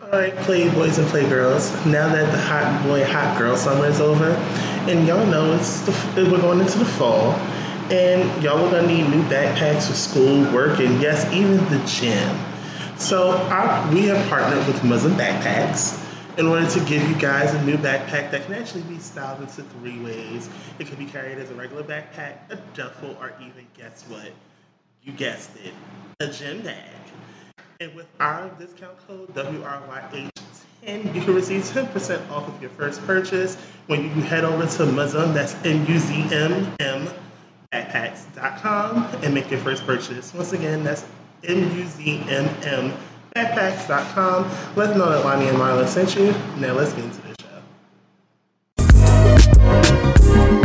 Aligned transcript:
All 0.00 0.10
right, 0.10 0.32
playboys 0.36 0.98
and 0.98 1.08
playgirls. 1.08 1.84
Now 1.84 2.08
that 2.08 2.30
the 2.30 2.38
hot 2.38 2.84
boy, 2.86 3.04
hot 3.04 3.36
girl 3.36 3.56
summer 3.56 3.86
is 3.86 4.00
over, 4.00 4.30
and 4.88 5.04
y'all 5.04 5.26
know 5.26 5.54
it's 5.54 5.80
the, 5.80 5.92
we're 6.30 6.40
going 6.40 6.60
into 6.60 6.78
the 6.78 6.84
fall, 6.84 7.32
and 7.90 8.42
y'all 8.42 8.64
are 8.64 8.70
gonna 8.70 8.86
need 8.86 9.08
new 9.10 9.22
backpacks 9.24 9.88
for 9.88 9.94
school, 9.94 10.42
work, 10.54 10.78
and 10.78 11.02
yes, 11.02 11.30
even 11.32 11.56
the 11.70 11.84
gym. 11.84 12.38
So 12.96 13.32
we 13.92 14.06
have 14.06 14.24
partnered 14.28 14.64
with 14.68 14.82
Muslim 14.84 15.14
Backpacks 15.14 16.04
in 16.38 16.46
order 16.46 16.70
to 16.70 16.80
give 16.84 17.02
you 17.08 17.16
guys 17.16 17.52
a 17.52 17.62
new 17.64 17.76
backpack 17.76 18.30
that 18.30 18.46
can 18.46 18.54
actually 18.54 18.82
be 18.82 19.00
styled 19.00 19.40
into 19.40 19.64
three 19.64 19.98
ways. 19.98 20.48
It 20.78 20.86
can 20.86 20.96
be 20.96 21.06
carried 21.06 21.38
as 21.38 21.50
a 21.50 21.54
regular 21.54 21.82
backpack, 21.82 22.36
a 22.50 22.56
duffel, 22.72 23.16
or 23.20 23.34
even 23.40 23.66
guess 23.76 24.04
what? 24.08 24.30
You 25.02 25.12
guessed 25.12 25.50
it, 25.64 25.74
a 26.20 26.28
gym 26.28 26.62
bag. 26.62 26.94
And 27.80 27.94
with 27.94 28.08
our 28.18 28.48
discount 28.58 28.98
code 29.06 29.32
WRYH10, 29.36 31.14
you 31.14 31.20
can 31.22 31.32
receive 31.32 31.62
10% 31.62 32.28
off 32.28 32.48
of 32.48 32.60
your 32.60 32.70
first 32.72 33.00
purchase 33.06 33.54
when 33.86 34.02
you 34.02 34.10
head 34.22 34.42
over 34.44 34.64
to 34.64 34.82
Muzm, 34.82 35.32
that's 35.32 35.54
M-U-Z-M-M, 35.64 37.08
backpacks.com, 37.72 39.04
and 39.22 39.32
make 39.32 39.48
your 39.48 39.60
first 39.60 39.86
purchase. 39.86 40.34
Once 40.34 40.52
again, 40.52 40.82
that's 40.82 41.04
M-U-Z-M-M, 41.44 42.92
backpacks.com. 43.36 44.50
Let 44.74 44.88
them 44.88 44.98
know 44.98 45.10
that 45.10 45.24
Lonnie 45.24 45.46
and 45.46 45.56
Marla 45.56 45.86
sent 45.86 46.16
you. 46.16 46.32
Now 46.60 46.72
let's 46.72 46.92
get 46.94 47.04
into 47.04 47.20
the 47.20 47.28
show. 50.42 50.57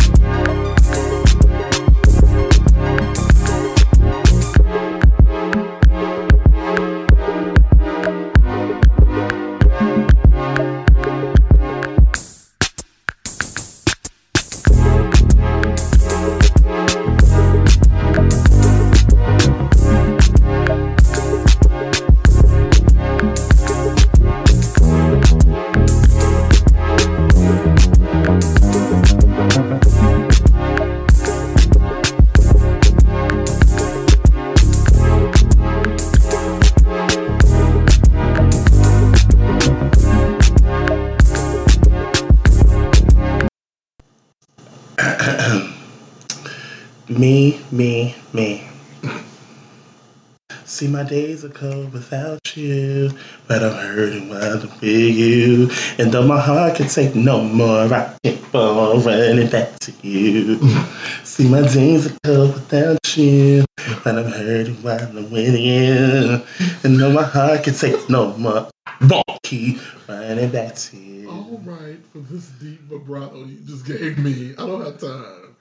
My 51.04 51.10
days 51.10 51.44
are 51.44 51.50
cold 51.50 51.92
without 51.92 52.56
you, 52.56 53.12
but 53.48 53.62
I'm 53.62 53.74
hurting 53.74 54.30
while 54.30 54.62
I'm 54.62 54.62
with 54.62 54.84
you. 54.84 55.70
And 55.98 56.14
though 56.14 56.26
my 56.26 56.40
heart 56.40 56.76
can 56.76 56.88
take 56.88 57.14
no 57.14 57.44
more, 57.44 57.94
I 57.94 58.16
keep 58.24 58.56
on 58.56 59.04
running 59.04 59.50
back 59.50 59.80
to 59.80 59.94
you. 60.02 60.60
See, 61.26 61.50
my 61.50 61.62
days 61.68 62.08
are 62.08 62.18
cold 62.24 62.54
without 62.54 63.18
you, 63.18 63.66
but 64.04 64.18
I'm 64.18 64.32
hurting 64.32 64.76
while 64.76 65.02
I'm 65.02 65.30
with 65.30 65.60
you. 65.60 66.42
And 66.86 66.98
though 66.98 67.12
my 67.12 67.24
heart 67.24 67.66
can 67.66 67.74
take 67.74 68.10
no 68.10 68.38
more, 68.38 68.70
I 68.86 69.24
keep 69.44 69.80
running 70.08 70.52
back 70.52 70.76
to 70.76 70.98
you. 70.98 71.30
All 71.30 71.62
right, 71.66 72.00
for 72.14 72.20
this 72.20 72.48
deep 72.62 72.80
vibrato 72.84 73.44
you 73.44 73.58
just 73.66 73.86
gave 73.86 74.18
me, 74.20 74.54
I 74.58 74.66
don't 74.66 74.86
have 74.86 75.02
time. 75.02 75.56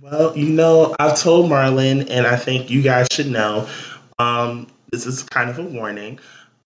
Well, 0.00 0.36
you 0.36 0.48
know, 0.48 0.96
I've 0.98 1.16
told 1.16 1.48
Marlon, 1.48 2.08
and 2.10 2.26
I 2.26 2.36
think 2.36 2.70
you 2.70 2.82
guys 2.82 3.06
should 3.12 3.30
know. 3.30 3.68
Um, 4.18 4.66
this 4.90 5.06
is 5.06 5.22
kind 5.24 5.50
of 5.50 5.58
a 5.58 5.62
warning. 5.62 6.18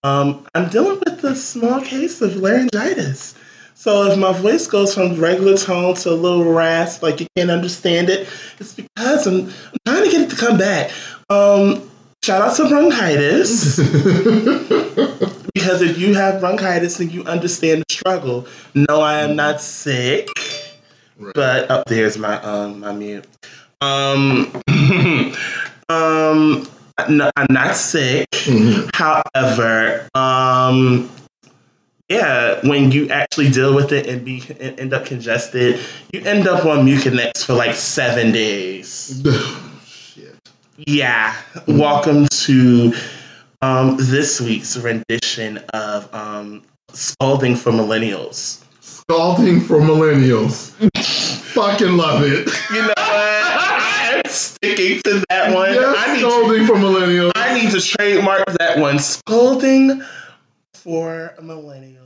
Um, 0.03 0.45
I'm 0.53 0.69
dealing 0.69 0.99
with 1.05 1.23
a 1.23 1.35
small 1.35 1.81
case 1.81 2.21
of 2.21 2.35
laryngitis. 2.35 3.35
So 3.73 4.11
if 4.11 4.17
my 4.17 4.31
voice 4.31 4.67
goes 4.67 4.93
from 4.93 5.19
regular 5.19 5.57
tone 5.57 5.95
to 5.95 6.11
a 6.11 6.11
little 6.11 6.45
rasp, 6.45 7.03
like 7.03 7.19
you 7.19 7.27
can't 7.35 7.49
understand 7.49 8.09
it, 8.09 8.27
it's 8.59 8.73
because 8.73 9.27
I'm, 9.27 9.47
I'm 9.47 9.77
trying 9.85 10.05
to 10.05 10.11
get 10.11 10.21
it 10.21 10.29
to 10.29 10.35
come 10.35 10.57
back. 10.57 10.91
Um, 11.29 11.89
shout 12.23 12.41
out 12.41 12.55
to 12.55 12.69
bronchitis. 12.69 13.77
because 15.53 15.81
if 15.81 15.97
you 15.97 16.13
have 16.13 16.39
bronchitis 16.39 16.97
then 16.97 17.09
you 17.09 17.23
understand 17.25 17.81
the 17.81 17.93
struggle, 17.93 18.47
no, 18.73 19.01
I 19.01 19.19
am 19.21 19.35
not 19.35 19.59
sick. 19.61 20.29
Right. 21.17 21.33
But 21.33 21.71
up 21.71 21.85
there's 21.87 22.17
my 22.17 22.41
um 22.41 22.79
my 22.79 22.93
mute. 22.93 23.25
Um, 23.81 24.51
um, 25.89 26.67
no, 27.09 27.29
I'm 27.35 27.47
not 27.49 27.75
sick. 27.75 28.29
Mhm. 28.31 28.89
However, 28.93 30.07
um, 30.15 31.09
yeah, 32.09 32.59
when 32.67 32.91
you 32.91 33.09
actually 33.09 33.49
deal 33.49 33.73
with 33.73 33.91
it 33.91 34.07
and 34.07 34.23
be 34.23 34.43
and 34.59 34.79
end 34.79 34.93
up 34.93 35.05
congested, 35.05 35.79
you 36.11 36.21
end 36.21 36.47
up 36.47 36.65
on 36.65 36.85
Mucinex 36.85 37.43
for 37.45 37.53
like 37.53 37.75
seven 37.75 38.31
days. 38.31 39.21
Shit. 39.85 40.35
Yeah. 40.77 41.35
Welcome 41.67 42.27
to 42.29 42.93
um 43.61 43.97
this 43.99 44.39
week's 44.39 44.77
rendition 44.77 45.57
of 45.73 46.13
um 46.13 46.63
Scalding 46.93 47.55
for 47.55 47.71
Millennials. 47.71 48.63
Scalding 48.81 49.59
for 49.61 49.79
millennials. 49.79 50.71
Fucking 51.53 51.95
love 51.97 52.23
it. 52.23 52.49
You 52.73 52.81
know 52.81 53.04
sticking 54.35 55.01
to 55.03 55.23
that 55.29 55.53
one. 55.53 55.69
I 55.69 55.73
Yes, 55.73 56.21
need 56.21 56.57
to 56.59 56.67
for 56.67 56.75
millennials. 56.75 57.31
I 57.35 57.53
need 57.53 57.71
to 57.71 57.81
trademark 57.81 58.45
that 58.59 58.79
one. 58.79 58.99
Scolding 58.99 60.01
for 60.73 61.33
millennials. 61.41 62.05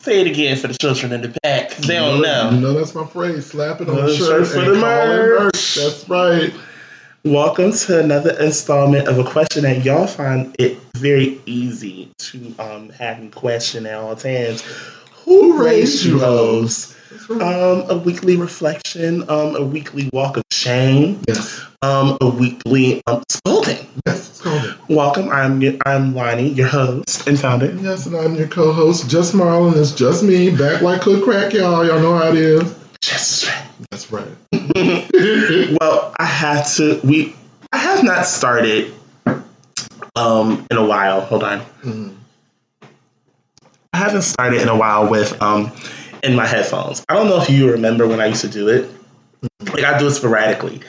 Say 0.00 0.20
it 0.20 0.28
again 0.28 0.56
for 0.56 0.68
the 0.68 0.78
children 0.78 1.12
in 1.12 1.22
the 1.22 1.36
back. 1.42 1.70
They 1.76 1.94
don't 1.96 2.18
You 2.18 2.22
know. 2.22 2.50
know 2.50 2.72
that's 2.74 2.94
my 2.94 3.04
phrase. 3.04 3.46
Slap 3.46 3.80
it 3.80 3.88
on 3.88 3.96
the 3.96 4.14
shirt 4.16 4.46
shirt 4.46 4.46
for 4.46 4.58
and 4.60 4.68
the 4.68 4.74
merch. 4.80 5.74
That's 5.74 6.08
right. 6.08 6.54
Welcome 7.24 7.72
to 7.72 7.98
another 7.98 8.30
installment 8.40 9.08
of 9.08 9.18
a 9.18 9.24
question 9.24 9.64
that 9.64 9.84
y'all 9.84 10.06
find 10.06 10.54
it 10.58 10.78
very 10.96 11.40
easy 11.46 12.12
to 12.18 12.54
um, 12.60 12.90
have 12.90 13.18
in 13.18 13.32
question 13.32 13.86
at 13.86 13.94
all 13.94 14.14
times. 14.14 14.62
Who 15.24 15.60
raised 15.62 16.04
you 16.04 16.20
hoes? 16.20 16.94
Right. 17.28 17.42
Um, 17.42 17.90
a 17.90 17.98
weekly 17.98 18.36
reflection, 18.36 19.22
um, 19.28 19.54
a 19.56 19.62
weekly 19.62 20.08
walk 20.14 20.38
of 20.38 20.44
shame, 20.50 21.20
yes. 21.28 21.62
um, 21.82 22.16
a 22.22 22.28
weekly 22.30 23.02
um, 23.06 23.22
scolding. 23.28 23.86
Yes, 24.06 24.38
scalding. 24.38 24.72
Welcome, 24.88 25.28
I'm 25.28 25.62
I'm 25.84 26.14
Lonnie, 26.14 26.48
your 26.48 26.68
host 26.68 27.26
and 27.26 27.38
founder. 27.38 27.70
Yes, 27.82 28.06
and 28.06 28.16
I'm 28.16 28.34
your 28.34 28.48
co-host, 28.48 29.10
Just 29.10 29.34
Marlon. 29.34 29.76
It's 29.76 29.92
just 29.92 30.22
me, 30.22 30.48
back 30.56 30.80
like 30.80 31.02
cook 31.02 31.22
crack, 31.22 31.52
y'all. 31.52 31.84
Y'all 31.86 32.00
know 32.00 32.16
how 32.16 32.28
it 32.30 32.36
is. 32.36 32.74
Just 33.02 33.50
That's 33.90 34.10
right. 34.10 34.26
well, 35.80 36.14
I 36.18 36.24
have 36.24 36.72
to. 36.76 36.98
We 37.04 37.36
I 37.72 37.76
have 37.76 38.04
not 38.04 38.24
started 38.24 38.94
um 40.16 40.66
in 40.70 40.78
a 40.78 40.84
while. 40.86 41.20
Hold 41.20 41.42
on, 41.44 41.60
Mhm. 41.82 42.14
I 43.92 43.98
haven't 43.98 44.22
started 44.22 44.62
in 44.62 44.68
a 44.68 44.76
while 44.76 45.10
with 45.10 45.40
um 45.42 45.72
in 46.22 46.34
my 46.34 46.46
headphones. 46.46 47.04
I 47.08 47.14
don't 47.14 47.28
know 47.28 47.40
if 47.40 47.48
you 47.50 47.70
remember 47.70 48.06
when 48.06 48.20
I 48.20 48.26
used 48.26 48.42
to 48.42 48.48
do 48.48 48.68
it. 48.68 48.90
Like 49.72 49.84
I 49.84 49.98
do 49.98 50.06
it 50.08 50.12
sporadically. 50.12 50.80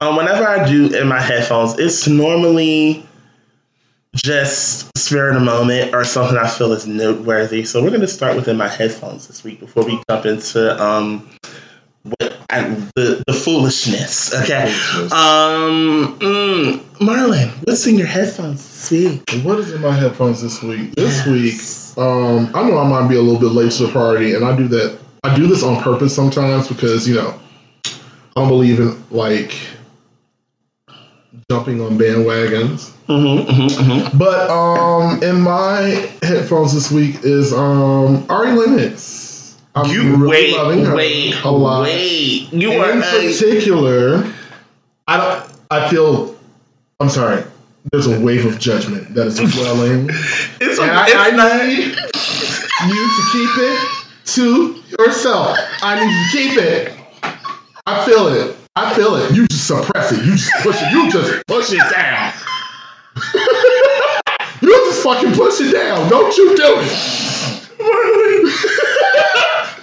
Um, 0.00 0.16
whenever 0.16 0.46
I 0.46 0.66
do 0.68 0.94
in 0.94 1.08
my 1.08 1.20
headphones, 1.20 1.78
it's 1.78 2.08
normally 2.08 3.06
just 4.16 4.96
spirit 4.98 5.36
of 5.36 5.42
moment 5.42 5.94
or 5.94 6.04
something 6.04 6.36
I 6.36 6.48
feel 6.48 6.72
is 6.72 6.86
noteworthy. 6.86 7.64
So 7.64 7.82
we're 7.82 7.90
going 7.90 8.00
to 8.00 8.08
start 8.08 8.34
within 8.36 8.56
my 8.56 8.68
headphones 8.68 9.28
this 9.28 9.44
week 9.44 9.60
before 9.60 9.84
we 9.84 10.02
jump 10.08 10.26
into 10.26 10.82
um 10.82 11.28
what 12.02 12.36
I, 12.48 12.62
the 12.96 13.22
the 13.26 13.32
foolishness. 13.32 14.34
Okay. 14.34 14.72
Foolishness. 14.72 15.12
Um, 15.12 16.18
mm, 16.18 16.78
Marlon, 16.98 17.50
what's 17.66 17.86
in 17.86 17.96
your 17.98 18.06
headphones 18.08 18.62
this 18.64 18.90
week? 18.90 19.44
What 19.44 19.58
is 19.60 19.72
in 19.72 19.80
my 19.82 19.92
headphones 19.92 20.42
this 20.42 20.62
week? 20.62 20.94
This 20.96 21.18
Yes. 21.18 21.26
week, 21.26 21.60
um, 21.98 22.50
I 22.54 22.68
know 22.68 22.78
I 22.78 22.88
might 22.88 23.08
be 23.08 23.16
a 23.16 23.20
little 23.20 23.40
bit 23.40 23.52
late 23.54 23.72
to 23.72 23.86
the 23.86 23.92
party, 23.92 24.34
and 24.34 24.44
I 24.44 24.56
do 24.56 24.68
that. 24.68 24.98
I 25.24 25.36
do 25.36 25.46
this 25.46 25.62
on 25.62 25.82
purpose 25.82 26.14
sometimes 26.14 26.68
because 26.68 27.06
you 27.08 27.14
know 27.16 27.38
I 28.36 28.40
don't 28.40 28.48
believe 28.48 28.80
in 28.80 29.02
like 29.10 29.54
jumping 31.50 31.80
on 31.80 31.98
bandwagons. 31.98 32.92
Mm-hmm, 33.08 33.50
mm-hmm, 33.50 33.90
mm-hmm. 33.90 34.18
But 34.18 34.50
um, 34.50 35.22
in 35.22 35.40
my 35.40 36.08
headphones 36.22 36.72
this 36.74 36.90
week 36.90 37.16
is 37.24 37.52
um 37.52 38.24
Ari 38.28 38.52
Lennox. 38.52 39.56
I'm 39.74 39.88
You 39.90 40.16
really 40.16 40.52
loving 40.52 40.84
her 40.84 40.96
wait, 40.96 41.34
a 41.44 41.50
lot. 41.50 41.82
wait. 41.82 42.52
You 42.52 42.72
are 42.72 42.90
in 42.90 43.00
particular, 43.02 44.32
I 45.06 45.16
don't. 45.16 45.52
I 45.70 45.88
feel. 45.88 46.36
I'm 46.98 47.08
sorry. 47.08 47.44
There's 47.92 48.06
a 48.06 48.20
wave 48.20 48.44
of 48.46 48.58
judgment 48.58 49.14
that 49.14 49.26
is 49.28 49.36
swelling. 49.36 50.08
It's, 50.60 50.78
a, 50.78 50.82
And 50.82 50.90
I, 50.90 51.06
it's 51.06 51.14
I 51.16 51.30
not. 51.30 51.66
need 51.66 51.96
you 52.92 53.08
to 53.16 53.22
keep 53.32 53.50
it 53.58 53.78
to 54.34 54.82
yourself. 54.98 55.56
I 55.82 55.94
need 55.98 56.10
you 56.12 56.24
to 56.24 56.30
keep 56.36 56.58
it. 56.62 56.92
I 57.86 58.04
feel 58.04 58.28
it. 58.28 58.56
I 58.76 58.94
feel 58.94 59.14
it. 59.16 59.34
You 59.34 59.46
just 59.48 59.66
suppress 59.66 60.12
it. 60.12 60.24
You 60.24 60.32
just 60.36 60.52
push 60.62 60.76
it. 60.80 60.92
You 60.92 61.10
just 61.10 61.46
push 61.46 61.72
it 61.72 61.78
down. 61.90 62.32
you 64.62 64.70
just 64.90 65.02
fucking 65.02 65.32
push 65.32 65.60
it 65.60 65.72
down. 65.72 66.08
Don't 66.10 66.36
you 66.36 66.56
do 66.56 66.78
it. 66.78 66.92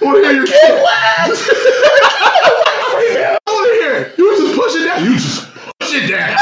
want 0.00 0.16
to 0.16 0.28
hear 0.28 0.32
your 0.36 0.46
kid 0.46 0.54
I 3.34 3.38
want 3.46 3.68
to 3.68 3.74
hear 3.82 3.94
it. 3.96 4.18
You 4.18 4.24
just 4.38 4.54
push 4.56 4.74
it 4.76 4.84
down. 4.86 5.04
You 5.04 5.14
just 5.14 5.52
push 5.80 5.92
it 5.94 6.06
down. 6.10 6.36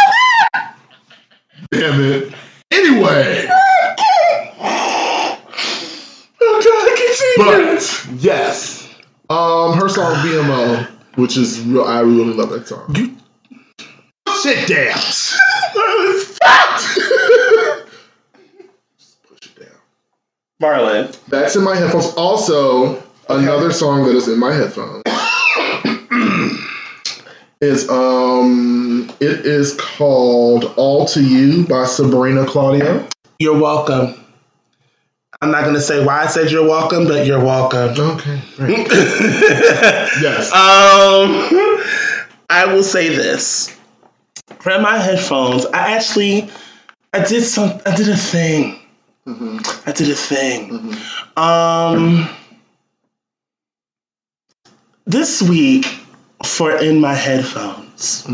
Damn 1.71 2.01
it. 2.01 2.33
Anyway. 2.71 3.49
Oh 6.41 6.61
God, 6.65 6.89
continue. 6.97 7.77
But 7.77 8.23
yes, 8.23 8.89
um, 9.31 9.73
her 9.79 9.89
song 9.89 10.15
BMO, 10.17 10.87
which 11.17 11.37
is 11.37 11.61
real, 11.63 11.85
I 11.85 12.01
really 12.01 12.33
love 12.35 12.51
that 12.51 12.69
song. 12.69 12.95
You 12.95 13.17
sit 14.43 14.69
down. 14.69 14.95
Push 19.29 19.47
it 19.47 19.57
down. 19.61 19.81
Marlon. 20.63 21.19
That's 21.29 21.57
in 21.57 21.65
my 21.65 21.75
headphones. 21.77 22.15
Also, 22.17 23.03
another 23.29 23.73
song 23.73 24.05
that 24.05 24.15
is 24.15 24.29
in 24.29 24.39
my 24.39 24.53
headphones 24.53 25.03
is 27.61 27.89
um, 27.89 29.11
it 29.21 29.47
is 29.47 29.75
called 29.75 30.73
"All 30.77 31.07
to 31.07 31.23
You" 31.23 31.67
by 31.67 31.85
Sabrina 31.85 32.47
Claudio. 32.47 33.07
You're 33.39 33.59
welcome. 33.59 34.15
I'm 35.41 35.51
not 35.51 35.65
gonna 35.65 35.81
say 35.81 36.05
why 36.05 36.23
I 36.23 36.27
said 36.27 36.51
you're 36.51 36.67
welcome, 36.67 37.07
but 37.07 37.27
you're 37.27 37.45
welcome. 37.45 37.91
Okay, 37.99 38.41
yes. 40.21 40.53
Um, 40.53 41.83
I 42.49 42.65
will 42.67 42.83
say 42.85 43.09
this. 43.09 43.79
For 44.61 44.79
my 44.81 44.97
headphones, 44.99 45.67
I 45.67 45.93
actually, 45.93 46.49
I 47.13 47.25
did 47.25 47.43
some, 47.43 47.81
I 47.85 47.97
did 47.97 48.09
a 48.09 48.17
thing. 48.17 48.81
I 49.27 49.93
did 49.95 50.09
a 50.11 50.15
thing. 50.15 50.95
Um, 51.37 52.29
this 55.07 55.43
week 55.43 55.87
for 56.47 56.73
in 56.77 57.01
my 57.01 57.15
headphones, 57.15 58.27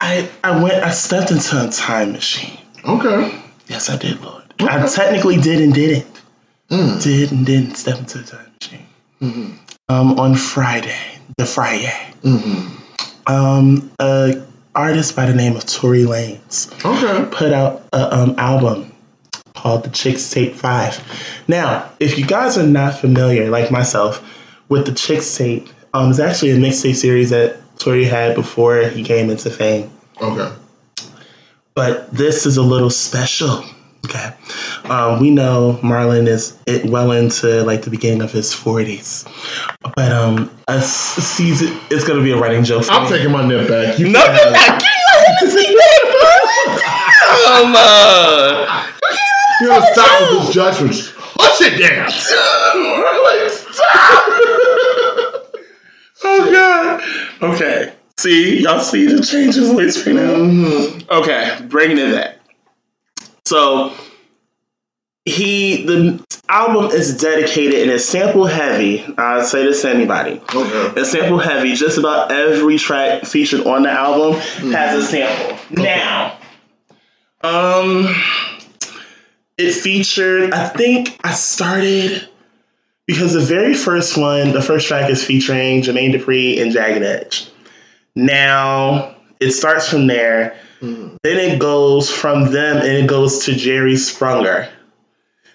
I 0.00 0.28
I 0.44 0.62
went, 0.62 0.82
I 0.82 0.90
stepped 0.90 1.30
into 1.30 1.66
a 1.66 1.70
time 1.70 2.12
machine. 2.12 2.58
Okay. 2.86 3.40
Yes, 3.68 3.88
I 3.90 3.96
did, 3.96 4.20
Lord. 4.20 4.42
I 4.60 4.86
technically 4.86 5.36
did 5.38 5.60
and 5.60 5.72
didn't. 5.72 6.06
Did 6.68 7.32
and 7.32 7.44
didn't 7.46 7.76
step 7.76 7.98
into 7.98 8.20
a 8.20 8.22
time 8.22 8.46
machine. 8.60 9.58
Um, 9.88 10.18
on 10.20 10.34
Friday, 10.34 10.96
the 11.36 11.44
Friday, 11.46 11.92
um, 13.26 13.90
a 14.00 14.42
artist 14.74 15.16
by 15.16 15.26
the 15.26 15.34
name 15.34 15.56
of 15.56 15.66
Tory 15.66 16.04
Lanez 16.04 16.70
Okay. 16.84 17.28
put 17.36 17.52
out 17.52 17.82
an 17.92 18.30
um, 18.30 18.34
album 18.38 18.92
called 19.54 19.82
The 19.82 19.88
Chixtape 19.90 20.54
5. 20.54 21.44
Now, 21.48 21.90
if 21.98 22.16
you 22.18 22.24
guys 22.24 22.56
are 22.56 22.66
not 22.66 22.94
familiar, 22.94 23.50
like 23.50 23.70
myself, 23.70 24.22
with 24.68 24.86
The 24.86 24.92
Chixtape, 24.92 25.68
um, 25.94 26.10
it's 26.10 26.18
actually 26.20 26.50
a 26.52 26.56
mixtape 26.56 26.94
series 26.94 27.30
that 27.30 27.56
Tory 27.78 28.04
had 28.04 28.34
before 28.34 28.82
he 28.82 29.02
came 29.02 29.30
into 29.30 29.50
fame 29.50 29.90
Okay. 30.20 30.52
but 31.74 32.10
this 32.12 32.46
is 32.46 32.56
a 32.56 32.62
little 32.62 32.90
special. 32.90 33.64
Okay, 34.06 34.30
um, 34.86 35.20
we 35.20 35.30
know 35.30 35.78
Marlon 35.82 36.26
is 36.26 36.56
it 36.66 36.86
well 36.86 37.12
into 37.12 37.62
like 37.64 37.82
the 37.82 37.90
beginning 37.90 38.22
of 38.22 38.32
his 38.32 38.52
forties, 38.52 39.26
but 39.94 40.10
um, 40.10 40.50
a 40.68 40.76
s- 40.76 40.90
season 41.16 41.78
it's 41.90 42.02
gonna 42.08 42.22
be 42.22 42.30
a 42.32 42.36
running 42.38 42.64
joke. 42.64 42.84
For 42.84 42.92
I'm 42.92 43.02
me. 43.04 43.10
taking 43.10 43.30
my 43.30 43.46
nip 43.46 43.68
back. 43.68 43.98
You 43.98 44.08
no, 44.08 44.18
can 44.24 44.34
you're 44.34 44.42
have 44.42 44.54
it. 44.54 44.72
not. 44.72 44.80
Can 44.80 45.36
you 45.42 45.50
see 45.50 45.74
that? 45.74 46.00
Come 47.44 47.76
on, 47.76 48.94
You 49.60 49.66
gotta 49.68 49.92
stop 49.92 50.20
with 50.32 50.46
this 50.46 50.54
judgment. 50.54 50.92
Just 50.94 51.14
Push 51.14 51.60
it 51.60 51.78
down. 51.78 52.08
Marlon, 52.08 53.50
stop. 53.50 54.19
Oh 56.30 57.00
God. 57.40 57.54
Okay. 57.54 57.92
See, 58.18 58.60
y'all 58.60 58.80
see 58.80 59.06
the 59.06 59.22
changes 59.22 59.70
in 59.70 59.76
voice 59.76 60.06
right 60.06 60.14
now. 60.14 61.18
Okay, 61.18 61.58
bringing 61.68 61.98
it 61.98 62.14
back. 62.14 62.36
So 63.46 63.94
he 65.24 65.84
the 65.84 66.24
album 66.48 66.90
is 66.90 67.16
dedicated 67.16 67.82
and 67.82 67.90
it's 67.90 68.04
sample 68.04 68.46
heavy. 68.46 69.02
I'd 69.16 69.46
say 69.46 69.64
this 69.64 69.82
to 69.82 69.90
anybody. 69.90 70.40
Okay. 70.54 71.00
It's 71.00 71.10
sample 71.12 71.38
heavy. 71.38 71.74
Just 71.74 71.98
about 71.98 72.32
every 72.32 72.78
track 72.78 73.24
featured 73.24 73.66
on 73.66 73.82
the 73.84 73.90
album 73.90 74.34
has 74.34 75.02
a 75.02 75.06
sample. 75.06 75.82
Now, 75.82 76.38
um, 77.42 78.14
it 79.56 79.72
featured. 79.72 80.52
I 80.52 80.68
think 80.68 81.18
I 81.24 81.32
started 81.32 82.28
because 83.10 83.32
the 83.32 83.40
very 83.40 83.74
first 83.74 84.16
one, 84.16 84.52
the 84.52 84.62
first 84.62 84.86
track 84.86 85.10
is 85.10 85.24
featuring 85.24 85.82
Jermaine 85.82 86.14
Dupri 86.14 86.62
and 86.62 86.70
Jagged 86.70 87.02
Edge. 87.02 87.50
Now 88.14 89.16
it 89.40 89.50
starts 89.50 89.88
from 89.88 90.06
there. 90.06 90.56
Then 90.80 91.18
it 91.24 91.58
goes 91.58 92.08
from 92.08 92.52
them 92.52 92.76
and 92.76 92.86
it 92.86 93.08
goes 93.08 93.44
to 93.46 93.54
Jerry 93.56 93.94
Sprunger. 93.94 94.70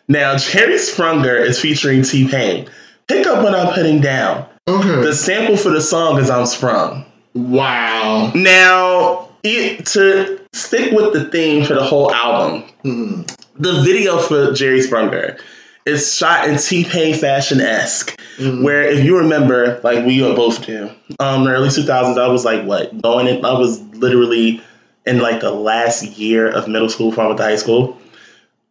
Now 0.10 0.38
Jerry 0.38 0.76
Sprunger 0.76 1.40
is 1.40 1.58
featuring 1.58 2.04
T 2.04 2.28
Pain. 2.28 2.70
Pick 3.08 3.26
up 3.26 3.42
what 3.42 3.56
I'm 3.56 3.74
putting 3.74 4.02
down. 4.02 4.46
Okay. 4.68 5.02
The 5.02 5.16
sample 5.16 5.56
for 5.56 5.70
the 5.70 5.82
song 5.82 6.20
is 6.20 6.30
I'm 6.30 6.46
Sprung. 6.46 7.06
wow. 7.36 8.34
Now, 8.36 9.30
it, 9.44 9.86
to 9.88 10.42
stick 10.52 10.92
with 10.92 11.14
the 11.14 11.30
theme 11.30 11.64
for 11.64 11.76
the 11.76 11.84
whole 11.84 12.12
album, 12.14 12.70
mm-hmm. 12.84 13.22
the 13.62 13.82
video 13.82 14.20
for 14.20 14.52
Jerry 14.52 14.82
Sprunger 14.82 15.40
is 15.86 16.16
shot 16.16 16.48
in 16.48 16.58
T 16.58 16.84
Pain 16.84 17.16
fashion 17.16 17.62
esque. 17.62 18.20
Where, 18.38 18.84
if 18.84 19.06
you 19.06 19.18
remember, 19.18 19.80
like 19.84 20.06
we 20.06 20.20
both 20.20 20.66
do, 20.66 20.90
um, 21.20 21.48
early 21.48 21.70
2000s, 21.70 22.18
I 22.20 22.28
was 22.28 22.44
like, 22.44 22.66
what, 22.66 23.02
going 23.02 23.28
in, 23.28 23.46
I 23.46 23.58
was 23.58 23.80
literally 23.94 24.62
in 25.06 25.20
like 25.20 25.40
the 25.40 25.52
last 25.52 26.04
year 26.18 26.50
of 26.50 26.68
middle 26.68 26.90
school 26.90 27.14
I 27.18 27.28
went 27.28 27.38
to 27.38 27.44
high 27.44 27.56
school, 27.56 27.98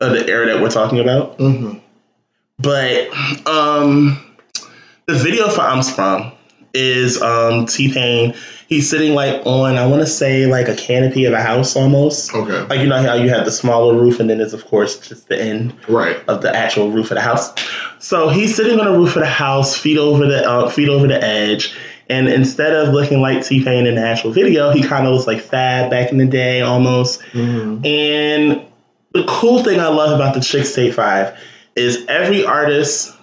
of 0.00 0.12
the 0.12 0.28
era 0.28 0.46
that 0.46 0.60
we're 0.60 0.70
talking 0.70 0.98
about. 0.98 1.38
Mhm. 1.38 1.80
But 2.58 3.08
um, 3.46 4.22
the 5.06 5.14
video 5.14 5.48
for 5.48 5.62
I'm 5.62 5.82
Sprung 5.82 6.33
is 6.74 7.20
um, 7.22 7.66
T 7.66 7.92
Pain. 7.92 8.34
He's 8.68 8.88
sitting 8.90 9.14
like 9.14 9.40
on, 9.46 9.76
I 9.76 9.86
want 9.86 10.00
to 10.00 10.06
say 10.06 10.46
like 10.46 10.68
a 10.68 10.74
canopy 10.74 11.26
of 11.26 11.32
a 11.34 11.40
house 11.40 11.76
almost. 11.76 12.34
Okay. 12.34 12.62
Like 12.66 12.80
you 12.80 12.86
know 12.86 13.00
how 13.00 13.14
you 13.14 13.28
have 13.28 13.44
the 13.44 13.52
smaller 13.52 13.94
roof 13.94 14.18
and 14.20 14.28
then 14.28 14.40
it's 14.40 14.52
of 14.54 14.64
course 14.66 14.98
just 15.06 15.28
the 15.28 15.40
end 15.40 15.74
Right. 15.86 16.16
of 16.28 16.40
the 16.42 16.54
actual 16.54 16.90
roof 16.90 17.10
of 17.10 17.16
the 17.16 17.20
house. 17.20 17.52
So 17.98 18.28
he's 18.30 18.54
sitting 18.56 18.80
on 18.80 18.86
the 18.90 18.98
roof 18.98 19.16
of 19.16 19.20
the 19.20 19.26
house, 19.28 19.76
feet 19.76 19.98
over 19.98 20.26
the 20.26 20.48
uh, 20.48 20.70
feet 20.70 20.88
over 20.88 21.06
the 21.06 21.22
edge, 21.22 21.76
and 22.10 22.28
instead 22.28 22.72
of 22.74 22.92
looking 22.92 23.20
like 23.20 23.44
T 23.46 23.62
Pain 23.62 23.86
in 23.86 23.94
the 23.96 24.00
actual 24.02 24.30
video, 24.32 24.70
he 24.72 24.82
kind 24.82 25.06
of 25.06 25.12
looks 25.12 25.26
like 25.26 25.40
Fab 25.40 25.90
back 25.90 26.10
in 26.10 26.18
the 26.18 26.26
day 26.26 26.62
almost. 26.62 27.22
And 27.34 28.62
the 29.12 29.24
cool 29.28 29.62
thing 29.62 29.78
I 29.80 29.88
love 29.88 30.12
about 30.18 30.34
the 30.34 30.40
Chixtape 30.40 30.94
Five 30.94 31.38
is 31.76 32.04
every 32.08 32.44
artist 32.44 33.13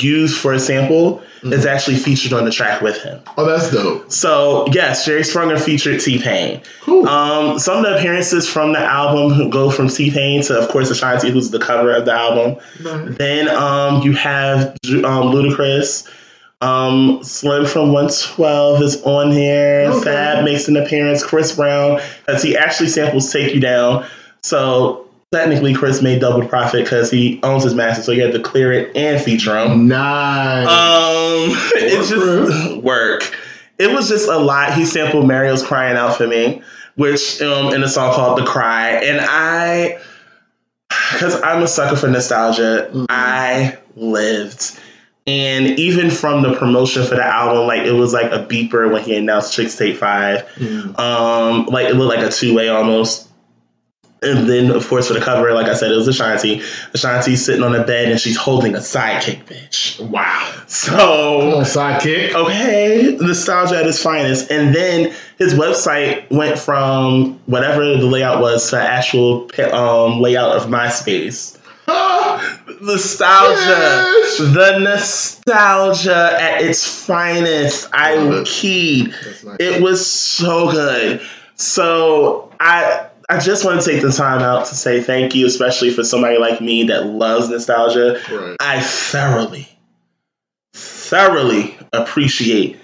used 0.00 0.38
for 0.38 0.52
a 0.52 0.58
sample 0.58 1.22
is 1.42 1.66
actually 1.66 1.96
featured 1.96 2.32
on 2.32 2.44
the 2.44 2.50
track 2.50 2.80
with 2.80 3.02
him. 3.02 3.20
Oh, 3.36 3.44
that's 3.44 3.70
dope. 3.70 4.10
So 4.10 4.66
yes, 4.72 5.04
Jerry 5.04 5.22
Sprunger 5.22 5.60
featured 5.60 6.00
T 6.00 6.18
Pain. 6.18 6.62
Cool. 6.80 7.06
Um, 7.08 7.58
some 7.58 7.78
of 7.78 7.84
the 7.84 7.96
appearances 7.96 8.48
from 8.48 8.72
the 8.72 8.78
album 8.78 9.50
go 9.50 9.70
from 9.70 9.88
T 9.88 10.10
Pain 10.10 10.42
to, 10.44 10.58
of 10.58 10.68
course, 10.68 10.90
Ashanti, 10.90 11.30
who's 11.30 11.50
the 11.50 11.58
cover 11.58 11.92
of 11.92 12.06
the 12.06 12.12
album. 12.12 12.62
Then 12.80 13.48
um, 13.48 14.02
you 14.02 14.12
have 14.14 14.68
um, 14.86 15.32
Ludacris. 15.32 16.10
Um, 16.60 17.22
Slim 17.22 17.66
from 17.66 17.92
112 17.92 18.82
is 18.82 19.02
on 19.02 19.30
here. 19.32 19.90
Okay. 19.90 20.04
Fab 20.04 20.44
makes 20.44 20.66
an 20.66 20.78
appearance. 20.78 21.22
Chris 21.22 21.54
Brown, 21.54 22.00
as 22.26 22.42
he 22.42 22.56
actually 22.56 22.88
samples 22.88 23.30
"Take 23.30 23.54
You 23.54 23.60
Down." 23.60 24.06
So 24.42 25.03
technically, 25.34 25.74
Chris 25.74 26.00
made 26.00 26.20
double 26.20 26.46
profit 26.46 26.84
because 26.84 27.10
he 27.10 27.40
owns 27.42 27.64
his 27.64 27.74
master, 27.74 28.02
so 28.02 28.12
he 28.12 28.18
had 28.20 28.32
to 28.32 28.40
clear 28.40 28.72
it 28.72 28.96
and 28.96 29.22
feature 29.22 29.58
him. 29.58 29.88
Nice. 29.88 30.66
Um, 30.66 31.50
it's 31.74 32.08
just 32.08 32.76
work. 32.82 33.36
It 33.78 33.90
was 33.90 34.08
just 34.08 34.28
a 34.28 34.38
lot. 34.38 34.74
He 34.74 34.84
sampled 34.84 35.26
Mario's 35.26 35.62
"Crying 35.62 35.96
Out 35.96 36.16
for 36.16 36.28
Me," 36.28 36.62
which 36.94 37.42
um 37.42 37.74
in 37.74 37.82
a 37.82 37.88
song 37.88 38.14
called 38.14 38.38
"The 38.38 38.44
Cry," 38.44 38.90
and 38.90 39.20
I, 39.20 39.98
because 41.12 41.40
I'm 41.42 41.62
a 41.62 41.68
sucker 41.68 41.96
for 41.96 42.08
nostalgia, 42.08 42.90
I 43.08 43.76
lived. 43.96 44.78
And 45.26 45.78
even 45.78 46.10
from 46.10 46.42
the 46.42 46.54
promotion 46.54 47.02
for 47.02 47.14
the 47.14 47.24
album, 47.24 47.66
like 47.66 47.86
it 47.86 47.92
was 47.92 48.12
like 48.12 48.30
a 48.30 48.46
beeper 48.46 48.92
when 48.92 49.02
he 49.02 49.16
announced 49.16 49.58
Chixtape 49.58 49.96
5 49.96 50.98
Um, 50.98 51.64
like 51.66 51.88
it 51.88 51.94
looked 51.94 52.14
like 52.14 52.26
a 52.26 52.30
two 52.30 52.54
way 52.54 52.68
almost. 52.68 53.28
And 54.24 54.48
then, 54.48 54.70
of 54.70 54.86
course, 54.88 55.08
for 55.08 55.14
the 55.14 55.20
cover, 55.20 55.52
like 55.52 55.66
I 55.66 55.74
said, 55.74 55.92
it 55.92 55.96
was 55.96 56.08
Ashanti. 56.08 56.62
Ashanti's 56.94 57.44
sitting 57.44 57.62
on 57.62 57.72
the 57.72 57.82
bed 57.82 58.10
and 58.10 58.18
she's 58.20 58.36
holding 58.36 58.74
a 58.74 58.78
sidekick, 58.78 59.44
bitch. 59.44 60.00
Wow. 60.00 60.50
Come 60.54 60.68
So, 60.68 61.56
on, 61.58 61.64
sidekick. 61.64 62.34
okay, 62.34 63.16
nostalgia 63.20 63.76
at 63.78 63.86
its 63.86 64.02
finest. 64.02 64.50
And 64.50 64.74
then 64.74 65.14
his 65.38 65.54
website 65.54 66.30
went 66.30 66.58
from 66.58 67.38
whatever 67.46 67.84
the 67.84 68.06
layout 68.06 68.40
was 68.40 68.70
to 68.70 68.78
actual 68.80 69.50
um, 69.72 70.20
layout 70.20 70.56
of 70.56 70.68
MySpace. 70.68 71.58
Nostalgia. 72.80 73.58
Yes. 73.58 74.38
The 74.38 74.78
nostalgia 74.78 76.36
at 76.40 76.62
its 76.62 77.04
finest. 77.06 77.88
I 77.92 78.14
Love 78.16 78.34
it. 78.42 78.46
keyed. 78.46 79.08
Nice. 79.08 79.56
It 79.60 79.82
was 79.82 80.04
so 80.10 80.70
good. 80.70 81.20
So 81.56 82.50
I 82.60 83.06
I 83.28 83.38
just 83.38 83.64
want 83.64 83.80
to 83.80 83.90
take 83.90 84.02
the 84.02 84.12
time 84.12 84.42
out 84.42 84.66
to 84.66 84.74
say 84.74 85.02
thank 85.02 85.34
you, 85.34 85.46
especially 85.46 85.90
for 85.90 86.04
somebody 86.04 86.38
like 86.38 86.60
me 86.60 86.84
that 86.84 87.06
loves 87.06 87.48
nostalgia. 87.48 88.20
Right. 88.30 88.56
I 88.60 88.80
thoroughly, 88.80 89.68
thoroughly 90.74 91.76
appreciate 91.92 92.78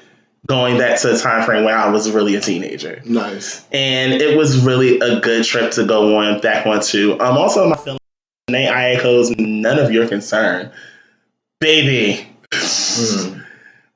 going 0.47 0.79
back 0.79 0.99
to 1.01 1.15
a 1.15 1.19
time 1.19 1.45
frame 1.45 1.65
when 1.65 1.75
I 1.75 1.89
was 1.91 2.11
really 2.11 2.35
a 2.35 2.41
teenager. 2.41 3.03
Nice. 3.05 3.67
And 3.73 4.15
it 4.15 4.37
was 4.37 4.65
really 4.65 4.99
a 4.99 5.21
good 5.21 5.45
trip 5.45 5.73
to 5.73 5.85
go 5.85 6.17
on 6.19 6.41
back 6.41 6.67
onto. 6.67 7.13
Um 7.21 7.37
also 7.37 7.69
my 7.69 7.77
feeling 7.77 7.99
I 8.49 8.91
echoes 8.91 9.31
none 9.39 9.79
of 9.79 9.93
your 9.93 10.09
concern. 10.09 10.73
Baby. 11.61 12.27
Mm. 12.51 13.45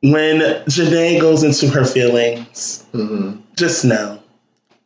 When 0.02 0.40
Jhené 0.66 1.18
goes 1.20 1.42
into 1.42 1.68
her 1.68 1.84
feelings, 1.84 2.84
hmm 2.92 3.36
just 3.56 3.84
know 3.84 4.20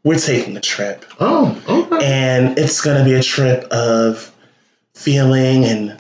we're 0.05 0.19
taking 0.19 0.57
a 0.57 0.61
trip. 0.61 1.05
Oh, 1.21 1.61
okay. 1.69 2.05
And 2.05 2.59
it's 2.59 2.81
going 2.81 2.99
to 2.99 3.05
be 3.05 3.15
a 3.15 3.23
trip 3.23 3.65
of 3.65 4.33
feeling 4.95 5.65
and 5.65 5.97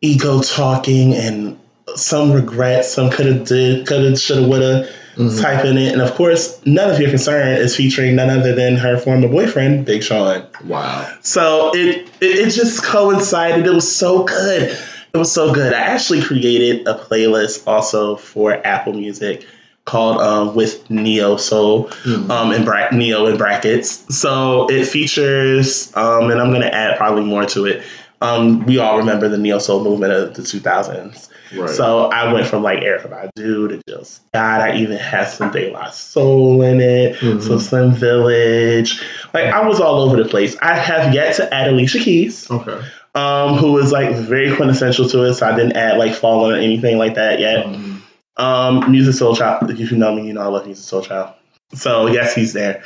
ego 0.00 0.40
talking 0.42 1.14
and 1.14 1.58
some 1.96 2.32
regret, 2.32 2.84
some 2.84 3.10
could 3.10 3.26
have 3.26 3.44
did, 3.46 3.86
could 3.86 4.04
have, 4.04 4.18
should 4.18 4.38
have, 4.38 4.48
would 4.48 4.62
have 4.62 4.88
Mhm. 5.16 5.42
type 5.42 5.64
in 5.64 5.76
it. 5.76 5.92
And 5.92 6.00
of 6.00 6.14
course, 6.14 6.60
none 6.64 6.88
of 6.88 7.00
your 7.00 7.10
concern 7.10 7.48
is 7.48 7.74
featuring 7.76 8.14
none 8.14 8.30
other 8.30 8.54
than 8.54 8.76
her 8.76 8.96
former 8.96 9.26
boyfriend, 9.26 9.84
Big 9.84 10.04
Sean. 10.04 10.46
Wow. 10.64 11.12
So 11.22 11.72
it, 11.74 12.08
it 12.20 12.38
it 12.46 12.50
just 12.50 12.84
coincided. 12.84 13.66
It 13.66 13.74
was 13.74 13.94
so 13.94 14.22
good. 14.22 14.70
It 15.12 15.16
was 15.18 15.30
so 15.30 15.52
good. 15.52 15.74
I 15.74 15.80
actually 15.80 16.22
created 16.22 16.86
a 16.86 16.94
playlist 16.94 17.66
also 17.66 18.14
for 18.16 18.64
Apple 18.64 18.92
Music 18.92 19.44
called 19.86 20.20
um, 20.20 20.54
with 20.54 20.88
Neo 20.90 21.36
Soul 21.36 21.84
Mhm. 22.04 22.30
um, 22.30 22.52
in 22.52 22.64
bra- 22.64 22.90
Neo 22.92 23.26
in 23.26 23.36
brackets. 23.36 24.04
So 24.16 24.66
it 24.70 24.84
features, 24.86 25.90
um, 25.96 26.30
and 26.30 26.40
I'm 26.40 26.52
gonna 26.52 26.66
add 26.66 26.96
probably 26.96 27.24
more 27.24 27.44
to 27.46 27.66
it. 27.66 27.82
Um, 28.22 28.64
we 28.66 28.78
all 28.78 28.98
remember 28.98 29.28
the 29.28 29.38
Neo 29.38 29.58
Soul 29.58 29.82
movement 29.82 30.12
of 30.12 30.34
the 30.34 30.42
2000s. 30.42 31.28
right. 31.56 31.68
So 31.70 32.04
I 32.10 32.32
went 32.32 32.46
from 32.46 32.62
like 32.62 32.80
Erykah 32.80 33.10
Badu 33.10 33.68
to 33.70 33.80
Jill 33.88 34.04
Scott. 34.04 34.60
I 34.60 34.76
even 34.76 34.96
had 34.98 35.24
some 35.24 35.50
De 35.50 35.72
La 35.72 35.90
Soul 35.90 36.62
in 36.62 36.80
it, 36.80 37.16
Mhm. 37.16 37.42
some 37.42 37.58
Slum 37.58 37.92
Village. 37.92 39.00
Like 39.34 39.46
I 39.46 39.66
was 39.66 39.80
all 39.80 40.02
over 40.02 40.22
the 40.22 40.28
place. 40.28 40.54
I 40.62 40.74
have 40.74 41.12
yet 41.14 41.34
to 41.36 41.52
add 41.52 41.68
Alicia 41.68 41.98
Keys, 41.98 42.46
okay. 42.50 42.76
um, 43.16 43.56
who 43.56 43.76
is 43.78 43.90
like 43.90 44.14
very 44.14 44.54
quintessential 44.54 45.08
to 45.08 45.24
it. 45.24 45.34
So 45.34 45.46
I 45.48 45.56
didn't 45.56 45.72
add 45.76 45.98
like 45.98 46.12
Fallen 46.14 46.54
or 46.54 46.56
anything 46.58 46.98
like 46.98 47.14
that 47.16 47.40
yet. 47.40 47.66
Mhm. 47.66 47.96
Um, 48.40 48.82
Musiq 48.84 49.18
Soulchild. 49.20 49.70
If 49.78 49.90
you 49.92 49.96
know 49.98 50.14
me, 50.14 50.26
you 50.26 50.32
know 50.32 50.40
I 50.42 50.46
love 50.46 50.66
Musiq 50.66 51.06
Soulchild. 51.08 51.34
So 51.74 52.06
yes, 52.06 52.34
he's 52.34 52.52
there. 52.52 52.82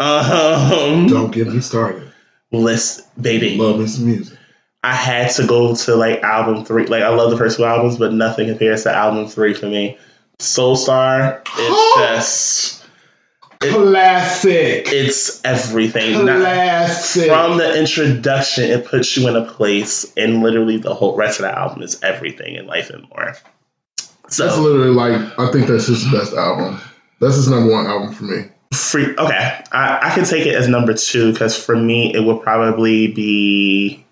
Um, 0.00 1.06
Don't 1.08 1.32
get 1.32 1.48
me 1.48 1.60
started. 1.60 2.12
list 2.52 3.02
baby. 3.20 3.56
Love 3.56 3.88
some 3.90 4.06
music. 4.06 4.38
I 4.84 4.94
had 4.94 5.30
to 5.32 5.46
go 5.46 5.74
to 5.74 5.96
like 5.96 6.22
album 6.22 6.64
three. 6.64 6.86
Like 6.86 7.02
I 7.02 7.08
love 7.08 7.30
the 7.30 7.36
first 7.36 7.56
two 7.56 7.64
albums, 7.64 7.98
but 7.98 8.12
nothing 8.12 8.46
compares 8.48 8.84
to 8.84 8.94
album 8.94 9.26
three 9.26 9.54
for 9.54 9.66
me. 9.66 9.98
Soulstar 10.38 11.40
is 11.58 11.94
just 11.96 12.84
It- 13.60 13.72
Classic. 13.72 14.84
it's 14.86 15.44
everything. 15.44 16.24
Not- 16.24 16.38
Classic. 16.38 17.26
from 17.28 17.58
the 17.58 17.76
introduction, 17.76 18.64
it 18.70 18.84
puts 18.86 19.16
you 19.16 19.26
in 19.28 19.34
a 19.34 19.44
place, 19.44 20.12
and 20.16 20.42
literally 20.42 20.76
the 20.76 20.94
whole 20.94 21.16
rest 21.16 21.40
of 21.40 21.46
the 21.46 21.58
album 21.58 21.82
is 21.82 22.00
everything 22.04 22.54
in 22.54 22.66
life 22.68 22.90
and 22.90 23.02
more. 23.08 23.34
That's 24.36 24.58
literally 24.58 24.90
like 24.90 25.38
I 25.38 25.50
think 25.50 25.66
that's 25.66 25.86
his 25.86 26.04
best 26.12 26.34
album. 26.34 26.80
That's 27.20 27.36
his 27.36 27.48
number 27.48 27.72
one 27.72 27.86
album 27.86 28.12
for 28.12 28.24
me. 28.24 28.44
free. 28.72 29.14
Okay, 29.16 29.62
I, 29.72 29.98
I 30.02 30.10
can 30.14 30.24
take 30.24 30.46
it 30.46 30.54
as 30.54 30.68
number 30.68 30.94
two 30.94 31.32
because 31.32 31.56
for 31.62 31.76
me 31.76 32.14
it 32.14 32.20
would 32.20 32.42
probably 32.42 33.08
be. 33.08 34.04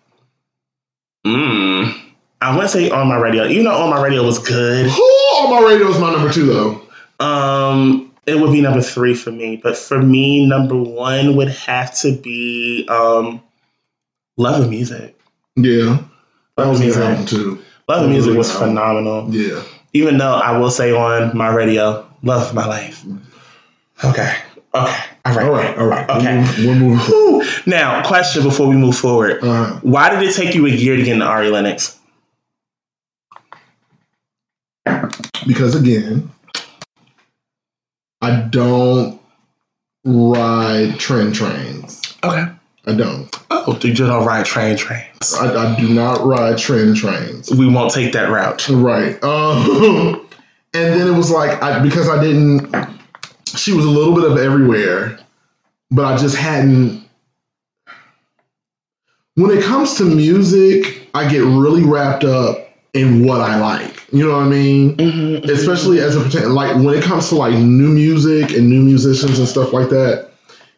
Mm, 1.26 1.92
I 2.40 2.50
want 2.56 2.62
to 2.62 2.68
say 2.68 2.90
on 2.90 3.08
my 3.08 3.16
radio. 3.18 3.44
You 3.44 3.62
know, 3.62 3.72
on 3.74 3.90
my 3.90 4.02
radio 4.02 4.24
was 4.24 4.38
good. 4.38 4.86
Who 4.86 5.02
on 5.02 5.50
my 5.62 5.68
radio 5.68 5.88
is 5.88 5.98
my 5.98 6.12
number 6.12 6.32
two 6.32 6.46
though. 6.46 6.82
Um, 7.24 8.12
it 8.26 8.38
would 8.38 8.52
be 8.52 8.60
number 8.60 8.82
three 8.82 9.14
for 9.14 9.30
me, 9.30 9.56
but 9.56 9.76
for 9.76 10.00
me, 10.00 10.46
number 10.46 10.76
one 10.76 11.36
would 11.36 11.48
have 11.48 11.94
to 12.00 12.16
be 12.16 12.86
um, 12.88 13.42
Love 14.36 14.62
and 14.62 14.70
Music. 14.70 15.18
Yeah. 15.56 15.98
Love 16.58 16.68
and 16.74 16.78
his 16.78 16.96
Music. 16.96 17.02
album 17.02 17.26
too. 17.26 17.62
Love 17.88 18.02
and 18.02 18.12
Music 18.12 18.36
was 18.36 18.52
phenomenal. 18.52 19.32
Yeah. 19.34 19.62
Even 19.96 20.18
though 20.18 20.34
I 20.34 20.58
will 20.58 20.70
say 20.70 20.92
on 20.92 21.36
my 21.36 21.48
radio, 21.48 22.06
Love 22.22 22.54
My 22.54 22.66
Life. 22.66 23.04
Okay. 24.04 24.34
Okay. 24.74 25.04
All 25.24 25.34
right. 25.34 25.46
All 25.46 25.52
right. 25.52 25.78
All 25.78 25.86
right. 25.86 26.10
Okay. 26.10 26.66
We're 26.66 26.74
moving, 26.74 26.98
forward. 26.98 27.46
Now, 27.66 28.06
question 28.06 28.42
before 28.42 28.68
we 28.68 28.76
move 28.76 28.96
forward. 28.96 29.42
Why 29.82 30.10
did 30.10 30.22
it 30.22 30.34
take 30.34 30.54
you 30.54 30.66
a 30.66 30.70
year 30.70 30.96
to 30.96 31.02
get 31.02 31.14
into 31.14 31.24
Ari 31.24 31.50
Lennox? 31.50 31.98
because 35.46 35.74
again, 35.74 36.30
I 38.20 38.40
don't 38.50 39.20
ride 40.04 40.98
trend 40.98 41.34
trains. 41.34 42.02
Okay. 42.24 42.46
I 42.86 42.94
don't. 42.94 43.28
Oh, 43.50 43.76
do 43.78 43.88
you 43.88 43.94
don't 43.94 44.24
ride 44.24 44.46
train 44.46 44.76
trains. 44.76 45.34
I, 45.34 45.72
I 45.72 45.76
do 45.76 45.88
not 45.88 46.24
ride 46.24 46.56
train 46.56 46.94
trains. 46.94 47.50
We 47.52 47.68
won't 47.68 47.92
take 47.92 48.12
that 48.12 48.30
route. 48.30 48.68
Right. 48.68 49.18
Um, 49.24 50.22
and 50.74 50.92
then 51.00 51.08
it 51.08 51.16
was 51.16 51.30
like 51.30 51.62
I, 51.62 51.80
because 51.82 52.08
I 52.08 52.22
didn't. 52.22 52.74
She 53.46 53.72
was 53.72 53.84
a 53.84 53.90
little 53.90 54.14
bit 54.14 54.30
of 54.30 54.36
everywhere, 54.38 55.18
but 55.90 56.04
I 56.04 56.16
just 56.16 56.36
hadn't. 56.36 57.02
When 59.36 59.50
it 59.56 59.64
comes 59.64 59.94
to 59.96 60.04
music, 60.04 61.08
I 61.14 61.28
get 61.30 61.40
really 61.40 61.82
wrapped 61.82 62.24
up 62.24 62.70
in 62.94 63.26
what 63.26 63.40
I 63.40 63.58
like. 63.58 64.06
You 64.12 64.26
know 64.26 64.36
what 64.36 64.44
I 64.46 64.48
mean? 64.48 64.96
Mhm, 64.96 65.44
Especially 65.50 66.00
as 66.00 66.16
a 66.16 66.20
pretend, 66.20 66.54
like 66.54 66.74
when 66.76 66.94
it 66.94 67.02
comes 67.04 67.28
to 67.30 67.34
like 67.36 67.54
new 67.54 67.88
music 67.88 68.50
and 68.56 68.68
new 68.68 68.82
musicians 68.82 69.38
and 69.38 69.48
stuff 69.48 69.72
like 69.72 69.88
that. 69.90 70.30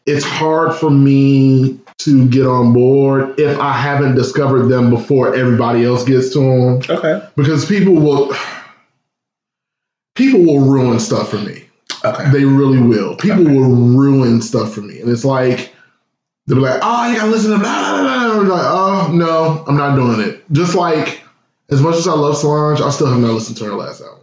It's 0.07 0.25
hard 0.25 0.75
for 0.75 0.91
me 0.91 1.79
to 1.99 2.29
get 2.29 2.47
on 2.47 2.73
board 2.73 3.39
if 3.41 3.59
I 3.59 3.73
haven't 3.73 4.15
discovered 4.15 4.69
them 4.69 4.89
before 4.91 5.35
everybody 5.35 5.85
else 5.85 6.05
gets 6.05 6.33
to 6.35 6.39
them 6.39 6.97
Okay. 6.97 7.27
because 7.37 7.67
people 7.67 7.95
will 7.95 8.33
people 10.15 10.41
will 10.45 10.61
ruin 10.61 11.01
stuff 11.01 11.31
for 11.31 11.39
me. 11.39 11.65
Okay. 12.05 12.31
They 12.31 12.45
really 12.45 12.81
will. 12.81 13.17
People 13.17 13.45
will 13.45 13.75
ruin 13.75 14.41
stuff 14.41 14.73
for 14.73 14.81
me, 14.83 15.01
and 15.01 15.11
it's 15.11 15.25
like 15.25 15.75
they'll 16.47 16.57
be 16.59 16.63
like, 16.63 16.79
"Oh, 16.83 17.11
you 17.11 17.17
gotta 17.17 17.31
listen 17.31 17.51
to 17.53 17.59
blah 17.59 17.91
blah 17.91 18.03
blah." 18.03 18.29
blah." 18.29 18.41
I'm 18.41 18.49
like, 18.49 18.67
"Oh 18.67 19.11
no, 19.13 19.65
I'm 19.67 19.77
not 19.77 19.97
doing 19.97 20.21
it." 20.21 20.45
Just 20.53 20.75
like 20.77 21.23
as 21.71 21.83
much 21.83 21.97
as 21.97 22.07
I 22.07 22.13
love 22.13 22.37
Solange, 22.37 22.81
I 22.81 22.91
still 22.91 23.09
have 23.09 23.19
not 23.21 23.33
listened 23.33 23.57
to 23.59 23.65
her 23.65 23.75
last 23.75 24.01
album. 24.01 24.21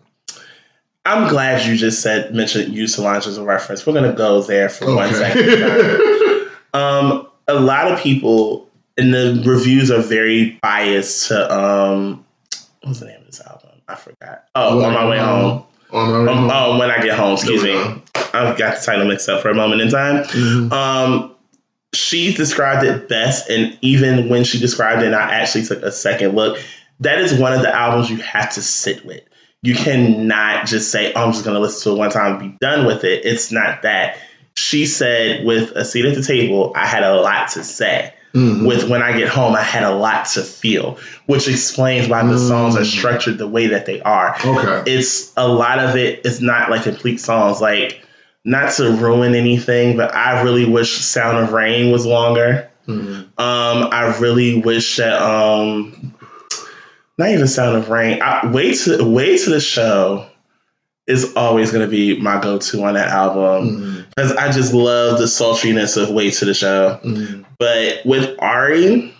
I'm 1.05 1.27
glad 1.27 1.65
you 1.67 1.75
just 1.75 2.01
said 2.01 2.33
mentioned 2.33 2.73
use 2.73 2.95
Solange 2.95 3.27
as 3.27 3.37
a 3.37 3.43
reference. 3.43 3.85
We're 3.85 3.93
gonna 3.93 4.13
go 4.13 4.41
there 4.41 4.69
for 4.69 4.95
one 4.95 5.13
second. 5.13 6.41
Um, 6.73 7.27
a 7.47 7.53
lot 7.55 7.91
of 7.91 7.99
people 7.99 8.67
and 8.97 9.13
the 9.13 9.43
reviews 9.45 9.91
are 9.91 10.01
very 10.01 10.57
biased 10.61 11.27
to 11.29 11.53
um, 11.53 12.25
what's 12.83 12.99
the 12.99 13.05
name 13.07 13.19
of 13.19 13.25
this 13.27 13.41
album? 13.41 13.69
I 13.87 13.95
forgot. 13.95 14.45
Oh, 14.55 14.83
on 14.83 14.93
my 14.93 15.07
way 15.07 15.19
home. 15.19 15.63
On 15.91 16.11
my 16.11 16.19
way 16.23 16.29
Um, 16.31 16.37
home. 16.37 16.51
oh, 16.53 16.79
when 16.79 16.89
I 16.89 16.99
get 17.01 17.17
home. 17.17 17.33
Excuse 17.33 17.63
me. 17.63 17.73
I've 18.33 18.57
got 18.57 18.79
the 18.79 18.81
title 18.85 19.05
mixed 19.07 19.29
up 19.29 19.41
for 19.41 19.49
a 19.49 19.53
moment 19.55 19.81
in 19.81 19.89
time. 19.89 20.23
Mhm. 20.23 20.71
Um, 20.71 21.31
she 21.93 22.33
described 22.33 22.83
it 22.85 23.07
best, 23.07 23.49
and 23.49 23.77
even 23.81 24.27
when 24.27 24.43
she 24.43 24.59
described 24.59 25.01
it, 25.03 25.07
and 25.07 25.15
I 25.15 25.31
actually 25.33 25.65
took 25.65 25.81
a 25.83 25.91
second 25.91 26.35
look. 26.35 26.59
That 27.01 27.19
is 27.19 27.33
one 27.33 27.53
of 27.53 27.61
the 27.61 27.73
albums 27.73 28.09
you 28.09 28.17
have 28.17 28.51
to 28.53 28.61
sit 28.61 29.05
with. 29.05 29.21
You 29.61 29.75
cannot 29.75 30.65
just 30.65 30.91
say, 30.91 31.13
oh, 31.13 31.23
"I'm 31.25 31.31
just 31.31 31.43
going 31.45 31.55
to 31.55 31.59
listen 31.61 31.83
to 31.91 31.95
it 31.95 31.99
one 31.99 32.09
time 32.11 32.33
and 32.35 32.39
be 32.51 32.57
done 32.59 32.85
with 32.85 33.03
it." 33.03 33.25
It's 33.25 33.51
not 33.51 33.81
that. 33.83 34.17
She 34.57 34.85
said, 34.85 35.45
"With 35.45 35.71
a 35.71 35.83
seat 35.83 36.05
at 36.05 36.15
the 36.15 36.21
table, 36.23 36.71
I 36.75 36.85
had 36.85 37.03
a 37.03 37.15
lot 37.15 37.49
to 37.51 37.63
say. 37.63 38.13
Mhm. 38.33 38.65
With 38.65 38.89
when 38.89 39.01
I 39.01 39.17
get 39.17 39.27
home, 39.29 39.55
I 39.55 39.61
had 39.61 39.83
a 39.83 39.93
lot 39.93 40.25
to 40.33 40.41
feel," 40.41 40.97
which 41.25 41.47
explains 41.47 42.07
why 42.07 42.25
the 42.25 42.37
songs 42.37 42.75
are 42.75 42.81
Mm. 42.81 42.85
structured 42.85 43.37
the 43.37 43.47
way 43.47 43.67
that 43.67 43.85
they 43.85 44.01
are 44.01 44.35
Okay. 44.45 44.91
it's 44.91 45.31
a 45.37 45.47
lot 45.47 45.79
of 45.79 45.95
it 45.97 46.21
is 46.25 46.41
not 46.41 46.69
like 46.71 46.83
complete 46.83 47.19
songs. 47.19 47.59
Like, 47.61 48.01
not 48.45 48.71
to 48.73 48.91
ruin 48.91 49.35
anything, 49.35 49.97
but 49.97 50.13
I 50.15 50.41
really 50.41 50.65
wish 50.65 50.91
Sound 50.91 51.37
of 51.37 51.51
Rain 51.51 51.91
was 51.91 52.05
longer. 52.05 52.67
Mhm. 52.87 53.25
Um, 53.37 53.89
I 53.91 54.15
really 54.19 54.55
wish 54.61 54.97
that 54.97 55.21
um, 55.21 56.13
not 57.17 57.29
even 57.29 57.47
Sound 57.47 57.75
of 57.77 57.89
Rain. 57.89 58.21
I, 58.21 58.47
wait 58.47 58.77
to 58.81 59.03
way 59.03 59.37
to 59.37 59.49
the 59.49 59.59
show 59.61 60.25
is 61.07 61.33
always 61.35 61.71
going 61.71 61.83
to 61.85 61.89
be 61.89 62.19
my 62.19 62.41
go 62.41 62.57
to 62.57 62.83
on 62.83 62.95
that 62.95 63.09
album 63.09 64.05
because 64.09 64.31
I 64.33 64.51
just 64.51 64.73
love 64.73 65.19
the 65.19 65.25
sultriness 65.27 65.97
of 66.01 66.09
Way 66.09 66.31
to 66.31 66.45
the 66.45 66.53
Show. 66.53 66.99
Mhm. 67.03 67.45
But 67.59 67.99
with 68.05 68.35
Ari, 68.39 69.13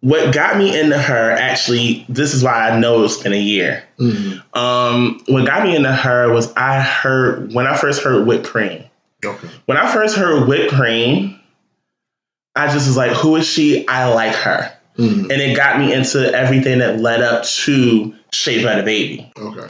what 0.00 0.32
got 0.34 0.56
me 0.56 0.78
into 0.78 0.98
her 0.98 1.30
actually, 1.32 2.04
this 2.08 2.34
is 2.34 2.42
why 2.42 2.68
I 2.70 2.78
know 2.78 3.04
it's 3.04 3.16
been 3.22 3.32
a 3.32 3.36
year. 3.40 3.82
Mhm. 3.98 4.42
Um, 4.56 5.20
what 5.28 5.46
got 5.46 5.64
me 5.64 5.74
into 5.76 5.92
her 5.92 6.32
was 6.32 6.52
I 6.56 6.80
heard 6.80 7.52
when 7.52 7.66
I 7.66 7.76
first 7.76 8.02
heard 8.02 8.26
Whipped 8.26 8.46
Cream. 8.46 8.82
Okay. 9.24 9.48
When 9.66 9.78
I 9.78 9.90
first 9.92 10.16
heard 10.16 10.46
Whipped 10.48 10.72
Cream, 10.74 11.38
I 12.54 12.66
just 12.72 12.86
was 12.86 12.96
like, 12.96 13.12
who 13.12 13.36
is 13.36 13.46
she? 13.46 13.86
I 13.88 14.08
like 14.12 14.34
her. 14.34 14.70
Mhm. 14.98 15.22
And 15.30 15.32
it 15.42 15.56
got 15.56 15.78
me 15.78 15.92
into 15.92 16.32
everything 16.34 16.78
that 16.78 17.00
led 17.00 17.22
up 17.22 17.44
to 17.44 18.14
Shea 18.32 18.62
Butter 18.62 18.82
Baby. 18.82 19.30
Okay. 19.38 19.66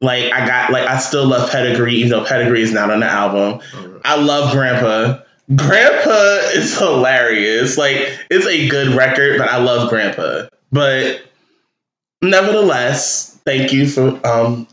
Like 0.00 0.32
I 0.32 0.46
got 0.46 0.72
like 0.72 0.88
I 0.88 0.98
still 0.98 1.26
love 1.26 1.50
Pedigree, 1.50 1.94
even 1.94 2.10
though 2.10 2.24
Pedigree 2.24 2.62
is 2.62 2.72
not 2.72 2.90
on 2.90 3.00
the 3.00 3.06
album. 3.06 3.60
I 4.04 4.16
love 4.16 4.52
Grandpa. 4.52 5.22
Grandpa 5.54 6.36
is 6.54 6.78
hilarious. 6.78 7.76
Like 7.76 7.96
it's 8.30 8.46
a 8.46 8.68
good 8.68 8.94
record, 8.96 9.38
but 9.38 9.48
I 9.48 9.58
love 9.58 9.90
Grandpa. 9.90 10.48
But 10.72 11.22
nevertheless, 12.22 13.38
thank 13.44 13.72
you 13.72 13.88
for 13.88 14.18
um 14.26 14.66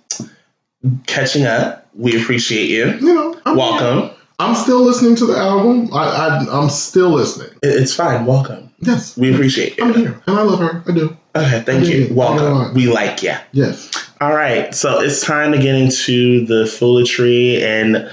catching 1.07 1.45
up. 1.45 1.87
We 1.93 2.21
appreciate 2.21 2.69
you. 2.69 2.91
You 2.99 3.13
know, 3.13 3.41
I'm, 3.45 3.57
Welcome. 3.57 4.15
I'm 4.39 4.55
still 4.55 4.81
listening 4.83 5.15
to 5.17 5.25
the 5.25 5.35
album. 5.35 5.89
I, 5.93 6.05
I 6.05 6.45
I'm 6.51 6.69
still 6.69 7.09
listening. 7.09 7.49
It's 7.63 7.93
fine. 7.93 8.25
Welcome. 8.25 8.71
Yes, 8.79 9.17
We 9.17 9.33
appreciate 9.33 9.81
I'm 9.81 9.93
here, 9.93 10.21
and 10.27 10.37
I 10.37 10.43
love 10.43 10.59
her. 10.59 10.83
I 10.87 10.93
do. 10.93 11.17
Okay, 11.35 11.61
thank 11.63 11.85
Yeah, 11.85 11.95
you. 11.95 12.13
Welcome. 12.13 12.75
We 12.75 12.87
like 12.87 13.23
you. 13.23 13.33
Yes. 13.51 13.91
All 14.19 14.33
right, 14.33 14.73
so 14.73 14.99
it's 14.99 15.21
time 15.21 15.51
to 15.51 15.59
get 15.59 15.75
into 15.75 16.43
the 16.45 16.65
foolery 16.65 17.63
and 17.63 18.09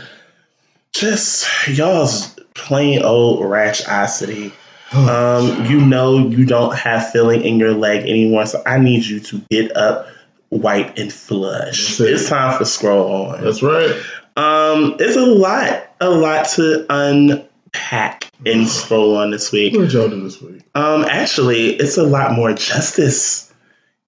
just 0.93 1.47
y'all's 1.67 2.35
plain 2.55 3.03
old 3.03 3.41
ratchosity. 3.41 4.53
Um, 4.95 5.67
you 5.67 5.81
know 5.81 6.19
you 6.19 6.45
don't 6.47 6.77
have 6.77 7.11
feeling 7.11 7.43
in 7.43 7.59
your 7.59 7.73
leg 7.73 8.03
anymore, 8.03 8.47
so 8.47 8.63
I 8.65 8.79
need 8.79 9.05
you 9.05 9.19
to 9.19 9.41
get 9.51 9.77
up, 9.77 10.07
wipe, 10.51 10.97
and 10.97 11.13
flush. 11.13 11.99
It. 11.99 12.13
It's 12.13 12.29
time 12.29 12.57
for 12.57 12.65
scroll 12.65 13.27
on. 13.27 13.43
That's 13.43 13.61
right. 13.61 13.91
Um, 14.37 14.95
it's 15.01 15.17
a 15.17 15.27
lot, 15.27 15.89
a 16.01 16.11
lot 16.11 16.47
to 16.51 16.87
unpack 16.91 18.31
in 18.45 18.67
scroll 18.69 19.17
on 19.17 19.33
this 19.33 19.51
week. 19.51 19.75
What 19.75 19.81
did 19.81 19.95
y'all 19.95 20.09
do 20.09 20.23
this 20.23 20.41
week? 20.41 20.63
Um, 20.77 21.05
actually, 21.11 21.71
it's 21.71 21.97
a 21.97 22.05
lot 22.05 22.31
more 22.33 22.53
justice 22.53 23.53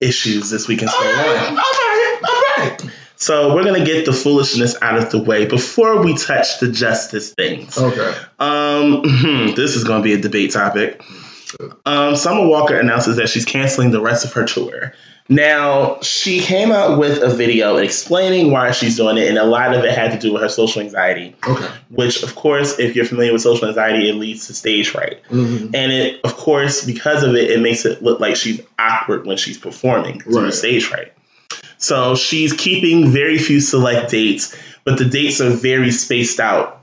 issues 0.01 0.51
this 0.51 0.69
week 0.69 0.83
in 0.83 0.89
scroll 0.89 1.09
on. 1.09 1.59
all 1.59 1.86
right. 2.59 2.83
So 3.19 3.55
we're 3.55 3.65
gonna 3.65 3.85
get 3.85 4.05
the 4.05 4.13
foolishness 4.13 4.77
out 4.83 4.99
of 4.99 5.11
the 5.11 5.19
way 5.23 5.47
before 5.47 6.03
we 6.03 6.17
touch 6.17 6.61
the 6.61 6.71
justice 6.71 7.33
things. 7.33 7.79
Okay. 7.79 8.15
Um, 8.39 9.03
this 9.57 9.75
is 9.75 9.85
gonna 9.85 10.03
be 10.03 10.13
a 10.13 10.19
debate 10.21 10.53
topic. 10.53 11.01
Um, 11.87 12.17
Summer 12.17 12.47
Walker 12.47 12.79
announces 12.79 13.17
that 13.17 13.29
she's 13.31 13.45
canceling 13.47 13.91
the 13.91 14.01
rest 14.03 14.25
of 14.25 14.33
her 14.35 14.45
tour. 14.45 14.93
Now, 15.29 15.99
she 16.03 16.39
came 16.41 16.71
out 16.71 16.99
with 17.01 17.21
a 17.23 17.29
video 17.29 17.77
explaining 17.79 18.53
why 18.53 18.71
she's 18.71 18.97
doing 18.97 19.17
it, 19.17 19.29
and 19.29 19.39
a 19.39 19.45
lot 19.45 19.75
of 19.75 19.83
it 19.83 19.91
had 19.93 20.13
to 20.13 20.19
do 20.19 20.33
with 20.33 20.43
her 20.43 20.49
social 20.49 20.83
anxiety, 20.83 21.35
Okay. 21.49 21.67
which, 21.91 22.23
of 22.23 22.37
course, 22.37 22.79
if 22.79 22.95
you're 22.95 23.05
familiar 23.07 23.33
with 23.33 23.43
social 23.43 23.67
anxiety, 23.67 24.09
it 24.09 24.15
leads 24.15 24.47
to 24.47 24.55
stage 24.55 24.91
fright. 24.91 25.19
Mhm. 25.31 25.71
And 25.75 25.91
it, 25.93 26.21
of 26.23 26.37
course, 26.37 26.85
because 26.85 27.25
of 27.25 27.35
it, 27.35 27.51
it 27.51 27.61
makes 27.61 27.85
it 27.85 28.03
look 28.05 28.21
like 28.21 28.37
she's 28.37 28.61
awkward 28.79 29.27
when 29.27 29.37
she's 29.37 29.59
performing 29.59 30.21
to 30.21 30.53
stage 30.53 30.85
fright. 30.85 31.13
So 31.79 32.15
she's 32.15 32.53
keeping 32.53 33.11
very 33.11 33.39
few 33.39 33.61
select 33.61 34.11
dates, 34.11 34.57
but 34.85 34.99
the 34.99 35.05
dates 35.05 35.41
are 35.41 35.51
very 35.51 35.91
spaced 35.91 36.41
out. 36.41 36.83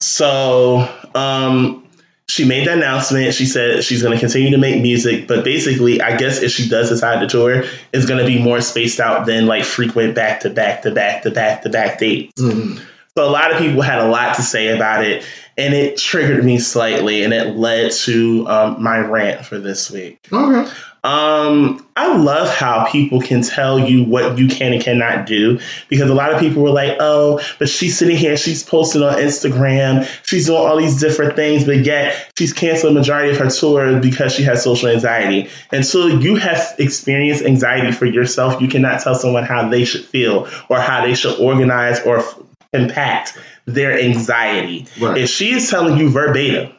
So 0.00 0.88
um, 1.14 1.86
she 2.28 2.44
made 2.44 2.66
the 2.66 2.72
announcement. 2.72 3.32
She 3.34 3.46
said 3.46 3.84
she's 3.84 4.02
going 4.02 4.14
to 4.14 4.20
continue 4.20 4.50
to 4.50 4.58
make 4.58 4.82
music, 4.82 5.26
but 5.28 5.44
basically, 5.44 6.02
I 6.02 6.16
guess 6.16 6.42
if 6.42 6.50
she 6.50 6.68
does 6.68 6.88
decide 6.88 7.20
to 7.20 7.28
tour, 7.28 7.64
it's 7.92 8.06
going 8.06 8.20
to 8.20 8.26
be 8.26 8.42
more 8.42 8.60
spaced 8.60 9.00
out 9.00 9.26
than 9.26 9.46
like 9.46 9.64
frequent 9.64 10.14
back 10.14 10.40
to 10.40 10.50
back 10.50 10.82
to 10.82 10.90
back 10.90 11.22
to 11.22 11.30
back 11.30 11.62
to 11.62 11.68
back 11.70 11.98
dates. 11.98 12.40
Mhm. 12.40 12.80
So 13.16 13.26
a 13.26 13.30
lot 13.30 13.50
of 13.50 13.58
people 13.58 13.80
had 13.80 13.98
a 13.98 14.08
lot 14.08 14.36
to 14.36 14.42
say 14.42 14.68
about 14.68 15.02
it, 15.02 15.24
and 15.56 15.72
it 15.72 15.96
triggered 15.96 16.44
me 16.44 16.58
slightly, 16.58 17.24
and 17.24 17.32
it 17.32 17.56
led 17.56 17.92
to 17.92 18.46
um, 18.46 18.82
my 18.82 18.98
rant 18.98 19.46
for 19.46 19.58
this 19.58 19.90
week. 19.90 20.18
Okay. 20.30 20.70
Um, 21.02 21.86
I 21.94 22.16
love 22.16 22.52
how 22.52 22.90
people 22.90 23.20
can 23.20 23.40
tell 23.40 23.78
you 23.78 24.02
what 24.04 24.36
you 24.36 24.48
can 24.48 24.72
and 24.72 24.82
cannot 24.82 25.24
do 25.24 25.60
because 25.88 26.10
a 26.10 26.14
lot 26.14 26.32
of 26.32 26.40
people 26.40 26.64
were 26.64 26.70
like, 26.70 26.96
"Oh, 26.98 27.40
but 27.60 27.68
she's 27.68 27.96
sitting 27.96 28.16
here, 28.16 28.36
she's 28.36 28.64
posting 28.64 29.02
on 29.02 29.14
Instagram, 29.14 30.04
she's 30.24 30.46
doing 30.46 30.58
all 30.58 30.76
these 30.76 30.98
different 31.00 31.36
things, 31.36 31.64
but 31.64 31.86
yet 31.86 32.32
she's 32.36 32.52
canceled 32.52 32.96
the 32.96 32.98
majority 32.98 33.30
of 33.30 33.38
her 33.38 33.48
tour 33.48 34.00
because 34.00 34.34
she 34.34 34.42
has 34.42 34.64
social 34.64 34.88
anxiety." 34.88 35.48
Until 35.70 36.20
you 36.20 36.34
have 36.36 36.74
experienced 36.78 37.44
anxiety 37.44 37.92
for 37.92 38.06
yourself, 38.06 38.60
you 38.60 38.66
cannot 38.66 39.00
tell 39.00 39.14
someone 39.14 39.44
how 39.44 39.68
they 39.68 39.84
should 39.84 40.04
feel 40.04 40.48
or 40.68 40.80
how 40.80 41.06
they 41.06 41.14
should 41.14 41.38
organize 41.38 42.00
or 42.00 42.18
f- 42.18 42.38
impact 42.76 43.38
their 43.64 43.98
anxiety. 43.98 44.86
Right. 45.00 45.18
If 45.18 45.30
she 45.30 45.52
is 45.52 45.68
telling 45.70 45.98
you 45.98 46.10
verbatim 46.10 46.72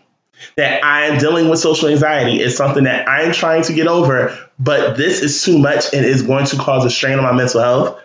that 0.55 0.83
I 0.83 1.05
am 1.05 1.17
dealing 1.17 1.49
with 1.49 1.59
social 1.59 1.89
anxiety, 1.89 2.39
it's 2.39 2.55
something 2.55 2.83
that 2.85 3.07
I 3.09 3.23
am 3.23 3.33
trying 3.33 3.63
to 3.63 3.73
get 3.73 3.87
over, 3.87 4.37
but 4.59 4.95
this 4.95 5.21
is 5.21 5.43
too 5.43 5.57
much 5.57 5.93
and 5.93 6.05
is 6.05 6.21
going 6.21 6.45
to 6.45 6.57
cause 6.57 6.85
a 6.85 6.89
strain 6.89 7.17
on 7.17 7.23
my 7.23 7.33
mental 7.33 7.61
health, 7.61 8.01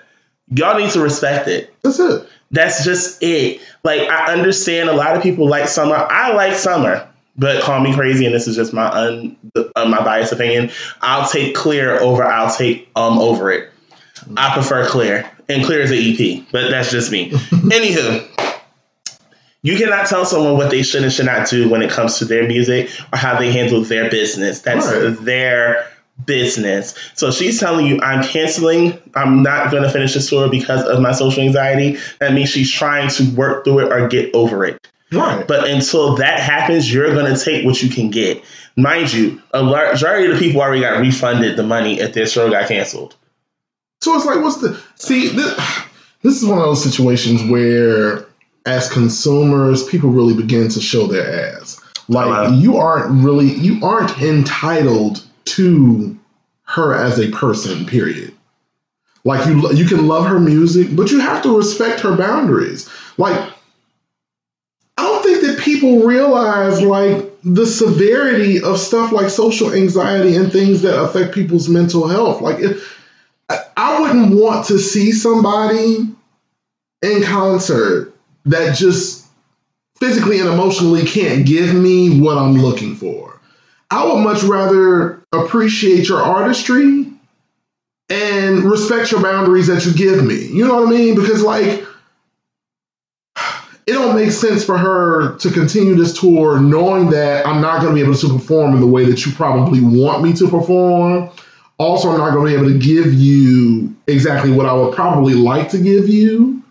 y'all 0.48 0.78
need 0.78 0.90
to 0.92 1.00
respect 1.00 1.46
it. 1.48 1.72
That's 1.83 2.00
it. 2.00 2.26
That's 2.50 2.85
just 2.85 3.22
it. 3.22 3.61
Like, 3.85 4.02
I 4.09 4.33
understand 4.33 4.90
a 4.90 4.94
lot 4.94 5.16
of 5.16 5.22
people 5.22 5.48
like 5.48 5.68
summer. 5.68 5.94
I 5.94 6.33
like 6.33 6.55
summer. 6.55 7.09
But 7.35 7.62
call 7.62 7.81
me 7.81 7.94
crazy, 7.94 8.26
and 8.26 8.35
this 8.35 8.46
is 8.46 8.57
just 8.57 8.74
my 8.74 8.88
un, 8.88 9.37
uh, 9.57 9.87
my 9.87 10.05
biased 10.05 10.33
opinion. 10.33 10.70
I'll 11.00 11.26
take 11.26 11.55
clear 11.55 11.98
over 11.98 12.22
I'll 12.22 12.55
take 12.55 12.90
um 12.94 13.18
over 13.18 13.50
it. 13.50 13.70
I 14.37 14.52
prefer 14.52 14.87
clear, 14.87 15.31
and 15.48 15.64
clear 15.64 15.83
as 15.83 15.90
an 15.90 15.98
EP, 15.98 16.44
but 16.52 16.70
that's 16.70 16.90
just 16.90 17.11
me. 17.12 17.31
Anywho, 17.50 18.28
you 19.62 19.76
cannot 19.76 20.07
tell 20.09 20.24
someone 20.24 20.57
what 20.57 20.70
they 20.70 20.83
should 20.83 21.02
and 21.05 21.12
should 21.12 21.26
not 21.26 21.48
do 21.48 21.68
when 21.68 21.83
it 21.83 21.90
comes 21.90 22.18
to 22.18 22.24
their 22.24 22.46
music 22.46 22.90
or 23.12 23.18
how 23.18 23.38
they 23.38 23.52
handle 23.52 23.83
their 23.83 24.11
business. 24.11 24.61
That's 24.61 24.87
Right. 24.87 25.16
their 25.24 25.87
business. 26.26 26.94
So 27.14 27.31
she's 27.31 27.59
telling 27.61 27.87
you, 27.87 28.00
I'm 28.02 28.22
canceling, 28.24 28.98
I'm 29.14 29.42
not 29.42 29.70
going 29.70 29.83
to 29.83 29.90
finish 29.90 30.14
this 30.14 30.28
tour 30.28 30.48
because 30.48 30.83
of 30.85 31.00
my 31.00 31.12
social 31.12 31.42
anxiety. 31.42 31.96
That 32.20 32.33
means 32.33 32.50
she's 32.50 32.70
trying 32.70 33.09
to 33.11 33.31
work 33.35 33.64
through 33.64 33.87
it 33.87 33.92
or 33.92 34.09
get 34.09 34.35
over 34.35 34.64
it. 34.64 34.88
Right. 35.12 35.46
But 35.46 35.68
until 35.68 36.16
that 36.16 36.40
happens, 36.40 36.92
you're 36.92 37.12
going 37.12 37.33
to 37.35 37.42
take 37.42 37.64
what 37.64 37.83
you 37.83 37.88
can 37.90 38.11
get. 38.11 38.42
Mind 38.76 39.12
you, 39.12 39.40
a 39.52 39.62
majority 39.62 40.26
of 40.31 40.38
the 40.38 40.38
people 40.38 40.61
already 40.62 40.81
got 40.81 41.00
refunded 41.00 41.57
the 41.57 41.62
money 41.62 42.00
if 42.00 42.14
their 42.14 42.26
show 42.26 42.50
got 42.50 42.66
canceled. 42.68 43.14
So 44.03 44.17
it's 44.17 44.27
like, 44.27 44.43
what's 44.43 44.57
the 44.57 44.81
see? 44.97 45.29
This, 45.29 45.55
this 46.23 46.43
is 46.43 46.49
one 46.49 46.59
of 46.59 46.65
those 46.65 46.83
situations 46.83 47.49
where, 47.49 48.27
as 48.67 48.91
consumers, 48.91 49.85
people 49.85 50.11
really 50.11 50.35
begin 50.35 50.69
to 50.71 50.81
show 50.81 51.07
their 51.07 51.55
ass. 51.57 51.81
Like 52.09 52.53
you 52.61 52.77
aren't 52.79 53.25
really, 53.25 53.47
you 53.47 53.79
aren't 53.81 54.21
entitled 54.21 55.25
to 55.45 56.19
her 56.65 56.95
as 56.95 57.21
a 57.21 57.31
person. 57.31 57.87
Period. 57.87 58.35
Like 59.23 59.47
you, 59.47 59.73
you 59.73 59.85
can 59.85 60.09
love 60.09 60.27
her 60.27 60.41
music, 60.41 60.97
but 60.97 61.12
you 61.12 61.21
have 61.21 61.41
to 61.45 61.57
respect 61.57 62.01
her 62.01 62.17
boundaries. 62.17 62.91
Like 63.19 63.38
I 64.99 65.03
don't 65.05 65.23
think 65.23 65.43
that 65.43 65.61
people 65.61 66.01
realize 66.01 66.83
like 66.83 67.33
the 67.45 67.67
severity 67.67 68.61
of 68.61 68.81
stuff 68.81 69.12
like 69.12 69.31
social 69.31 69.73
anxiety 69.73 70.35
and 70.35 70.51
things 70.51 70.83
that 70.83 71.01
affect 71.01 71.33
people's 71.33 71.69
mental 71.69 72.09
health. 72.09 72.41
Like 72.41 72.59
if 72.59 72.99
I 73.92 74.00
wouldn't 74.00 74.40
want 74.40 74.66
to 74.66 74.78
see 74.78 75.12
somebody 75.12 76.09
in 77.02 77.22
concert 77.24 78.14
that 78.46 78.76
just 78.76 79.26
physically 80.00 80.40
and 80.40 80.48
emotionally 80.48 81.05
can't 81.05 81.46
give 81.46 81.74
me 81.74 82.20
what 82.20 82.38
I'm 82.38 82.55
looking 82.55 82.96
for. 82.96 83.40
I 83.90 84.07
would 84.07 84.22
much 84.22 84.42
rather 84.42 85.22
appreciate 85.33 86.09
your 86.09 86.22
artistry 86.22 87.07
and 88.09 88.64
respect 88.64 89.12
your 89.12 89.22
boundaries 89.22 89.66
that 89.66 89.85
you 89.85 89.92
give 89.92 90.24
me. 90.24 90.46
You 90.46 90.66
know 90.66 90.83
what 90.83 90.88
I 90.88 90.90
mean? 90.90 91.14
Because 91.14 91.42
like 91.42 91.85
it 93.87 93.92
don't 93.92 94.14
make 94.14 94.31
sense 94.31 94.64
for 94.64 94.78
her 94.78 95.37
to 95.38 95.50
continue 95.50 95.94
this 95.94 96.18
tour 96.18 96.61
knowing 96.61 97.11
that 97.11 97.46
I'm 97.46 97.61
not 97.61 97.83
going 97.83 97.94
to 97.94 98.00
be 98.00 98.02
able 98.02 98.18
to 98.18 98.38
perform 98.38 98.74
in 98.74 98.81
the 98.81 98.87
way 98.87 99.05
that 99.05 99.26
you 99.26 99.33
probably 99.33 99.81
want 99.81 100.22
me 100.22 100.33
to 100.35 100.48
perform. 100.48 101.31
Also, 101.78 102.11
I'm 102.11 102.18
not 102.18 102.32
going 102.32 102.52
to 102.52 102.58
be 102.58 102.62
able 102.62 102.72
to 102.72 102.78
give 102.78 103.12
you 103.12 103.94
exactly 104.06 104.52
what 104.52 104.66
I 104.66 104.72
would 104.72 104.94
probably 104.94 105.35
like 105.35 105.68
to 105.70 105.78
give 105.78 106.08
you 106.08 106.62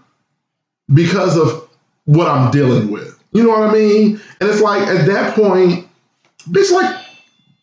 because 0.93 1.37
of 1.37 1.69
what 2.05 2.27
I'm 2.27 2.51
dealing 2.51 2.91
with. 2.91 3.21
You 3.33 3.43
know 3.43 3.49
what 3.49 3.69
I 3.69 3.73
mean? 3.73 4.21
And 4.39 4.49
it's 4.49 4.61
like 4.61 4.87
at 4.87 5.05
that 5.07 5.35
point, 5.35 5.87
bitch, 6.49 6.71
like 6.71 7.05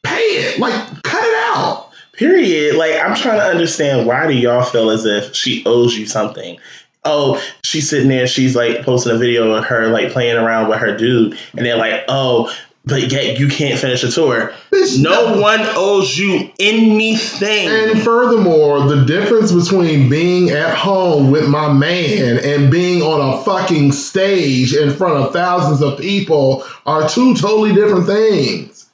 pay 0.03 0.17
it, 0.17 0.59
like 0.59 0.75
cut 1.03 1.23
it 1.23 1.57
out. 1.57 1.91
Period. 2.15 2.77
Like 2.77 2.95
I'm 2.95 3.15
trying 3.15 3.39
to 3.39 3.45
understand 3.45 4.07
why 4.07 4.27
do 4.27 4.35
y'all 4.35 4.65
feel 4.65 4.91
as 4.91 5.05
if 5.05 5.35
she 5.35 5.63
owes 5.67 5.97
you 5.97 6.07
something? 6.07 6.59
Oh, 7.05 7.43
she's 7.65 7.89
sitting 7.89 8.09
there, 8.09 8.27
she's 8.27 8.57
like 8.57 8.83
posting 8.83 9.15
a 9.15 9.19
video 9.19 9.53
of 9.53 9.65
her 9.65 9.89
like 9.89 10.13
playing 10.13 10.37
around 10.37 10.69
with 10.69 10.79
her 10.79 10.97
dude, 10.97 11.39
and 11.57 11.65
they're 11.65 11.77
like, 11.77 12.03
oh, 12.09 12.53
but 12.85 13.13
yet 13.13 13.39
you 13.39 13.49
can't 13.49 13.79
finish 13.79 14.03
a 14.03 14.11
tour. 14.11 14.53
Bitch, 14.73 15.01
No 15.03 15.41
one 15.41 15.61
owes 15.61 16.17
you 16.17 16.51
anything. 16.59 17.69
And 17.69 18.01
furthermore, 18.03 18.87
the 18.87 19.05
difference 19.05 19.53
between 19.53 20.09
being 20.09 20.51
at 20.51 20.75
home 20.75 21.31
with 21.31 21.49
my 21.49 21.73
man 21.73 22.39
and 22.39 22.71
being 22.71 23.03
on 23.03 23.35
a 23.35 23.43
fucking 23.45 23.93
stage 23.93 24.75
in 24.75 24.91
front 24.91 25.17
of 25.23 25.33
thousands 25.33 25.83
of 25.83 25.99
people 25.99 26.65
are 26.87 27.09
two 27.09 27.35
totally 27.35 27.75
different 27.75 28.07
things. 28.07 28.89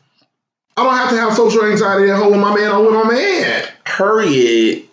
I 0.76 0.82
don't 0.82 0.94
have 0.94 1.10
to 1.10 1.16
have 1.16 1.34
social 1.34 1.64
anxiety 1.64 2.10
at 2.10 2.18
home 2.18 2.32
with 2.32 2.40
my 2.40 2.54
man 2.54 2.72
or 2.72 2.84
with 2.84 2.94
my 2.94 3.12
man. 3.12 3.64
Period. 3.84 4.88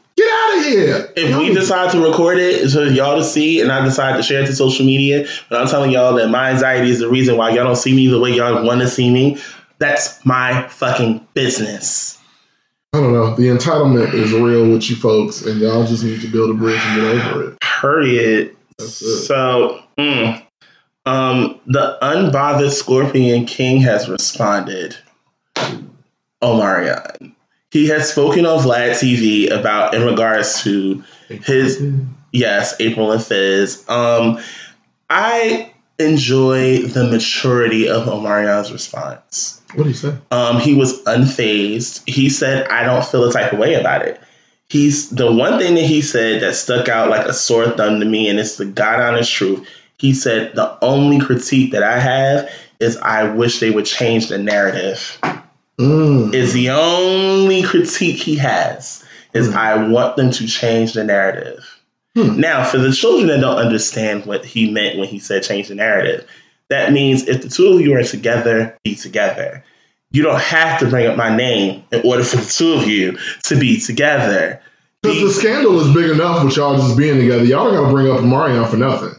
Get 0.62 0.89
out 0.89 1.02
of 1.02 1.13
here. 1.13 1.13
If 1.15 1.38
we 1.38 1.54
decide 1.54 1.91
to 1.91 2.00
record 2.00 2.38
it 2.38 2.69
so 2.69 2.84
y'all 2.84 3.17
to 3.17 3.24
see, 3.24 3.62
and 3.62 3.71
I 3.71 3.84
decide 3.84 4.17
to 4.17 4.24
share 4.24 4.41
it 4.41 4.47
to 4.47 4.56
social 4.56 4.86
media, 4.86 5.28
but 5.50 5.62
I'm 5.62 5.67
telling 5.67 5.91
y'all 5.91 6.13
that 6.15 6.30
my 6.30 6.52
anxiety 6.52 6.89
is 6.89 7.00
the 7.00 7.10
reason 7.10 7.38
why 7.38 7.50
y'all 7.50 7.63
don't 7.63 7.76
see 7.76 7.95
me 7.95 8.08
the 8.08 8.19
way 8.19 8.32
y'all 8.32 8.63
want 8.65 8.82
to 8.82 8.88
see 8.88 9.12
me, 9.12 9.38
that's 9.80 10.24
my 10.26 10.67
fucking 10.67 11.26
business. 11.34 12.17
I 12.93 13.00
don't 13.00 13.13
know. 13.13 13.36
The 13.36 13.43
entitlement 13.43 14.13
is 14.13 14.34
real 14.34 14.69
with 14.69 14.89
you 14.89 14.97
folks, 14.97 15.43
and 15.43 15.62
y'all 15.62 15.86
just 15.86 16.04
need 16.04 16.21
to 16.21 16.28
build 16.28 16.50
a 16.50 16.54
bridge 16.54 16.80
and 16.82 17.02
get 17.02 17.26
over 17.26 17.52
it. 17.52 17.60
Period. 17.62 18.56
That's 18.78 19.02
it. 19.02 19.26
So, 19.26 19.82
mm, 19.97 20.45
um, 21.06 21.60
the 21.67 21.97
unbothered 22.02 22.71
Scorpion 22.71 23.45
King 23.45 23.80
has 23.82 24.10
responded. 24.10 24.97
Omarion. 26.41 27.34
He 27.71 27.88
has 27.88 28.12
spoken 28.12 28.45
on 28.45 28.60
Vlad 28.60 28.91
TV 28.91 29.49
about 29.49 29.93
in 29.93 30.03
regards 30.03 30.62
to 30.63 31.03
his 31.27 31.81
yes, 32.31 32.77
Apryl 32.77 33.13
and 33.13 33.23
Fizz. 33.23 33.88
Um, 33.89 34.39
I 35.10 35.71
enjoy 35.99 36.84
the 36.84 37.05
maturity 37.10 37.88
of 37.88 38.07
Omarion's 38.07 38.71
response. 38.71 39.62
What 39.75 39.84
do 39.84 39.89
you 39.89 39.95
say? 39.95 40.15
Um, 40.31 40.60
he 40.60 40.73
was 40.73 41.01
unfazed. 41.03 42.07
He 42.10 42.29
said, 42.29 42.67
I 42.67 42.84
don't 42.84 43.05
feel 43.05 43.27
a 43.27 43.31
type 43.31 43.53
of 43.53 43.60
way 43.60 43.75
about 43.75 44.01
it. 44.01 44.19
He's 44.67 45.10
the 45.10 45.31
one 45.31 45.60
thing 45.60 45.75
that 45.75 45.84
he 45.84 46.01
said 46.01 46.41
that 46.41 46.55
stuck 46.55 46.88
out 46.88 47.10
like 47.10 47.25
a 47.25 47.34
sore 47.34 47.69
thumb 47.71 47.99
to 47.99 48.05
me, 48.05 48.29
and 48.29 48.39
it's 48.39 48.55
the 48.55 48.65
God 48.65 49.01
honest 49.01 49.31
truth. 49.31 49.67
He 49.97 50.13
said, 50.13 50.55
The 50.55 50.77
only 50.81 51.19
critique 51.19 51.71
that 51.71 51.84
I 51.84 51.99
have 51.99 52.49
is 52.79 52.97
I 52.97 53.31
wish 53.34 53.60
they 53.60 53.69
would 53.69 53.86
change 53.86 54.29
the 54.29 54.38
narrative. 54.38 55.19
Mm. 55.79 56.34
Is 56.34 56.53
the 56.53 56.69
only 56.69 57.63
critique 57.63 58.17
he 58.17 58.36
has 58.36 59.03
is 59.34 59.49
Hmm. 59.49 59.57
I 59.57 59.88
want 59.88 60.17
them 60.17 60.31
to 60.31 60.47
change 60.47 60.93
the 60.93 61.03
narrative. 61.03 61.65
Hmm. 62.15 62.39
Now, 62.39 62.63
for 62.65 62.77
the 62.77 62.91
children 62.91 63.27
that 63.27 63.39
don't 63.39 63.57
understand 63.57 64.25
what 64.25 64.45
he 64.45 64.69
meant 64.69 64.99
when 64.99 65.07
he 65.07 65.19
said 65.19 65.43
change 65.43 65.69
the 65.69 65.75
narrative, 65.75 66.27
that 66.69 66.91
means 66.91 67.27
if 67.27 67.41
the 67.41 67.49
two 67.49 67.67
of 67.67 67.81
you 67.81 67.95
are 67.95 68.03
together, 68.03 68.77
be 68.84 68.95
together. 68.95 69.63
You 70.12 70.23
don't 70.23 70.41
have 70.41 70.79
to 70.79 70.89
bring 70.89 71.07
up 71.07 71.15
my 71.15 71.36
name 71.36 71.84
in 71.91 72.01
order 72.03 72.23
for 72.23 72.38
the 72.38 72.45
two 72.45 72.73
of 72.73 72.88
you 72.88 73.17
to 73.43 73.60
be 73.60 73.79
together. 73.79 74.62
Because 75.01 75.21
the 75.21 75.41
scandal 75.41 75.79
is 75.79 75.93
big 75.95 76.12
enough 76.12 76.43
with 76.43 76.55
y'all 76.55 76.77
just 76.77 76.97
being 76.97 77.17
together. 77.17 77.43
Y'all 77.43 77.65
don't 77.65 77.75
gotta 77.75 77.93
bring 77.93 78.12
up 78.12 78.23
Marion 78.23 78.65
for 78.67 78.77
nothing. 78.77 79.15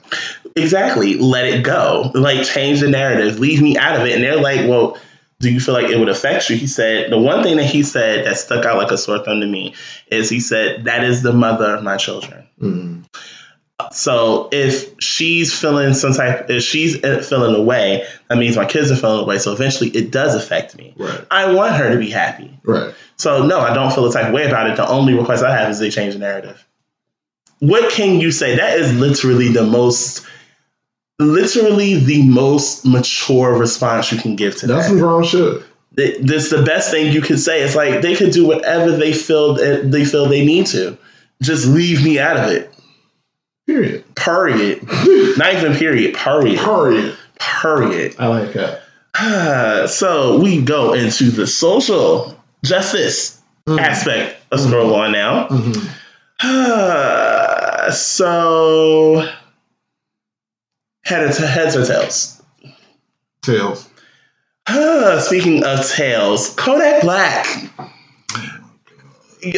Exactly. 0.55 1.15
Let 1.15 1.47
it 1.47 1.65
go. 1.65 2.11
Like 2.15 2.47
change 2.47 2.81
the 2.81 2.89
narrative. 2.89 3.41
Leave 3.41 3.63
me 3.63 3.77
out 3.77 3.99
of 3.99 4.07
it. 4.07 4.15
And 4.15 4.23
they're 4.23 4.41
like, 4.41 4.69
well, 4.69 4.99
do 5.43 5.53
you 5.53 5.61
feel 5.61 5.75
like 5.75 5.91
it 5.91 5.99
would 5.99 6.09
affect 6.09 6.49
you? 6.49 6.57
He 6.57 6.69
said 6.69 7.11
the 7.11 7.19
one 7.19 7.43
thing 7.43 7.57
that 7.57 7.67
he 7.67 7.83
said 7.83 8.25
that 8.25 8.39
stuck 8.39 8.65
out 8.65 8.79
like 8.79 8.93
a 8.93 8.97
sore 8.97 9.19
thumb 9.19 9.41
to 9.41 9.47
me 9.47 9.75
is 10.07 10.31
he 10.31 10.41
said, 10.41 10.85
That 10.85 11.05
is 11.05 11.23
the 11.23 11.33
mother 11.33 11.75
of 11.75 11.83
my 11.83 11.97
children. 11.97 12.47
Mm. 12.61 13.05
So 13.91 14.49
if 14.53 14.95
she's 15.01 15.53
feeling 15.53 15.95
some 15.95 16.13
type, 16.13 16.49
if 16.49 16.63
she's 16.63 16.97
feeling 17.01 17.57
away, 17.57 18.07
that 18.29 18.39
means 18.39 18.57
my 18.57 18.65
kids 18.65 18.93
are 18.93 18.97
feeling 18.97 19.25
away. 19.25 19.39
So 19.39 19.53
eventually 19.53 19.91
it 19.91 20.13
does 20.13 20.37
affect 20.37 20.77
me. 20.77 20.95
Right, 20.97 21.27
I 21.33 21.53
want 21.53 21.75
her 21.75 21.91
to 21.91 21.99
be 21.99 22.09
happy. 22.09 22.57
right. 22.63 22.95
So 23.17 23.45
no, 23.45 23.59
I 23.59 23.75
don't 23.75 23.93
feel 23.93 24.07
a 24.07 24.13
type 24.13 24.29
of 24.29 24.33
way 24.33 24.47
about 24.47 24.71
it. 24.71 24.77
The 24.77 24.89
only 24.89 25.15
request 25.15 25.43
I 25.43 25.57
have 25.57 25.71
is 25.71 25.81
they 25.81 25.91
change 25.91 26.15
the 26.15 26.21
narrative. 26.21 26.65
What 27.59 27.93
can 27.93 28.21
you 28.21 28.31
say? 28.31 28.57
That 28.57 28.79
is 28.79 28.93
literally 28.95 29.49
the 29.49 29.65
most, 29.65 30.25
literally 31.19 31.97
the 31.97 32.23
most 32.29 32.85
mature 32.87 33.57
response 33.57 34.11
you 34.13 34.19
can 34.19 34.37
give 34.37 34.57
to 34.57 34.67
That's 34.67 34.85
that. 34.87 34.89
some 34.91 34.99
grown 34.99 35.25
shit. 35.25 35.63
Th- 35.97 36.19
This 36.21 36.51
the 36.51 36.63
best 36.63 36.91
thing 36.91 37.13
you 37.13 37.21
could 37.21 37.39
say. 37.41 37.63
It's 37.63 37.75
like 37.77 38.01
they 38.03 38.15
could 38.17 38.33
do 38.33 38.47
whatever 38.47 38.91
they 38.93 39.13
feel 39.13 39.55
that 39.55 39.91
they 39.91 40.05
feel 40.05 40.27
they 40.27 40.45
need 40.45 40.67
to. 40.69 40.97
Just 41.43 41.67
leave 41.67 42.03
me 42.05 42.19
out 42.19 42.37
of 42.37 42.51
it. 42.51 42.73
Period. 43.67 44.05
Period. 44.15 44.83
Not 45.39 45.55
even 45.55 45.75
period. 45.75 46.15
Period. 46.15 46.59
Period. 46.59 47.17
Period. 47.39 48.15
I 48.19 48.27
like 48.29 48.53
that. 48.55 48.83
so 49.91 50.39
we 50.41 50.63
go 50.63 50.93
into 50.95 51.25
the 51.31 51.47
social 51.47 52.37
justice 52.65 53.39
Mm. 53.69 53.79
aspect. 53.79 54.39
Let's 54.51 54.65
scroll 54.65 54.93
on 54.97 55.13
now. 55.13 55.47
Mhm. 55.47 55.89
so 57.93 59.29
head 61.03 61.33
to 61.33 61.47
heads 61.47 61.77
or 61.77 61.85
tails. 61.85 62.43
Tails. 63.43 63.89
Speaking 65.27 65.65
of 65.65 65.87
tails, 65.89 66.55
Kodak 66.55 67.03
Black. 67.03 67.47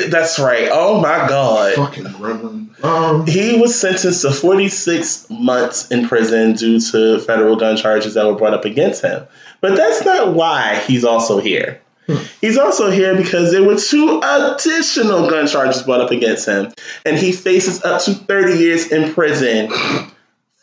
That's 0.09 0.38
right. 0.38 0.68
Oh 0.72 1.00
my 1.00 1.28
god. 1.28 1.74
Fucking 1.74 2.04
gremlin. 2.04 2.83
Um, 2.83 3.26
He 3.26 3.59
was 3.59 3.78
sentenced 3.78 4.22
to 4.22 4.33
46 4.33 5.26
months 5.30 5.90
in 5.90 6.09
prison 6.09 6.54
due 6.54 6.80
to 6.80 7.18
federal 7.20 7.57
gun 7.57 7.76
charges 7.76 8.14
that 8.14 8.26
were 8.26 8.35
brought 8.35 8.54
up 8.54 8.64
against 8.64 9.02
him. 9.02 9.26
But 9.61 9.76
that's 9.76 10.04
not 10.04 10.35
why 10.35 10.76
he's 10.87 11.04
also 11.04 11.38
here. 11.38 11.80
Hmm. 12.07 12.16
He's 12.40 12.59
also 12.59 12.90
here 12.90 13.14
because 13.14 13.52
there 13.52 13.62
were 13.62 13.76
two 13.76 14.20
additional 14.22 15.28
gun 15.28 15.46
charges 15.46 15.83
brought 15.83 16.00
up 16.00 16.11
against 16.11 16.46
him, 16.46 16.72
and 17.07 17.16
he 17.16 17.33
faces 17.33 17.83
up 17.83 18.02
to 18.02 18.12
30 18.14 18.59
years 18.59 18.92
in 18.92 19.12
prison 19.14 19.70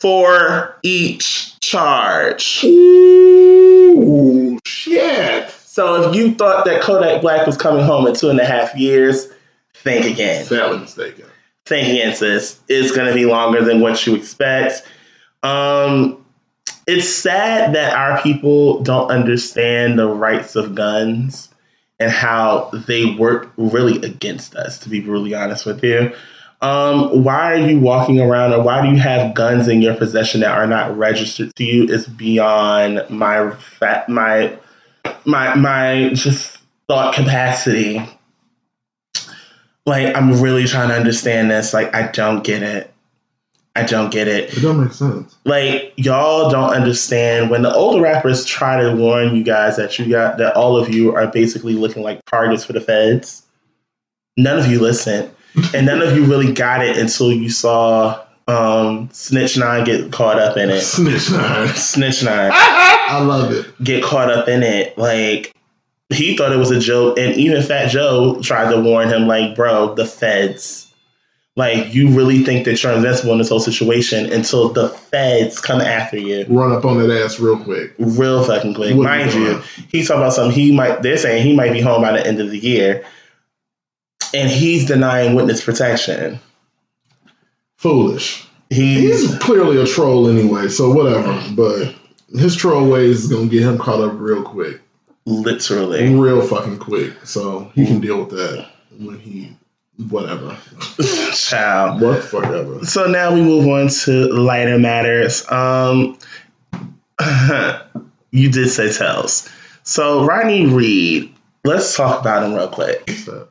for 0.02 0.76
each 0.82 1.60
charge. 1.60 2.64
ooh, 2.66 4.58
shit. 4.66 5.50
So 5.52 6.10
if 6.10 6.16
you 6.16 6.34
thought 6.34 6.66
that 6.66 6.82
Kodak 6.82 7.22
Black 7.22 7.46
was 7.46 7.56
coming 7.56 7.86
home 7.86 8.08
in 8.08 8.16
two 8.16 8.30
and 8.30 8.40
a 8.40 8.46
half 8.46 8.76
years, 8.76 9.28
think 9.76 10.08
again. 10.08 10.44
Sadly 10.44 10.80
mistaken. 10.80 11.26
Think 11.68 11.88
again, 11.88 12.16
sis. 12.16 12.60
It's 12.68 12.92
going 12.96 13.08
to 13.08 13.14
be 13.14 13.28
longer 13.28 13.64
than 13.64 13.80
what 13.80 14.06
you 14.08 14.16
expect. 14.16 14.82
Um, 15.44 16.26
it's 16.88 17.08
sad 17.08 17.76
that 17.76 17.94
our 17.96 18.20
people 18.24 18.82
don't 18.82 19.12
understand 19.12 20.00
the 20.00 20.08
rights 20.08 20.56
of 20.56 20.74
guns 20.74 21.50
and 22.00 22.12
how 22.12 22.72
they 22.88 23.06
work 23.06 23.52
really 23.56 23.98
against 23.98 24.56
us, 24.56 24.80
to 24.80 24.90
be 24.90 25.00
brutally 25.00 25.36
honest 25.36 25.68
with 25.68 25.84
you. 25.84 26.12
Um, 26.62 27.24
why 27.24 27.54
are 27.54 27.58
you 27.70 27.80
walking 27.80 28.20
around 28.20 28.54
or 28.54 28.62
why 28.62 28.82
do 28.84 28.90
you 28.94 29.00
have 29.00 29.34
guns 29.34 29.68
in 29.68 29.82
your 29.82 29.96
possession 29.96 30.42
that 30.42 30.52
are 30.56 30.68
not 30.68 30.96
registered 30.96 31.56
to 31.56 31.64
you 31.64 31.86
is 31.86 32.06
beyond 32.08 33.02
my 33.10 33.50
fa- 33.56 34.06
my 34.08 34.56
my 35.26 35.56
my 35.56 36.12
just 36.14 36.60
thought 36.88 37.16
capacity. 37.16 38.00
Like 39.86 40.16
I'm 40.16 40.40
really 40.40 40.66
trying 40.66 40.90
to 40.90 40.96
understand 40.96 41.50
this. 41.50 41.74
Like 41.74 41.94
I 41.96 42.12
don't 42.12 42.44
get 42.44 42.62
it. 42.62 42.94
I 43.74 43.84
don't 43.84 44.12
get 44.12 44.28
it 44.28 44.56
It 44.58 44.62
don't 44.62 44.84
make 44.84 44.92
sense. 44.92 45.34
like 45.46 45.94
y'all 45.96 46.52
don't 46.52 46.72
understand 46.72 47.50
when 47.50 47.62
the 47.62 47.74
older 47.74 48.02
rappers 48.02 48.44
try 48.44 48.82
to 48.82 48.94
warn 48.94 49.34
you 49.34 49.44
guys 49.46 49.78
that 49.78 49.98
you 49.98 50.10
got 50.10 50.38
that 50.40 50.58
all 50.58 50.76
of 50.76 50.94
you 50.94 51.16
are 51.16 51.28
basically 51.28 51.74
looking 51.76 52.04
like 52.04 52.20
targets 52.26 52.66
for 52.66 52.74
the 52.74 52.82
feds 52.82 53.44
none 54.36 54.60
of 54.60 54.68
you 54.68 54.82
listened 54.82 55.32
and 55.74 55.86
none 55.86 56.02
of 56.02 56.16
you 56.16 56.26
really 56.26 56.52
got 56.54 56.84
it 56.86 56.98
until 56.98 57.32
you 57.32 57.50
saw 57.50 58.22
um 58.48 59.10
snitch 59.12 59.58
nine 59.58 59.84
get 59.84 60.12
caught 60.12 60.40
up 60.40 60.58
in 60.58 60.70
it 60.70 60.82
Snitch 60.82 61.30
nine. 61.32 61.68
snitch 61.70 62.24
nine 62.24 62.52
I 62.54 63.22
love 63.24 63.52
it. 63.52 63.66
get 63.84 64.04
caught 64.04 64.30
up 64.32 64.48
in 64.48 64.64
it 64.64 64.98
like 64.98 65.54
he 66.10 66.36
thought 66.36 66.52
it 66.52 66.58
was 66.58 66.72
a 66.72 66.80
joke 66.80 67.18
and 67.20 67.36
even 67.36 67.62
fat 67.62 67.90
joe 67.90 68.42
tried 68.42 68.72
to 68.72 68.82
warn 68.82 69.10
him 69.10 69.28
like 69.28 69.56
bro 69.56 69.94
the 69.96 70.06
feds 70.06 70.88
like 71.58 71.94
you 71.94 72.10
really 72.10 72.44
think 72.44 72.64
that 72.66 72.82
you're 72.82 72.94
invincible 72.94 73.34
in 73.34 73.38
this 73.38 73.50
whole 73.50 73.60
situation 73.60 74.32
until 74.32 74.70
the 74.70 74.88
feds 74.90 75.60
come 75.60 75.82
after 75.82 76.18
you 76.18 76.46
Run 76.50 76.72
up 76.72 76.86
on 76.86 76.98
that 77.06 77.12
ass 77.24 77.40
real 77.42 77.62
quick. 77.62 77.94
real 78.00 78.42
fucking 78.46 78.74
quick. 78.74 78.96
What 78.96 79.04
Mind 79.04 79.34
you 79.34 79.62
he's 79.90 80.08
talking 80.08 80.22
about 80.22 80.34
something 80.34 80.56
he 80.58 80.74
might 80.74 81.02
they're 81.02 81.18
saying 81.18 81.46
he 81.46 81.54
might 81.54 81.74
be 81.74 81.82
home 81.82 82.02
by 82.02 82.14
the 82.14 82.26
end 82.26 82.40
of 82.40 82.50
the 82.52 82.58
year. 82.58 83.06
And 84.34 84.50
he's 84.50 84.86
denying 84.86 85.36
witness 85.36 85.64
protection. 85.64 86.40
Foolish. 87.78 88.48
He's 88.70 89.30
He's 89.30 89.38
clearly 89.40 89.82
a 89.82 89.86
troll 89.86 90.30
anyway, 90.30 90.70
so 90.70 90.92
whatever. 90.92 91.42
But 91.56 91.94
his 92.40 92.56
troll 92.56 92.90
ways 92.90 93.24
is 93.24 93.28
gonna 93.32 93.48
get 93.48 93.64
him 93.64 93.78
caught 93.78 94.00
up 94.00 94.14
real 94.16 94.44
quick, 94.44 94.80
Literally. 95.26 96.14
real 96.16 96.42
fucking 96.42 96.78
quick. 96.80 97.14
So 97.26 97.72
he 97.76 97.86
can 97.86 98.00
deal 98.00 98.20
with 98.24 98.30
that 98.30 98.70
when 98.98 99.20
he 99.20 99.58
whatever, 100.10 100.58
Child. 101.34 102.02
what 102.02 102.16
the 102.16 102.22
fuck 102.22 102.46
ever. 102.46 102.86
So 102.86 103.08
now 103.08 103.34
we 103.34 103.42
move 103.42 103.68
on 103.68 103.90
to 103.90 104.28
lighter 104.34 104.80
matters. 104.80 105.50
Um, 105.52 106.18
you 108.32 108.50
did 108.52 108.70
say 108.70 108.92
tells. 108.92 109.50
So 109.84 110.24
Rodney 110.26 110.66
Reed, 110.68 111.34
let's 111.66 111.96
talk 111.96 112.22
about 112.22 112.44
him 112.44 112.54
real 112.54 112.68
quick. 112.70 113.04
What's 113.08 113.26
that? 113.26 113.48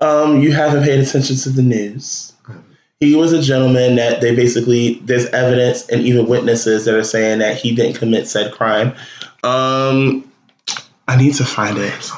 Um, 0.00 0.40
you 0.40 0.52
haven't 0.52 0.84
paid 0.84 1.00
attention 1.00 1.36
to 1.36 1.50
the 1.50 1.62
news. 1.62 2.32
He 3.00 3.14
was 3.14 3.32
a 3.32 3.40
gentleman 3.40 3.94
that 3.96 4.20
they 4.20 4.34
basically 4.34 4.94
there's 5.04 5.26
evidence 5.26 5.88
and 5.88 6.02
even 6.02 6.26
witnesses 6.26 6.84
that 6.84 6.94
are 6.94 7.04
saying 7.04 7.38
that 7.38 7.56
he 7.56 7.74
didn't 7.74 7.94
commit 7.96 8.26
said 8.26 8.52
crime. 8.52 8.92
Um, 9.44 10.30
I 11.06 11.16
need 11.16 11.34
to 11.34 11.44
find 11.44 11.78
it. 11.78 12.10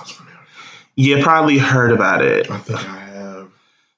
You 0.97 1.23
probably 1.23 1.59
heard 1.59 1.93
about 1.93 2.23
it. 2.25 2.51
I 2.51 2.59
think 2.59 2.79
I 2.79 2.99
have. 2.99 3.49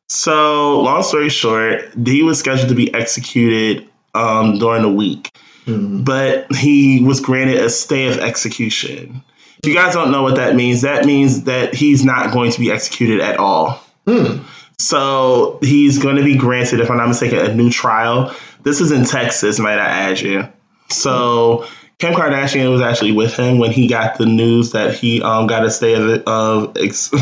So, 0.08 0.80
long 0.80 1.02
story 1.02 1.28
short, 1.30 1.82
he 2.04 2.22
was 2.22 2.38
scheduled 2.38 2.68
to 2.68 2.74
be 2.74 2.92
executed 2.94 3.88
um, 4.14 4.58
during 4.58 4.82
the 4.82 4.90
week, 4.92 5.30
Mhm. 5.66 6.04
but 6.04 6.52
he 6.54 7.02
was 7.02 7.20
granted 7.20 7.58
a 7.58 7.70
stay 7.70 8.06
of 8.08 8.18
execution. 8.18 9.22
If 9.62 9.68
you 9.68 9.74
guys 9.76 9.94
don't 9.94 10.10
know 10.10 10.22
what 10.24 10.34
that 10.36 10.56
means, 10.56 10.80
that 10.80 11.04
means 11.04 11.44
that 11.44 11.72
he's 11.72 12.04
not 12.04 12.32
going 12.32 12.50
to 12.50 12.58
be 12.58 12.72
executed 12.72 13.20
at 13.20 13.36
all. 13.36 13.80
Hmm. 14.08 14.38
So 14.78 15.60
he's 15.62 15.98
going 16.00 16.16
to 16.16 16.24
be 16.24 16.36
granted, 16.36 16.80
if 16.80 16.90
I'm 16.90 16.96
not 16.96 17.06
mistaken, 17.06 17.38
a 17.38 17.54
new 17.54 17.70
trial. 17.70 18.34
This 18.64 18.80
is 18.80 18.90
in 18.90 19.04
Texas, 19.04 19.60
might 19.60 19.78
I 19.78 19.86
add 19.86 20.20
you. 20.20 20.48
So 20.88 21.64
Kim 21.98 22.12
Kardashian 22.12 22.72
was 22.72 22.80
actually 22.80 23.12
with 23.12 23.36
him 23.36 23.58
when 23.58 23.70
he 23.70 23.86
got 23.86 24.18
the 24.18 24.26
news 24.26 24.72
that 24.72 24.94
he 24.94 25.22
um, 25.22 25.46
got 25.46 25.64
a 25.64 25.70
stay 25.70 25.94
of, 25.94 26.24
of 26.26 26.76
ex- 26.76 27.12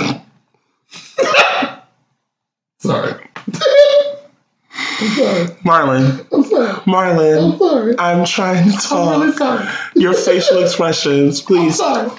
Sorry. 2.79 3.13
Sorry. 5.19 5.47
Marlon. 5.63 6.27
I'm. 6.61 6.81
Marlon. 6.81 7.53
I'm 7.53 7.59
sorry. 7.59 7.95
I'm 7.99 8.25
trying 8.25 8.71
to 8.71 8.77
talk. 8.77 9.15
I'm 9.15 9.21
really 9.21 9.37
sorry. 9.37 9.69
Your 9.95 10.15
facial 10.15 10.63
expressions, 10.63 11.41
I'm 11.41 11.47
please. 11.47 11.77
sorry. 11.77 12.11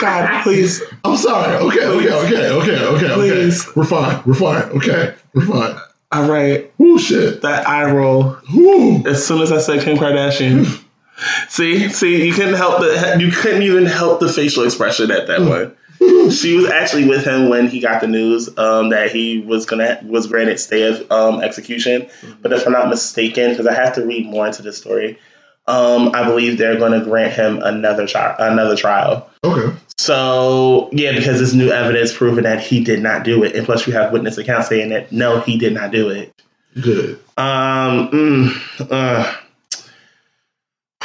God, 0.00 0.42
please. 0.42 0.82
I'm 1.04 1.16
sorry. 1.16 1.56
Okay, 1.56 1.84
okay, 1.84 2.12
okay, 2.12 2.50
okay, 2.50 2.84
okay, 2.84 3.06
okay. 3.06 3.14
Please. 3.14 3.76
We're 3.76 3.84
fine. 3.84 4.22
We're 4.26 4.34
fine. 4.34 4.62
Okay, 4.76 5.14
we're 5.34 5.46
fine. 5.46 5.80
All 6.12 6.30
right. 6.30 6.72
Ooh, 6.80 6.98
shit. 6.98 7.42
That 7.42 7.68
eye 7.68 7.90
roll. 7.90 8.36
Ooh. 8.54 9.04
As 9.06 9.26
soon 9.26 9.42
as 9.42 9.50
I 9.50 9.58
said 9.58 9.82
Kim 9.82 9.96
Kardashian. 9.96 10.64
Hmm. 10.64 11.48
see, 11.48 11.88
see, 11.90 12.26
you 12.26 12.32
couldn't 12.32 12.54
help 12.54 12.80
the 12.80 13.16
you 13.20 13.30
couldn't 13.30 13.62
even 13.62 13.86
help 13.86 14.20
the 14.20 14.28
facial 14.28 14.64
expression 14.64 15.10
at 15.10 15.26
that 15.26 15.40
hmm. 15.40 15.48
one. 15.48 15.76
She 15.98 16.56
was 16.56 16.66
actually 16.66 17.06
with 17.06 17.24
him 17.24 17.48
when 17.48 17.68
he 17.68 17.80
got 17.80 18.00
the 18.00 18.06
news 18.06 18.48
um, 18.58 18.90
that 18.90 19.12
he 19.12 19.40
was 19.40 19.66
gonna 19.66 20.00
was 20.02 20.26
granted 20.26 20.58
stay 20.58 20.82
of 20.82 21.10
um, 21.10 21.40
execution. 21.40 22.08
But 22.42 22.52
if 22.52 22.66
I'm 22.66 22.72
not 22.72 22.88
mistaken, 22.88 23.50
because 23.50 23.66
I 23.66 23.74
have 23.74 23.94
to 23.94 24.04
read 24.04 24.26
more 24.26 24.46
into 24.46 24.62
the 24.62 24.72
story, 24.72 25.18
um, 25.66 26.14
I 26.14 26.24
believe 26.24 26.58
they're 26.58 26.78
going 26.78 26.98
to 26.98 27.04
grant 27.04 27.32
him 27.32 27.62
another 27.62 28.06
trial. 28.06 28.36
Another 28.38 28.76
trial. 28.76 29.30
Okay. 29.42 29.76
So 29.96 30.88
yeah, 30.92 31.12
because 31.12 31.38
there's 31.38 31.54
new 31.54 31.70
evidence 31.70 32.14
proving 32.14 32.44
that 32.44 32.60
he 32.60 32.82
did 32.82 33.02
not 33.02 33.24
do 33.24 33.42
it, 33.44 33.54
and 33.54 33.64
plus 33.64 33.86
you 33.86 33.92
have 33.92 34.12
witness 34.12 34.36
accounts 34.36 34.68
saying 34.68 34.90
that 34.90 35.12
no, 35.12 35.40
he 35.40 35.56
did 35.56 35.72
not 35.72 35.90
do 35.92 36.10
it. 36.10 36.34
Good. 36.80 37.20
Um, 37.36 38.08
mm, 38.10 38.90
uh, 38.90 39.34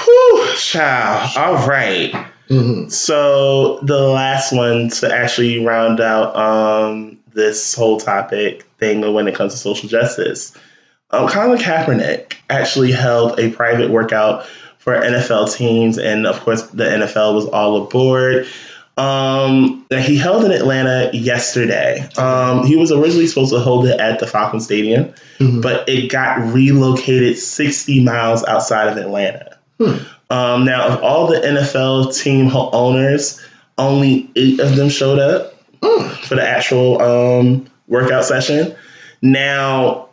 whew, 0.03 0.55
child. 0.57 1.37
All 1.37 1.67
right. 1.67 2.28
Mm-hmm. 2.49 2.89
So 2.89 3.79
the 3.81 4.01
last 4.01 4.51
one 4.53 4.89
to 4.89 5.13
actually 5.13 5.63
round 5.65 5.99
out 6.01 6.35
um 6.35 7.17
this 7.33 7.75
whole 7.75 7.99
topic 7.99 8.63
thing 8.79 9.13
when 9.13 9.27
it 9.27 9.35
comes 9.35 9.53
to 9.53 9.57
social 9.59 9.87
justice, 9.87 10.55
um, 11.11 11.27
Colin 11.29 11.59
Kaepernick 11.59 12.33
actually 12.49 12.91
held 12.91 13.39
a 13.39 13.51
private 13.51 13.91
workout 13.91 14.45
for 14.79 14.93
NFL 14.95 15.53
teams, 15.55 15.97
and 15.99 16.25
of 16.25 16.39
course 16.39 16.63
the 16.63 16.85
NFL 16.85 17.35
was 17.35 17.45
all 17.47 17.83
aboard. 17.83 18.47
Um, 18.97 19.85
that 19.89 20.01
he 20.01 20.17
held 20.17 20.43
in 20.43 20.51
Atlanta 20.51 21.09
yesterday. 21.13 22.05
Um, 22.17 22.65
he 22.65 22.75
was 22.75 22.91
originally 22.91 23.27
supposed 23.27 23.53
to 23.53 23.59
hold 23.59 23.85
it 23.85 23.97
at 23.97 24.19
the 24.19 24.27
Falcon 24.27 24.59
Stadium, 24.59 25.13
Mhm. 25.39 25.61
but 25.61 25.87
it 25.87 26.11
got 26.11 26.37
relocated 26.53 27.37
60 27.37 28.03
miles 28.03 28.43
outside 28.45 28.89
of 28.89 28.97
Atlanta. 28.97 29.55
Hmm. 29.79 29.99
Um, 30.29 30.65
now, 30.65 30.87
of 30.87 31.03
all 31.03 31.27
the 31.27 31.37
NFL 31.37 32.15
team 32.15 32.51
owners, 32.53 33.43
only 33.77 34.29
eight 34.35 34.59
of 34.59 34.75
them 34.75 34.89
showed 34.89 35.19
up 35.19 35.55
Mm. 35.81 36.09
for 36.25 36.35
the 36.35 36.47
actual 36.47 37.01
um, 37.01 37.65
workout 37.87 38.25
session. 38.25 38.75
Now, 39.21 40.09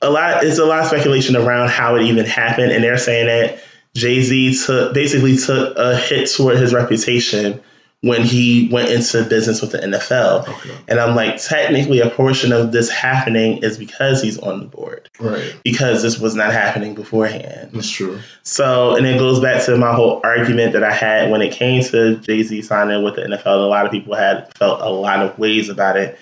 a 0.00 0.10
lot 0.10 0.44
it's 0.44 0.58
a 0.58 0.64
lot 0.64 0.80
of 0.80 0.86
speculation 0.86 1.36
around 1.36 1.68
how 1.68 1.96
it 1.96 2.02
even 2.02 2.24
happened, 2.24 2.72
and 2.72 2.82
they're 2.82 2.96
saying 2.96 3.26
that 3.26 3.62
Jay 3.94 4.22
Z 4.22 4.58
took 4.64 4.94
basically 4.94 5.36
took 5.36 5.76
a 5.76 5.96
hit 5.96 6.30
toward 6.30 6.56
his 6.56 6.72
reputation 6.72 7.60
when 8.04 8.22
he 8.22 8.68
went 8.70 8.90
into 8.90 9.24
business 9.24 9.62
with 9.62 9.72
the 9.72 9.78
NFL. 9.78 10.46
Okay. 10.46 10.76
And 10.88 11.00
I'm 11.00 11.16
like, 11.16 11.40
technically, 11.42 12.00
a 12.00 12.10
portion 12.10 12.52
of 12.52 12.70
this 12.72 12.90
happening 12.90 13.62
is 13.62 13.78
because 13.78 14.20
he's 14.20 14.38
on 14.38 14.60
the 14.60 14.66
board, 14.66 15.08
Right. 15.18 15.56
because 15.64 16.02
this 16.02 16.18
was 16.20 16.34
not 16.34 16.52
happening 16.52 16.94
beforehand. 16.94 17.70
That's 17.72 17.88
true. 17.88 18.18
So, 18.42 18.94
and 18.94 19.06
it 19.06 19.18
goes 19.18 19.40
back 19.40 19.64
to 19.64 19.76
my 19.78 19.94
whole 19.94 20.20
argument 20.22 20.74
that 20.74 20.84
I 20.84 20.92
had 20.92 21.30
when 21.30 21.40
it 21.40 21.52
came 21.52 21.82
to 21.84 22.16
Jay 22.16 22.42
Z 22.42 22.60
signing 22.62 23.02
with 23.02 23.16
the 23.16 23.22
NFL. 23.22 23.46
A 23.46 23.68
lot 23.68 23.86
of 23.86 23.90
people 23.92 24.14
had 24.14 24.52
felt 24.58 24.80
a 24.82 24.90
lot 24.90 25.20
of 25.20 25.38
ways 25.38 25.70
about 25.70 25.96
it. 25.96 26.18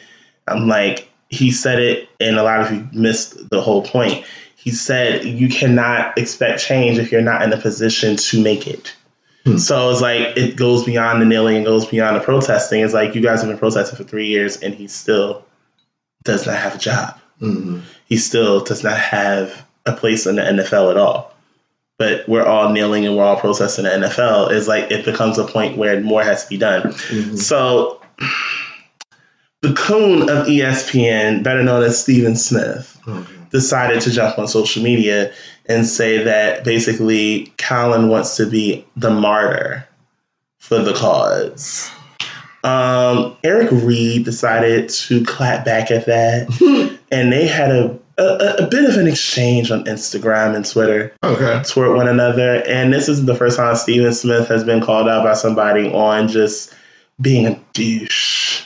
I'm 0.46 0.68
like, 0.68 1.08
he 1.30 1.50
said 1.50 1.80
it, 1.80 2.08
and 2.20 2.36
a 2.38 2.42
lot 2.44 2.60
of 2.60 2.70
you 2.70 2.88
missed 2.92 3.48
the 3.50 3.60
whole 3.60 3.82
point. 3.82 4.24
He 4.54 4.70
said, 4.70 5.24
you 5.24 5.48
cannot 5.48 6.16
expect 6.16 6.60
change 6.62 6.98
if 6.98 7.10
you're 7.10 7.22
not 7.22 7.42
in 7.42 7.52
a 7.52 7.56
position 7.56 8.16
to 8.16 8.40
make 8.40 8.68
it. 8.68 8.94
Hmm. 9.44 9.56
So 9.56 9.90
it's 9.90 10.00
like, 10.00 10.36
it 10.36 10.56
goes 10.56 10.84
beyond 10.84 11.20
the 11.20 11.26
kneeling 11.26 11.56
and 11.56 11.64
goes 11.64 11.86
beyond 11.86 12.16
the 12.16 12.20
protesting. 12.20 12.80
It's 12.82 12.94
like, 12.94 13.14
you 13.14 13.20
guys 13.20 13.40
have 13.40 13.50
been 13.50 13.58
protesting 13.58 13.96
for 13.96 14.04
three 14.04 14.26
years, 14.26 14.56
and 14.58 14.74
he 14.74 14.86
still 14.88 15.44
does 16.24 16.46
not 16.46 16.56
have 16.56 16.74
a 16.76 16.78
job 16.78 17.18
Mm-hmm. 17.40 17.80
he 18.06 18.16
still 18.18 18.62
does 18.62 18.84
not 18.84 18.96
have 18.96 19.66
a 19.84 19.92
place 19.92 20.26
in 20.26 20.36
the 20.36 20.42
NFL 20.42 20.92
at 20.92 20.96
all. 20.96 21.34
But 21.98 22.28
we're 22.28 22.46
all 22.46 22.70
kneeling 22.72 23.04
and 23.04 23.16
we're 23.16 23.24
all 23.24 23.34
protesting 23.40 23.82
the 23.84 23.90
NFL. 23.90 24.52
It's 24.52 24.68
like 24.68 24.88
it 24.92 25.04
becomes 25.04 25.38
a 25.38 25.44
point 25.44 25.76
where 25.76 26.00
more 26.00 26.22
has 26.22 26.44
to 26.44 26.48
be 26.50 26.56
done. 26.56 26.82
Mm-hmm. 26.82 27.34
So 27.34 28.00
the 29.62 29.72
coon 29.74 30.22
of 30.22 30.46
ESPN, 30.46 31.42
better 31.42 31.64
known 31.64 31.82
as 31.82 32.00
Stephen 32.00 32.36
Smith, 32.36 32.96
Okay. 33.08 33.32
Decided 33.52 34.00
to 34.02 34.10
jump 34.10 34.38
on 34.38 34.48
social 34.48 34.82
media 34.82 35.32
and 35.66 35.86
say 35.86 36.24
that 36.24 36.64
basically 36.64 37.52
Colin 37.58 38.08
wants 38.08 38.36
to 38.38 38.46
be 38.46 38.84
the 38.96 39.10
martyr 39.10 39.86
for 40.58 40.78
the 40.78 40.94
cause. 40.94 41.90
Um, 42.64 43.36
Eric 43.44 43.68
Reid 43.72 44.24
decided 44.24 44.88
to 44.88 45.24
clap 45.24 45.64
back 45.64 45.90
at 45.90 46.06
that, 46.06 46.98
and 47.12 47.32
they 47.32 47.46
had 47.46 47.70
a, 47.72 47.98
a 48.18 48.64
a 48.64 48.68
bit 48.68 48.88
of 48.88 48.96
an 48.96 49.06
exchange 49.08 49.70
on 49.70 49.84
Instagram 49.84 50.54
and 50.54 50.64
Twitter 50.64 51.12
Okay. 51.24 51.60
toward 51.64 51.96
one 51.96 52.06
another. 52.08 52.62
And 52.68 52.92
this 52.92 53.08
isn't 53.08 53.26
the 53.26 53.34
first 53.34 53.56
time 53.56 53.74
Stephen 53.76 54.12
Smith 54.14 54.48
has 54.48 54.62
been 54.64 54.80
called 54.80 55.08
out 55.08 55.24
by 55.24 55.34
somebody 55.34 55.92
on 55.92 56.28
just 56.28 56.72
being 57.20 57.46
a 57.46 57.60
douche, 57.72 58.62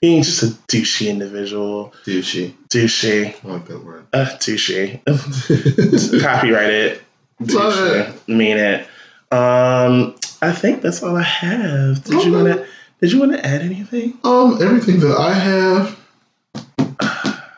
being 0.00 0.22
just 0.22 0.42
a 0.42 0.46
douchey 0.68 1.08
individual, 1.08 1.92
Douchey. 2.04 2.54
douchey, 2.68 3.34
I 3.44 3.48
like 3.48 3.66
that 3.66 3.84
word. 3.84 4.06
uh, 4.12 4.24
douchey. 4.38 5.00
Copyright 6.22 6.70
it, 6.70 7.02
Love 7.40 7.74
douchey, 7.74 8.28
mean 8.28 8.56
it. 8.58 8.86
Um, 9.30 10.14
I 10.40 10.52
think 10.52 10.82
that's 10.82 11.02
all 11.02 11.16
I 11.16 11.22
have. 11.22 12.02
Did 12.04 12.24
you 12.24 12.32
want 12.32 12.46
to? 12.48 12.66
Did 13.00 13.12
you 13.12 13.20
want 13.20 13.32
to 13.32 13.44
add 13.46 13.60
anything? 13.60 14.18
Um, 14.24 14.58
everything 14.62 15.00
that 15.00 15.16
I 15.16 15.32
have. 15.34 15.98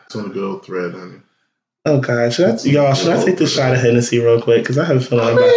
It's 0.05 0.15
on 0.15 0.25
a 0.25 0.29
good 0.33 0.43
old 0.43 0.65
thread, 0.65 0.93
honey. 0.93 1.19
Oh 1.85 1.99
God, 1.99 2.31
should 2.33 2.45
I, 2.47 2.61
y'all? 2.63 2.93
Should 2.93 3.09
I 3.09 3.23
take 3.23 3.37
this 3.37 3.55
shot 3.55 3.73
of 3.73 3.79
Hennessy 3.81 4.19
real 4.19 4.41
quick? 4.41 4.61
Because 4.63 4.77
I 4.77 4.83
have 4.85 4.97
a 4.97 4.99
feeling 4.99 5.25
I 5.25 5.29
mean, 5.29 5.37
about, 5.39 5.49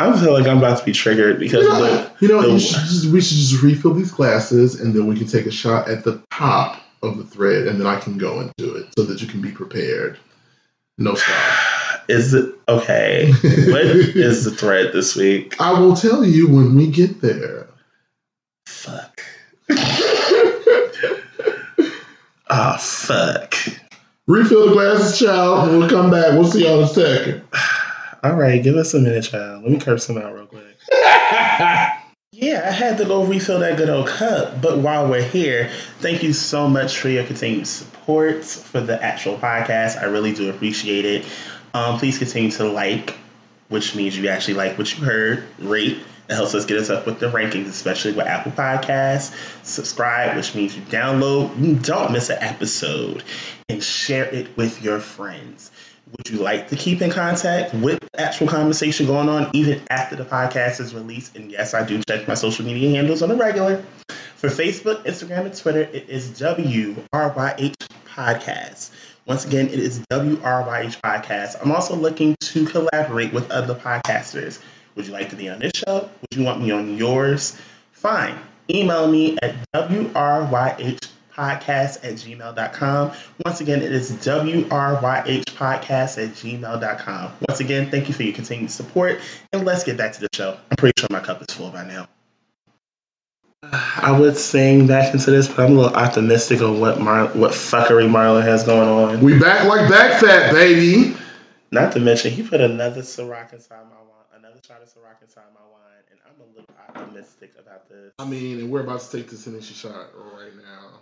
I 0.00 0.18
feel 0.18 0.32
like 0.32 0.46
I'm 0.46 0.58
about 0.58 0.78
to 0.78 0.84
be 0.84 0.92
triggered 0.92 1.38
because 1.38 1.62
you 1.64 1.72
of 1.72 1.78
know, 1.78 1.84
the 1.84 2.12
you 2.20 2.28
know 2.28 2.42
the- 2.42 2.52
you 2.52 2.58
should 2.58 2.80
just, 2.80 3.06
we 3.06 3.20
should 3.20 3.36
just 3.36 3.62
refill 3.62 3.92
these 3.92 4.10
glasses, 4.10 4.80
and 4.80 4.94
then 4.94 5.06
we 5.06 5.16
can 5.16 5.26
take 5.26 5.46
a 5.46 5.50
shot 5.50 5.88
at 5.88 6.04
the 6.04 6.22
top 6.30 6.80
of 7.02 7.18
the 7.18 7.24
thread, 7.24 7.66
and 7.66 7.78
then 7.78 7.86
I 7.86 7.98
can 8.00 8.16
go 8.18 8.40
and 8.40 8.50
do 8.56 8.74
it 8.74 8.86
so 8.96 9.04
that 9.04 9.20
you 9.20 9.28
can 9.28 9.40
be 9.42 9.50
prepared. 9.50 10.18
No 10.98 11.14
stop. 11.14 11.36
Is 12.08 12.34
it 12.34 12.54
okay? 12.68 13.30
what 13.42 13.84
is 13.84 14.44
the 14.44 14.50
thread 14.50 14.92
this 14.92 15.14
week? 15.14 15.60
I 15.60 15.78
will 15.78 15.94
tell 15.94 16.24
you 16.24 16.48
when 16.48 16.74
we 16.74 16.88
get 16.88 17.20
there. 17.20 17.68
Fuck. 18.66 19.22
Ah, 22.52 22.76
fuck. 22.80 23.54
Refill 24.26 24.66
the 24.66 24.72
glasses, 24.72 25.20
child, 25.20 25.70
we'll 25.70 25.88
come 25.88 26.10
back. 26.10 26.32
We'll 26.32 26.50
see 26.50 26.64
y'all 26.64 26.78
in 26.78 26.84
a 26.84 26.88
second. 26.88 27.44
All 28.22 28.34
right, 28.34 28.62
give 28.62 28.76
us 28.76 28.92
a 28.94 29.00
minute, 29.00 29.24
child. 29.24 29.62
Let 29.62 29.72
me 29.72 29.78
curse 29.78 30.08
him 30.08 30.18
out 30.18 30.34
real 30.34 30.46
quick. 30.46 30.76
Yeah, 32.32 32.62
I 32.64 32.70
had 32.70 32.96
to 32.98 33.04
go 33.04 33.24
refill 33.24 33.58
that 33.58 33.76
good 33.76 33.90
old 33.90 34.06
cup. 34.06 34.62
But 34.62 34.78
while 34.78 35.10
we're 35.10 35.20
here, 35.20 35.68
thank 35.98 36.22
you 36.22 36.32
so 36.32 36.68
much 36.68 36.96
for 36.96 37.08
your 37.08 37.24
continued 37.24 37.66
support 37.66 38.44
for 38.44 38.80
the 38.80 39.02
actual 39.02 39.36
podcast. 39.36 40.00
I 40.00 40.04
really 40.04 40.32
do 40.32 40.48
appreciate 40.48 41.04
it. 41.04 41.26
Um, 41.74 41.98
please 41.98 42.18
continue 42.18 42.50
to 42.52 42.64
like, 42.64 43.16
which 43.68 43.96
means 43.96 44.16
you 44.16 44.28
actually 44.28 44.54
like 44.54 44.78
what 44.78 44.96
you 44.96 45.04
heard, 45.04 45.44
rate. 45.58 45.98
It 46.28 46.34
helps 46.34 46.54
us 46.54 46.64
get 46.64 46.78
us 46.78 46.88
up 46.88 47.04
with 47.04 47.18
the 47.18 47.26
rankings, 47.26 47.66
especially 47.66 48.12
with 48.12 48.26
Apple 48.26 48.52
Podcasts. 48.52 49.34
Subscribe, 49.64 50.36
which 50.36 50.54
means 50.54 50.76
you 50.76 50.82
download, 50.82 51.60
you 51.60 51.74
don't 51.74 52.12
miss 52.12 52.30
an 52.30 52.38
episode, 52.40 53.24
and 53.68 53.82
share 53.82 54.26
it 54.32 54.56
with 54.56 54.80
your 54.82 55.00
friends. 55.00 55.72
Would 56.16 56.28
you 56.28 56.38
like 56.38 56.68
to 56.68 56.76
keep 56.76 57.02
in 57.02 57.10
contact 57.10 57.72
with 57.74 58.00
the 58.00 58.20
actual 58.20 58.48
conversation 58.48 59.06
going 59.06 59.28
on 59.28 59.48
even 59.52 59.80
after 59.90 60.16
the 60.16 60.24
podcast 60.24 60.80
is 60.80 60.92
released? 60.92 61.36
And 61.36 61.52
yes, 61.52 61.72
I 61.72 61.84
do 61.86 62.02
check 62.08 62.26
my 62.26 62.34
social 62.34 62.64
media 62.64 62.90
handles 62.90 63.22
on 63.22 63.30
a 63.30 63.36
regular. 63.36 63.84
For 64.36 64.48
Facebook, 64.48 65.04
Instagram, 65.04 65.44
and 65.44 65.56
Twitter, 65.56 65.82
it 65.82 66.08
is 66.08 66.30
WRYH 66.40 67.74
Podcast. 68.08 68.90
Once 69.26 69.44
again, 69.44 69.68
it 69.68 69.78
is 69.78 70.00
WRYH 70.10 71.00
Podcast. 71.00 71.56
I'm 71.62 71.70
also 71.70 71.94
looking 71.94 72.34
to 72.40 72.66
collaborate 72.66 73.32
with 73.32 73.48
other 73.50 73.74
podcasters. 73.74 74.60
Would 74.96 75.06
you 75.06 75.12
like 75.12 75.30
to 75.30 75.36
be 75.36 75.48
on 75.48 75.60
this 75.60 75.72
show? 75.76 76.10
Would 76.20 76.38
you 76.38 76.44
want 76.44 76.60
me 76.60 76.72
on 76.72 76.96
yours? 76.96 77.56
Fine. 77.92 78.36
Email 78.68 79.06
me 79.08 79.38
at 79.42 79.54
WRYH 79.74 81.08
podcast 81.40 82.04
at 82.04 82.14
gmail.com. 82.16 83.12
Once 83.44 83.60
again, 83.60 83.80
it 83.82 83.92
is 83.92 84.12
WRYH 84.12 85.44
podcast 85.44 86.22
at 86.22 86.34
gmail.com. 86.34 87.32
Once 87.48 87.60
again, 87.60 87.90
thank 87.90 88.08
you 88.08 88.14
for 88.14 88.22
your 88.22 88.34
continued 88.34 88.70
support. 88.70 89.20
And 89.52 89.64
let's 89.64 89.84
get 89.84 89.96
back 89.96 90.12
to 90.12 90.20
the 90.20 90.28
show. 90.34 90.58
I'm 90.70 90.76
pretty 90.76 91.00
sure 91.00 91.08
my 91.10 91.20
cup 91.20 91.40
is 91.40 91.54
full 91.54 91.70
by 91.70 91.86
now. 91.86 92.08
I 93.72 94.18
would 94.18 94.36
sing 94.36 94.86
back 94.86 95.14
into 95.14 95.30
this, 95.30 95.48
but 95.48 95.60
I'm 95.60 95.72
a 95.72 95.80
little 95.80 95.96
optimistic 95.96 96.60
on 96.60 96.80
what 96.80 97.00
Mar- 97.00 97.28
what 97.28 97.52
fuckery 97.52 98.08
Marlon 98.08 98.42
has 98.42 98.64
going 98.64 98.88
on. 98.88 99.20
We 99.20 99.38
back 99.38 99.66
like 99.66 99.88
back 99.88 100.20
fat, 100.20 100.52
baby. 100.52 101.16
Not 101.70 101.92
to 101.92 102.00
mention, 102.00 102.32
he 102.32 102.42
put 102.42 102.60
another 102.60 103.02
Ciroc 103.02 103.52
inside 103.52 103.84
my 103.84 103.96
wine, 103.96 104.38
another 104.38 104.60
shot 104.66 104.82
of 104.82 104.88
Ciroc 104.88 105.22
inside 105.22 105.44
my 105.54 105.60
wine, 105.70 106.02
and 106.10 106.18
I'm 106.26 106.40
a 106.40 106.46
little 106.48 106.74
optimistic 106.88 107.54
about 107.58 107.88
this. 107.88 108.12
I 108.18 108.24
mean, 108.24 108.58
and 108.58 108.70
we're 108.70 108.80
about 108.80 109.00
to 109.02 109.16
take 109.18 109.30
this 109.30 109.46
initial 109.46 109.76
shot 109.76 110.08
right 110.34 110.56
now. 110.56 111.00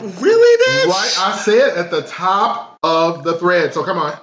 Really, 0.00 0.64
bitch? 0.64 0.86
Right, 0.86 1.14
I 1.18 1.36
said 1.36 1.78
at 1.78 1.90
the 1.90 2.02
top 2.02 2.78
of 2.82 3.24
the 3.24 3.38
thread. 3.38 3.74
So 3.74 3.84
come 3.84 3.98
on. 3.98 4.16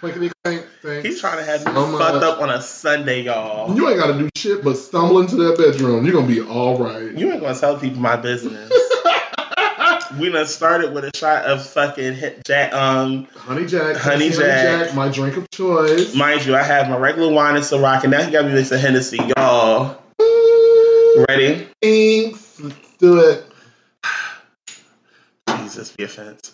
Clickety 0.00 0.30
clank. 0.44 0.66
Thanks. 0.82 1.08
He's 1.08 1.20
trying 1.20 1.38
to 1.38 1.44
have 1.44 1.64
me 1.64 1.72
so 1.72 1.86
much. 1.86 2.00
fucked 2.00 2.22
up 2.22 2.40
on 2.40 2.50
a 2.50 2.60
Sunday, 2.60 3.22
y'all. 3.22 3.74
You 3.74 3.88
ain't 3.88 3.98
got 3.98 4.08
to 4.08 4.18
do 4.18 4.28
shit 4.36 4.62
but 4.62 4.76
stumble 4.76 5.20
into 5.20 5.36
that 5.36 5.56
bedroom. 5.56 6.04
You're 6.04 6.14
gonna 6.14 6.26
be 6.26 6.42
all 6.42 6.78
right. 6.78 7.12
You 7.12 7.32
ain't 7.32 7.40
gonna 7.40 7.58
tell 7.58 7.78
people 7.78 8.00
my 8.00 8.16
business. 8.16 8.70
we 10.18 10.30
done 10.30 10.46
started 10.46 10.92
with 10.92 11.04
a 11.04 11.16
shot 11.16 11.46
of 11.46 11.66
fucking 11.66 12.42
Jack. 12.44 12.74
Um, 12.74 13.26
Honey 13.36 13.66
Jack. 13.66 13.96
Honey 13.96 14.30
Jack. 14.30 14.94
my 14.94 15.08
drink 15.08 15.38
of 15.38 15.50
choice. 15.50 16.14
mind 16.14 16.44
you, 16.44 16.54
I 16.54 16.62
have 16.62 16.90
my 16.90 16.98
regular 16.98 17.32
wine 17.32 17.56
and 17.56 17.64
Ciroc, 17.64 18.02
and 18.02 18.10
now 18.10 18.22
he 18.22 18.30
got 18.30 18.44
me 18.44 18.52
mixing 18.52 18.78
Hennessy, 18.78 19.18
y'all. 19.36 19.98
Ready? 21.28 21.66
Thanks. 21.80 22.60
Let's 22.60 22.96
do 22.98 23.20
it. 23.20 23.45
Jesus, 25.76 25.92
be 25.92 26.04
offense. 26.04 26.52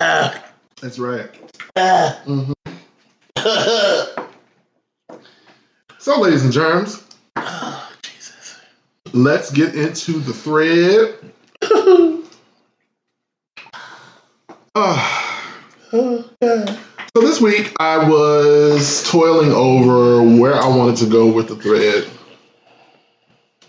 Ah, 0.00 0.44
That's 0.80 0.98
right. 0.98 1.30
ah. 1.76 2.22
So, 5.98 6.20
ladies 6.20 6.44
and 6.44 6.52
germs, 6.52 7.02
Oh, 7.36 7.92
Jesus. 8.02 8.56
let's 9.12 9.50
get 9.52 9.74
into 9.76 10.20
the 10.20 10.32
thread. 10.34 11.16
Ah. 14.74 16.19
God. 17.40 17.46
So 17.46 17.46
this 17.46 17.58
week 17.58 17.72
I 17.78 18.08
was 18.08 19.08
toiling 19.10 19.52
over 19.52 20.22
where 20.40 20.54
I 20.54 20.68
wanted 20.68 20.96
to 20.98 21.06
go 21.06 21.32
with 21.32 21.48
the 21.48 21.56
thread. 21.56 22.08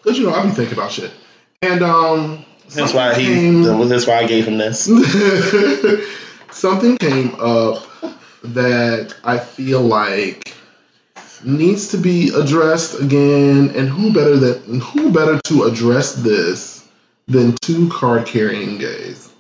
Cause 0.03 0.17
you 0.17 0.25
know 0.25 0.33
I 0.33 0.43
be 0.43 0.49
thinking 0.51 0.73
about 0.77 0.91
shit, 0.91 1.11
and 1.61 1.83
um, 1.83 2.43
That's 2.69 2.93
why 2.93 3.13
he. 3.13 3.25
came- 3.25 3.87
That's 3.89 4.07
why 4.07 4.15
I 4.17 4.27
gave 4.27 4.47
him 4.47 4.57
this. 4.57 4.85
something 6.51 6.97
came 6.97 7.35
up 7.39 7.83
that 8.43 9.15
I 9.23 9.37
feel 9.37 9.81
like 9.81 10.55
needs 11.43 11.89
to 11.89 11.97
be 11.97 12.29
addressed 12.29 12.99
again, 12.99 13.69
and 13.75 13.87
who 13.89 14.11
better 14.11 14.37
than 14.37 14.79
who 14.79 15.11
better 15.11 15.39
to 15.45 15.63
address 15.65 16.15
this 16.15 16.83
than 17.27 17.55
two 17.61 17.89
card 17.89 18.25
carrying 18.25 18.79
gays? 18.79 19.30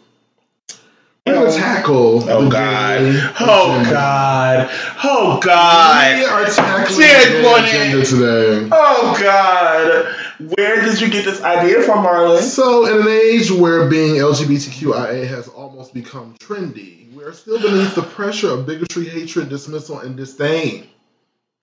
We're 1.27 1.35
gonna 1.35 1.51
tackle. 1.51 2.27
Oh 2.27 2.49
God. 2.49 3.01
Oh. 3.39 3.83
oh 3.85 3.91
God. 3.91 4.69
Oh 5.03 5.39
God. 5.39 6.17
We 6.17 6.25
are 6.25 6.45
tackling 6.45 6.97
the 6.97 7.63
agenda 7.63 8.05
today. 8.05 8.69
Oh 8.71 9.17
God. 9.21 10.15
Where 10.57 10.81
did 10.81 10.99
you 10.99 11.11
get 11.11 11.23
this 11.23 11.43
idea 11.43 11.83
from, 11.83 12.03
Marlon? 12.03 12.41
So, 12.41 12.87
in 12.87 13.01
an 13.01 13.07
age 13.07 13.51
where 13.51 13.87
being 13.87 14.15
LGBTQIA 14.15 15.27
has 15.27 15.47
almost 15.47 15.93
become 15.93 16.33
trendy, 16.39 17.13
we 17.13 17.23
are 17.23 17.33
still 17.33 17.61
beneath 17.61 17.93
the 17.93 18.01
pressure 18.01 18.49
of 18.49 18.65
bigotry, 18.65 19.07
hatred, 19.07 19.49
dismissal, 19.49 19.99
and 19.99 20.17
disdain. 20.17 20.87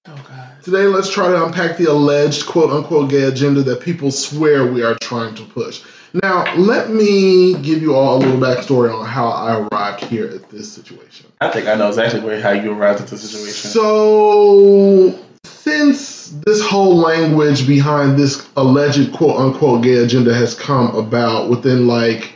Oh 0.07 0.25
God. 0.29 0.63
Today, 0.63 0.85
let's 0.85 1.11
try 1.11 1.31
to 1.31 1.45
unpack 1.45 1.79
the 1.79 1.87
alleged 1.87 2.47
quote 2.47 2.71
unquote 2.71 3.11
gay 3.11 3.25
agenda 3.25 3.65
that 3.65 3.81
people 3.81 4.13
swear 4.13 4.65
we 4.65 4.85
are 4.85 4.95
trying 4.95 5.35
to 5.35 5.43
push. 5.43 5.83
Now, 6.15 6.55
let 6.57 6.91
me 6.91 7.55
give 7.55 7.83
you 7.83 7.95
all 7.95 8.17
a 8.17 8.19
little 8.19 8.41
backstory 8.41 8.95
on 8.95 9.05
how 9.05 9.29
I 9.29 9.61
arrived 9.61 10.05
here 10.05 10.27
at 10.27 10.49
this 10.49 10.73
situation. 10.73 11.31
I 11.41 11.51
think 11.51 11.67
I 11.67 11.75
know 11.75 11.89
exactly 11.89 12.21
where 12.21 12.41
how 12.41 12.51
you 12.51 12.73
arrived 12.73 13.01
at 13.03 13.09
the 13.09 13.19
situation. 13.19 13.71
So, 13.71 15.19
since 15.45 16.31
this 16.31 16.63
whole 16.63 16.97
language 16.97 17.67
behind 17.67 18.19
this 18.19 18.49
alleged 18.57 19.13
quote 19.13 19.39
unquote 19.39 19.83
gay 19.83 19.97
agenda 19.97 20.33
has 20.35 20.55
come 20.55 20.95
about 20.95 21.51
within 21.51 21.87
like, 21.87 22.33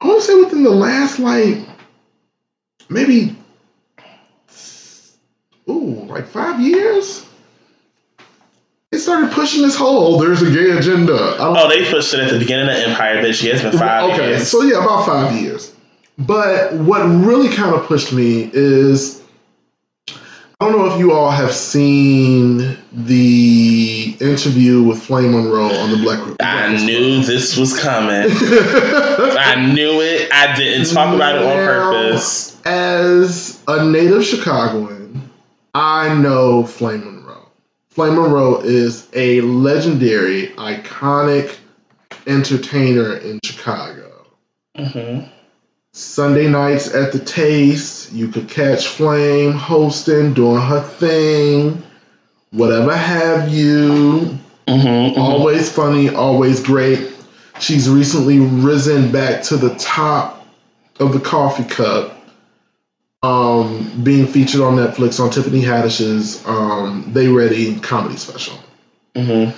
I 0.00 0.06
want 0.06 0.20
to 0.20 0.26
say 0.26 0.34
within 0.36 0.62
the 0.62 0.70
last 0.70 1.18
like 1.18 1.58
maybe, 2.88 3.36
ooh, 5.68 6.04
like 6.06 6.26
five 6.28 6.60
years, 6.60 7.26
started 9.02 9.32
pushing 9.32 9.62
this 9.62 9.76
whole 9.76 10.16
oh, 10.16 10.24
there's 10.24 10.42
a 10.42 10.50
gay 10.50 10.70
agenda. 10.70 11.36
Oh, 11.38 11.68
they 11.68 11.90
pushed 11.90 12.14
it 12.14 12.20
at 12.20 12.30
the 12.30 12.38
beginning 12.38 12.68
of 12.68 12.74
Empire, 12.74 13.22
bitch. 13.22 13.42
Yeah, 13.42 13.54
it's 13.54 13.62
been 13.62 13.78
five 13.78 14.12
okay, 14.12 14.30
years. 14.30 14.50
so 14.50 14.62
yeah, 14.62 14.82
about 14.82 15.06
five 15.06 15.40
years. 15.40 15.74
But 16.18 16.74
what 16.74 17.02
really 17.02 17.48
kind 17.54 17.74
of 17.74 17.86
pushed 17.86 18.12
me 18.12 18.50
is 18.52 19.22
I 20.62 20.68
don't 20.68 20.78
know 20.78 20.94
if 20.94 21.00
you 21.00 21.10
all 21.10 21.32
have 21.32 21.52
seen 21.52 22.78
the 22.92 24.16
interview 24.20 24.84
with 24.84 25.02
Flame 25.02 25.32
Monroe 25.32 25.66
on 25.66 25.90
the 25.90 25.96
Black. 25.96 26.36
I 26.40 26.76
knew 26.84 27.20
this 27.24 27.56
was 27.56 27.76
coming. 27.76 28.30
I 28.30 29.72
knew 29.74 30.00
it. 30.02 30.30
I 30.32 30.54
didn't 30.54 30.86
talk 30.94 31.16
about 31.16 31.34
it 31.34 31.42
on 31.42 31.56
purpose. 31.56 32.64
As 32.64 33.60
a 33.66 33.84
native 33.84 34.24
Chicagoan, 34.24 35.30
I 35.74 36.14
know 36.14 36.64
Flame 36.64 37.00
Monroe. 37.00 37.21
Flame 37.94 38.14
Monroe 38.14 38.60
is 38.60 39.06
a 39.12 39.42
legendary, 39.42 40.48
iconic 40.56 41.58
entertainer 42.26 43.16
in 43.18 43.38
Chicago. 43.44 44.26
hmm 44.76 45.20
Sunday 45.94 46.48
nights 46.48 46.94
at 46.94 47.12
the 47.12 47.18
Taste, 47.18 48.10
you 48.14 48.28
could 48.28 48.48
catch 48.48 48.86
Flame 48.86 49.52
hosting, 49.52 50.32
doing 50.32 50.62
her 50.62 50.80
thing, 50.80 51.82
whatever 52.50 52.96
have 52.96 53.52
you. 53.52 54.38
hmm 54.66 55.20
Always 55.20 55.70
funny, 55.70 56.08
always 56.08 56.62
great. 56.62 57.12
She's 57.60 57.90
recently 57.90 58.38
risen 58.40 59.12
back 59.12 59.42
to 59.44 59.58
the 59.58 59.74
top 59.74 60.46
of 60.98 61.12
the 61.12 61.20
coffee 61.20 61.64
cup, 61.64 62.21
um, 63.22 64.02
being 64.02 64.26
featured 64.26 64.60
on 64.62 64.76
Netflix 64.76 65.20
on 65.20 65.30
Tiffany 65.30 65.60
Haddish's 65.62 66.44
um, 66.46 67.12
They 67.12 67.28
Ready 67.28 67.78
comedy 67.80 68.16
special. 68.16 68.58
hmm 69.16 69.50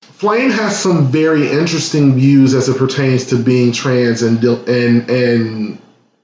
Flame 0.00 0.50
has 0.50 0.78
some 0.80 1.08
very 1.08 1.50
interesting 1.50 2.14
views 2.14 2.54
as 2.54 2.68
it 2.68 2.78
pertains 2.78 3.26
to 3.26 3.36
being 3.36 3.72
trans 3.72 4.22
and 4.22 4.42
and 4.44 5.10
and 5.10 5.78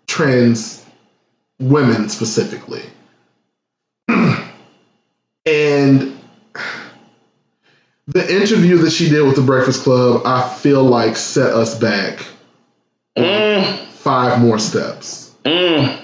trans 0.07 0.85
women 1.59 2.09
specifically. 2.09 2.83
and 4.09 4.47
the 5.45 6.17
interview 8.37 8.79
that 8.79 8.91
she 8.91 9.09
did 9.09 9.23
with 9.23 9.37
the 9.37 9.43
Breakfast 9.43 9.83
Club, 9.83 10.23
I 10.25 10.49
feel 10.49 10.83
like 10.85 11.17
set 11.17 11.53
us 11.53 11.79
back 11.79 12.25
Mm, 13.17 13.90
five 14.01 14.41
more 14.41 14.59
steps. 14.59 15.35
mm. 15.45 15.99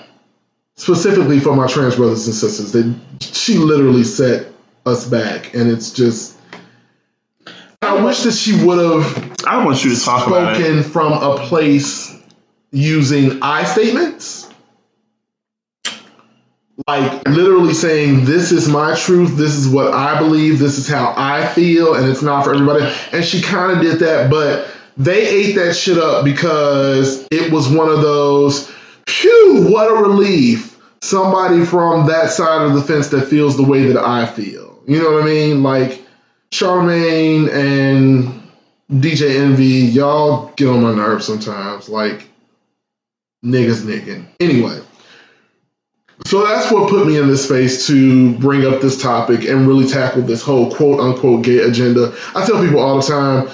Specifically 0.78 1.40
for 1.40 1.56
my 1.56 1.66
trans 1.66 1.96
brothers 1.96 2.26
and 2.26 2.34
sisters, 2.34 2.72
that 2.72 2.94
she 3.20 3.56
literally 3.56 4.04
set 4.04 4.52
us 4.84 5.08
back, 5.08 5.54
and 5.54 5.70
it's 5.70 5.92
just. 5.92 6.36
I 7.80 8.02
wish 8.04 8.22
that 8.22 8.32
she 8.32 8.64
would 8.64 8.78
have 8.78 9.36
I 9.46 9.64
want 9.64 9.84
you 9.84 9.94
to 9.94 10.04
talk 10.04 10.26
about 10.26 10.56
it. 10.56 10.64
spoken 10.64 10.82
from 10.82 11.12
a 11.12 11.38
place 11.46 12.14
using 12.72 13.38
I 13.42 13.64
statements. 13.64 14.50
Like 16.86 17.26
literally 17.26 17.72
saying, 17.72 18.26
This 18.26 18.52
is 18.52 18.68
my 18.68 18.94
truth, 18.96 19.36
this 19.36 19.54
is 19.54 19.66
what 19.68 19.94
I 19.94 20.18
believe, 20.18 20.58
this 20.58 20.78
is 20.78 20.88
how 20.88 21.14
I 21.16 21.46
feel, 21.46 21.94
and 21.94 22.06
it's 22.08 22.22
not 22.22 22.44
for 22.44 22.52
everybody. 22.54 22.92
And 23.12 23.24
she 23.24 23.40
kind 23.40 23.72
of 23.72 23.82
did 23.82 24.00
that, 24.00 24.30
but 24.30 24.68
they 24.96 25.26
ate 25.26 25.56
that 25.56 25.74
shit 25.74 25.98
up 25.98 26.24
because 26.24 27.26
it 27.30 27.52
was 27.52 27.68
one 27.68 27.88
of 27.88 28.00
those, 28.00 28.70
phew, 29.06 29.66
what 29.68 29.90
a 29.90 29.94
relief. 29.94 30.72
Somebody 31.02 31.64
from 31.64 32.06
that 32.06 32.30
side 32.30 32.62
of 32.62 32.74
the 32.74 32.82
fence 32.82 33.08
that 33.08 33.28
feels 33.28 33.56
the 33.56 33.62
way 33.62 33.84
that 33.92 33.98
I 33.98 34.26
feel. 34.26 34.82
You 34.86 35.02
know 35.02 35.12
what 35.12 35.22
I 35.22 35.26
mean? 35.26 35.62
Like 35.62 36.02
Charlamagne 36.50 37.50
and 37.52 38.42
DJ 38.90 39.40
Envy, 39.40 39.64
y'all 39.64 40.52
get 40.56 40.68
on 40.68 40.82
my 40.82 40.94
nerves 40.94 41.26
sometimes. 41.26 41.88
Like 41.88 42.28
niggas 43.44 43.82
nigging. 43.82 44.26
Anyway. 44.40 44.80
So 46.24 46.44
that's 46.44 46.72
what 46.72 46.88
put 46.88 47.06
me 47.06 47.18
in 47.18 47.28
this 47.28 47.44
space 47.44 47.86
to 47.88 48.36
bring 48.38 48.64
up 48.64 48.80
this 48.80 49.00
topic 49.00 49.44
and 49.44 49.68
really 49.68 49.86
tackle 49.86 50.22
this 50.22 50.42
whole 50.42 50.74
quote 50.74 50.98
unquote 50.98 51.44
gay 51.44 51.58
agenda. 51.58 52.14
I 52.34 52.46
tell 52.46 52.64
people 52.64 52.80
all 52.80 52.96
the 52.96 53.06
time, 53.06 53.48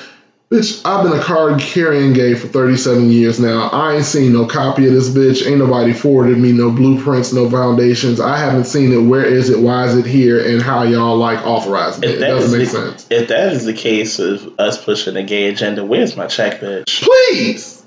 bitch, 0.52 0.82
I've 0.84 1.02
been 1.02 1.18
a 1.18 1.22
card 1.22 1.60
carrying 1.60 2.12
gay 2.12 2.34
for 2.34 2.46
37 2.46 3.10
years 3.10 3.40
now. 3.40 3.68
I 3.68 3.96
ain't 3.96 4.04
seen 4.04 4.32
no 4.34 4.46
copy 4.46 4.86
of 4.86 4.92
this 4.92 5.08
bitch. 5.08 5.46
Ain't 5.46 5.58
nobody 5.58 5.94
forwarded 5.94 6.38
me 6.38 6.52
no 6.52 6.70
blueprints, 6.70 7.32
no 7.32 7.48
foundations. 7.48 8.20
I 8.20 8.36
haven't 8.36 8.64
seen 8.64 8.92
it. 8.92 8.98
Where 8.98 9.24
is 9.24 9.48
it? 9.48 9.58
Why 9.58 9.86
is 9.86 9.96
it 9.96 10.04
here? 10.04 10.46
And 10.46 10.60
how 10.60 10.82
y'all 10.82 11.16
like 11.16 11.44
authorizing 11.46 12.04
it? 12.04 12.10
If 12.10 12.16
It 12.16 12.20
doesn't 12.20 12.58
make 12.58 12.70
the, 12.70 12.90
sense. 12.90 13.06
if 13.10 13.28
that 13.28 13.52
is 13.54 13.64
the 13.64 13.72
case 13.72 14.18
of 14.18 14.60
us 14.60 14.82
pushing 14.82 15.14
the 15.14 15.22
gay 15.22 15.48
agenda, 15.48 15.84
where's 15.84 16.16
my 16.16 16.26
check, 16.26 16.60
bitch? 16.60 17.02
Please. 17.02 17.84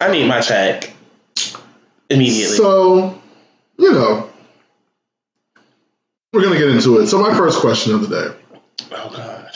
I 0.00 0.12
need 0.12 0.28
my 0.28 0.40
check 0.40 0.92
immediately. 2.08 2.56
So, 2.56 3.20
you 3.76 3.92
know, 3.92 4.30
we're 6.32 6.42
gonna 6.42 6.58
get 6.58 6.68
into 6.68 6.98
it. 6.98 7.06
So, 7.06 7.18
my 7.18 7.34
first 7.34 7.60
question 7.60 7.94
of 7.94 8.08
the 8.08 8.22
day: 8.22 8.36
oh 8.92 9.10
God. 9.10 9.50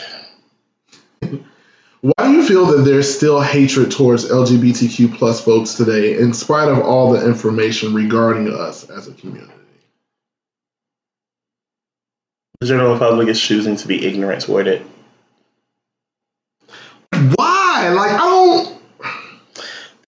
Why 2.01 2.15
do 2.19 2.33
you 2.33 2.43
feel 2.43 2.67
that 2.67 2.83
there's 2.83 3.15
still 3.15 3.41
hatred 3.41 3.91
towards 3.91 4.25
LGBTQ 4.25 5.17
plus 5.19 5.45
folks 5.45 5.75
today, 5.75 6.19
in 6.19 6.33
spite 6.33 6.69
of 6.69 6.79
all 6.81 7.13
the 7.13 7.27
information 7.27 7.93
regarding 7.93 8.53
us 8.53 8.89
as 8.89 9.07
a 9.07 9.13
community? 9.13 9.53
The 12.61 12.67
general 12.67 12.99
public 12.99 13.29
is 13.29 13.41
choosing 13.41 13.77
to 13.77 13.89
be 13.89 14.07
ignorant 14.07 14.43
toward 14.43 14.67
it. 14.67 14.83
Why? 17.13 17.93
Like, 17.95 18.13
I 18.13 18.19
don't. 18.19 18.83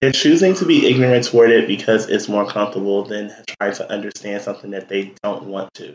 They're 0.01 0.13
choosing 0.13 0.55
to 0.55 0.65
be 0.65 0.87
ignorant 0.87 1.27
toward 1.27 1.51
it 1.51 1.67
because 1.67 2.09
it's 2.09 2.29
more 2.29 2.47
comfortable 2.47 3.05
than 3.05 3.33
trying 3.47 3.75
to 3.75 3.91
understand 3.91 4.43
something 4.43 4.71
that 4.71 4.89
they 4.89 5.15
don't 5.23 5.45
want 5.45 5.73
to. 5.75 5.95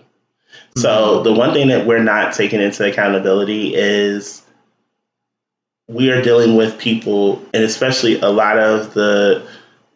So 0.76 0.90
mm-hmm. 0.90 1.24
the 1.24 1.34
one 1.34 1.54
thing 1.54 1.68
that 1.70 1.86
we're 1.86 2.04
not 2.04 2.34
taking 2.34 2.62
into 2.62 2.88
accountability 2.88 3.76
is 3.76 4.44
we 5.88 6.12
are 6.12 6.22
dealing 6.22 6.56
with 6.56 6.78
people, 6.78 7.42
and 7.54 7.64
especially 7.64 8.20
a 8.20 8.30
lot 8.30 8.58
of 8.58 8.94
the 8.94 9.48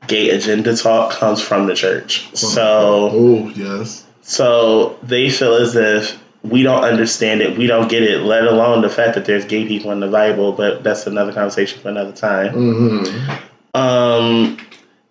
gay 0.07 0.29
agenda 0.29 0.75
talk 0.75 1.13
comes 1.13 1.41
from 1.41 1.67
the 1.67 1.75
church. 1.75 2.33
So 2.35 3.09
Oh 3.11 3.49
yes. 3.55 4.05
so 4.21 4.97
they 5.03 5.29
feel 5.29 5.55
as 5.55 5.75
if 5.75 6.19
we 6.43 6.63
don't 6.63 6.83
understand 6.83 7.41
it, 7.41 7.57
we 7.57 7.67
don't 7.67 7.87
get 7.87 8.01
it, 8.01 8.21
let 8.21 8.45
alone 8.45 8.81
the 8.81 8.89
fact 8.89 9.13
that 9.15 9.25
there's 9.25 9.45
gay 9.45 9.67
people 9.67 9.91
in 9.91 9.99
the 9.99 10.07
Bible, 10.07 10.53
but 10.53 10.83
that's 10.83 11.05
another 11.05 11.33
conversation 11.33 11.79
for 11.81 11.89
another 11.89 12.13
time 12.13 12.53
hmm 12.53 13.37
um, 13.73 14.57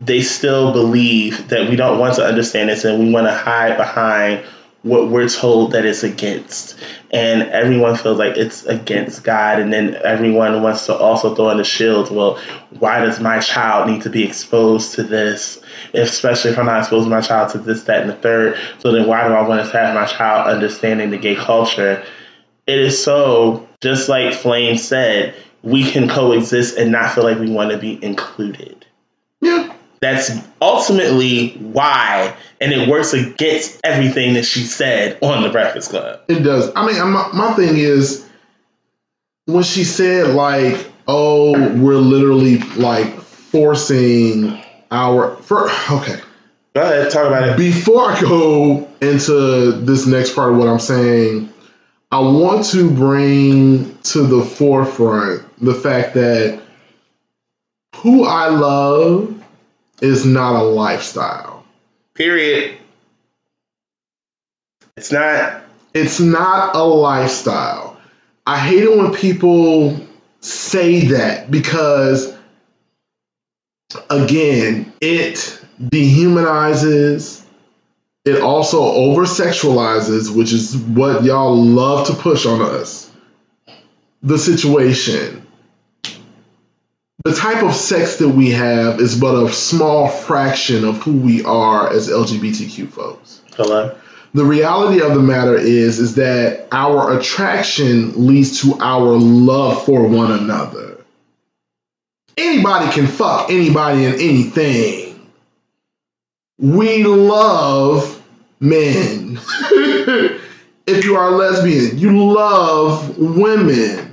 they 0.00 0.20
still 0.22 0.72
believe 0.72 1.48
that 1.48 1.68
we 1.68 1.76
don't 1.76 1.98
want 1.98 2.16
to 2.16 2.24
understand 2.24 2.68
this 2.68 2.84
and 2.84 2.98
we 2.98 3.10
want 3.10 3.26
to 3.26 3.32
hide 3.32 3.76
behind 3.76 4.44
what 4.82 5.08
we're 5.08 5.28
told 5.28 5.72
that 5.72 5.84
it's 5.84 6.02
against. 6.02 6.78
And 7.10 7.42
everyone 7.42 7.96
feels 7.96 8.18
like 8.18 8.36
it's 8.36 8.64
against 8.64 9.22
God. 9.22 9.58
And 9.58 9.72
then 9.72 9.94
everyone 9.94 10.62
wants 10.62 10.86
to 10.86 10.96
also 10.96 11.34
throw 11.34 11.50
in 11.50 11.58
the 11.58 11.64
shield. 11.64 12.10
Well, 12.10 12.40
why 12.78 13.00
does 13.00 13.20
my 13.20 13.40
child 13.40 13.90
need 13.90 14.02
to 14.02 14.10
be 14.10 14.24
exposed 14.24 14.94
to 14.94 15.02
this? 15.02 15.60
Especially 15.92 16.52
if 16.52 16.58
I'm 16.58 16.66
not 16.66 16.80
exposing 16.80 17.10
my 17.10 17.20
child 17.20 17.50
to 17.52 17.58
this, 17.58 17.84
that, 17.84 18.02
and 18.02 18.10
the 18.10 18.16
third. 18.16 18.58
So 18.78 18.92
then 18.92 19.06
why 19.06 19.26
do 19.28 19.34
I 19.34 19.46
want 19.46 19.64
to 19.64 19.76
have 19.76 19.94
my 19.94 20.06
child 20.06 20.48
understanding 20.54 21.10
the 21.10 21.18
gay 21.18 21.36
culture? 21.36 22.02
It 22.66 22.78
is 22.78 23.02
so, 23.02 23.68
just 23.80 24.08
like 24.08 24.32
Flame 24.32 24.78
said, 24.78 25.34
we 25.62 25.90
can 25.90 26.08
coexist 26.08 26.78
and 26.78 26.92
not 26.92 27.14
feel 27.14 27.24
like 27.24 27.38
we 27.38 27.50
want 27.50 27.70
to 27.72 27.78
be 27.78 28.02
included. 28.02 28.79
That's 30.00 30.30
ultimately 30.62 31.50
why, 31.58 32.34
and 32.58 32.72
it 32.72 32.88
works 32.88 33.12
against 33.12 33.80
everything 33.84 34.34
that 34.34 34.44
she 34.44 34.64
said 34.64 35.18
on 35.20 35.42
the 35.42 35.50
Breakfast 35.50 35.90
Club. 35.90 36.20
It 36.28 36.40
does. 36.40 36.72
I 36.74 36.86
mean, 36.86 36.96
my, 37.10 37.30
my 37.34 37.52
thing 37.52 37.76
is 37.76 38.26
when 39.44 39.62
she 39.62 39.84
said 39.84 40.34
like, 40.34 40.90
"Oh, 41.06 41.52
we're 41.52 41.96
literally 41.96 42.58
like 42.58 43.20
forcing 43.20 44.58
our." 44.90 45.36
For, 45.36 45.68
okay. 45.90 46.20
Go 46.74 46.82
ahead, 46.82 47.10
talk 47.10 47.26
about 47.26 47.48
it. 47.48 47.56
Before 47.58 48.10
I 48.10 48.20
go 48.20 48.88
into 49.02 49.72
this 49.72 50.06
next 50.06 50.34
part 50.34 50.52
of 50.52 50.58
what 50.58 50.68
I'm 50.68 50.78
saying, 50.78 51.52
I 52.10 52.20
want 52.20 52.66
to 52.66 52.90
bring 52.90 53.98
to 53.98 54.22
the 54.22 54.42
forefront 54.42 55.42
the 55.62 55.74
fact 55.74 56.14
that 56.14 56.62
who 57.96 58.24
I 58.24 58.48
love 58.48 59.39
is 60.00 60.24
not 60.24 60.56
a 60.56 60.62
lifestyle. 60.62 61.64
Period. 62.14 62.78
It's 64.96 65.12
not. 65.12 65.62
It's 65.94 66.20
not 66.20 66.76
a 66.76 66.84
lifestyle. 66.84 68.00
I 68.46 68.58
hate 68.58 68.84
it 68.84 68.96
when 68.96 69.12
people 69.12 69.98
say 70.40 71.06
that 71.06 71.50
because, 71.50 72.36
again, 74.08 74.92
it 75.00 75.60
dehumanizes. 75.80 77.44
It 78.24 78.40
also 78.40 78.82
over 78.82 79.22
sexualizes, 79.22 80.34
which 80.34 80.52
is 80.52 80.76
what 80.76 81.24
y'all 81.24 81.56
love 81.56 82.08
to 82.08 82.14
push 82.14 82.44
on 82.44 82.60
us. 82.60 83.10
The 84.22 84.38
situation. 84.38 85.46
The 87.24 87.34
type 87.34 87.62
of 87.62 87.74
sex 87.74 88.16
that 88.16 88.28
we 88.30 88.50
have 88.50 88.98
is 89.00 89.20
but 89.20 89.34
a 89.34 89.52
small 89.52 90.08
fraction 90.08 90.84
of 90.84 91.02
who 91.02 91.12
we 91.12 91.44
are 91.44 91.92
as 91.92 92.08
LGBTQ 92.08 92.88
folks. 92.88 93.42
Hello. 93.56 93.94
the 94.32 94.44
reality 94.44 95.02
of 95.02 95.12
the 95.14 95.20
matter 95.20 95.56
is 95.56 95.98
is 95.98 96.14
that 96.14 96.68
our 96.72 97.18
attraction 97.18 98.26
leads 98.26 98.62
to 98.62 98.78
our 98.80 99.16
love 99.18 99.84
for 99.84 100.06
one 100.06 100.32
another. 100.32 101.04
Anybody 102.38 102.90
can 102.92 103.06
fuck 103.06 103.50
anybody 103.50 104.06
and 104.06 104.14
anything. 104.14 105.30
We 106.58 107.04
love 107.04 108.22
men. 108.60 109.38
If 110.86 111.04
you 111.04 111.14
are 111.14 111.28
a 111.28 111.36
lesbian 111.36 111.98
you 111.98 112.32
love 112.32 113.16
women 113.16 114.09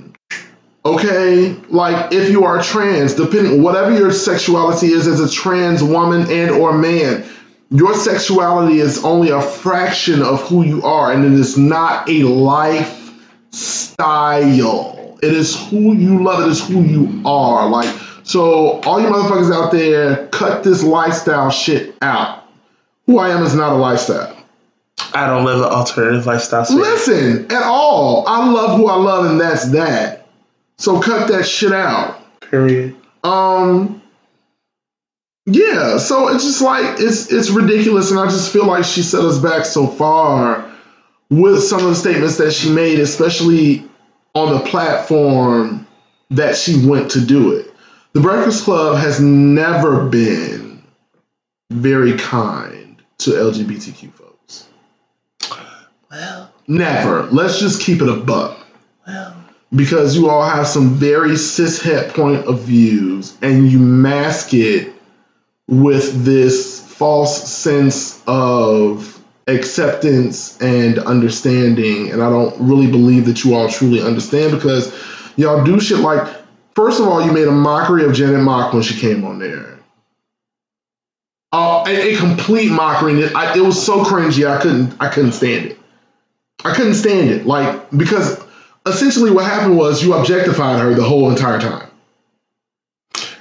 okay 0.84 1.52
like 1.68 2.12
if 2.12 2.30
you 2.30 2.44
are 2.44 2.62
trans 2.62 3.14
depending 3.14 3.62
whatever 3.62 3.96
your 3.96 4.12
sexuality 4.12 4.86
is 4.86 5.06
as 5.06 5.20
a 5.20 5.30
trans 5.30 5.82
woman 5.82 6.30
and 6.30 6.50
or 6.50 6.72
man 6.72 7.24
your 7.70 7.94
sexuality 7.94 8.80
is 8.80 9.04
only 9.04 9.30
a 9.30 9.40
fraction 9.42 10.22
of 10.22 10.48
who 10.48 10.64
you 10.64 10.82
are 10.84 11.12
and 11.12 11.24
it 11.24 11.32
is 11.32 11.58
not 11.58 12.08
a 12.08 12.22
lifestyle. 12.22 12.78
It 15.22 15.32
is 15.32 15.68
who 15.68 15.94
you 15.94 16.22
love 16.22 16.46
it 16.46 16.48
is 16.48 16.66
who 16.66 16.82
you 16.82 17.22
are. 17.26 17.68
Like 17.68 17.94
so 18.22 18.80
all 18.80 19.00
you 19.00 19.08
motherfuckers 19.08 19.52
out 19.52 19.70
there 19.72 20.28
cut 20.28 20.64
this 20.64 20.82
lifestyle 20.82 21.50
shit 21.50 21.94
out. 22.00 22.44
Who 23.06 23.18
i 23.18 23.30
am 23.30 23.42
is 23.42 23.54
not 23.54 23.72
a 23.72 23.76
lifestyle. 23.76 24.34
I 25.14 25.26
don't 25.26 25.44
live 25.44 25.58
an 25.60 25.64
alternative 25.64 26.26
lifestyle. 26.26 26.66
listen 26.70 27.50
at 27.52 27.62
all. 27.62 28.26
I 28.26 28.50
love 28.50 28.78
who 28.78 28.88
i 28.88 28.96
love 28.96 29.26
and 29.30 29.40
that's 29.40 29.70
that 29.72 30.27
so 30.78 31.00
cut 31.00 31.28
that 31.28 31.46
shit 31.46 31.72
out 31.72 32.20
Period. 32.40 32.96
um 33.24 34.02
yeah 35.46 35.98
so 35.98 36.28
it's 36.28 36.44
just 36.44 36.62
like 36.62 37.00
it's 37.00 37.30
it's 37.32 37.50
ridiculous 37.50 38.10
and 38.10 38.20
i 38.20 38.24
just 38.24 38.52
feel 38.52 38.66
like 38.66 38.84
she 38.84 39.02
set 39.02 39.22
us 39.22 39.38
back 39.38 39.64
so 39.64 39.86
far 39.86 40.70
with 41.30 41.62
some 41.62 41.80
of 41.80 41.86
the 41.88 41.94
statements 41.94 42.38
that 42.38 42.52
she 42.52 42.70
made 42.70 42.98
especially 42.98 43.84
on 44.34 44.54
the 44.54 44.60
platform 44.60 45.86
that 46.30 46.56
she 46.56 46.86
went 46.86 47.12
to 47.12 47.20
do 47.24 47.52
it. 47.52 47.72
The 48.12 48.20
Breakfast 48.20 48.64
Club 48.64 48.98
has 48.98 49.20
never 49.20 50.06
been 50.08 50.82
very 51.70 52.16
kind 52.16 53.02
to 53.18 53.30
LGBTQ 53.30 54.12
folks. 54.12 54.68
Well, 56.10 56.52
Never. 56.66 57.22
Let's 57.24 57.58
just 57.58 57.82
keep 57.82 58.00
it 58.02 58.08
a 58.08 58.16
buck. 58.16 58.57
Because 59.74 60.16
you 60.16 60.30
all 60.30 60.42
have 60.42 60.66
some 60.66 60.94
very 60.94 61.32
cishet 61.32 62.14
point 62.14 62.46
of 62.46 62.60
views 62.60 63.36
and 63.42 63.70
you 63.70 63.78
mask 63.78 64.54
it 64.54 64.94
with 65.66 66.24
this 66.24 66.80
false 66.80 67.50
sense 67.50 68.22
of 68.26 69.22
acceptance 69.46 70.60
and 70.60 70.98
understanding. 70.98 72.10
And 72.10 72.22
I 72.22 72.30
don't 72.30 72.54
really 72.60 72.90
believe 72.90 73.26
that 73.26 73.44
you 73.44 73.54
all 73.54 73.68
truly 73.68 74.00
understand 74.00 74.52
because 74.52 74.94
y'all 75.36 75.64
do 75.64 75.80
shit 75.80 75.98
like, 75.98 76.26
first 76.74 77.00
of 77.00 77.06
all, 77.06 77.24
you 77.24 77.32
made 77.32 77.48
a 77.48 77.52
mockery 77.52 78.04
of 78.04 78.14
Janet 78.14 78.40
Mock 78.40 78.72
when 78.72 78.82
she 78.82 78.98
came 78.98 79.24
on 79.24 79.38
there. 79.38 79.78
Uh, 81.50 81.84
a, 81.86 82.14
a 82.14 82.18
complete 82.18 82.70
mockery. 82.70 83.20
It, 83.22 83.34
I, 83.34 83.56
it 83.56 83.60
was 83.60 83.84
so 83.84 84.04
cringy. 84.04 84.46
I 84.46 84.60
couldn't. 84.60 84.94
I 85.00 85.08
couldn't 85.08 85.32
stand 85.32 85.66
it. 85.66 85.78
I 86.62 86.74
couldn't 86.74 86.94
stand 86.94 87.30
it. 87.30 87.46
Like 87.46 87.90
because 87.90 88.38
essentially 88.88 89.30
what 89.30 89.44
happened 89.44 89.76
was 89.76 90.02
you 90.02 90.14
objectified 90.14 90.80
her 90.80 90.94
the 90.94 91.02
whole 91.04 91.30
entire 91.30 91.60
time. 91.60 91.88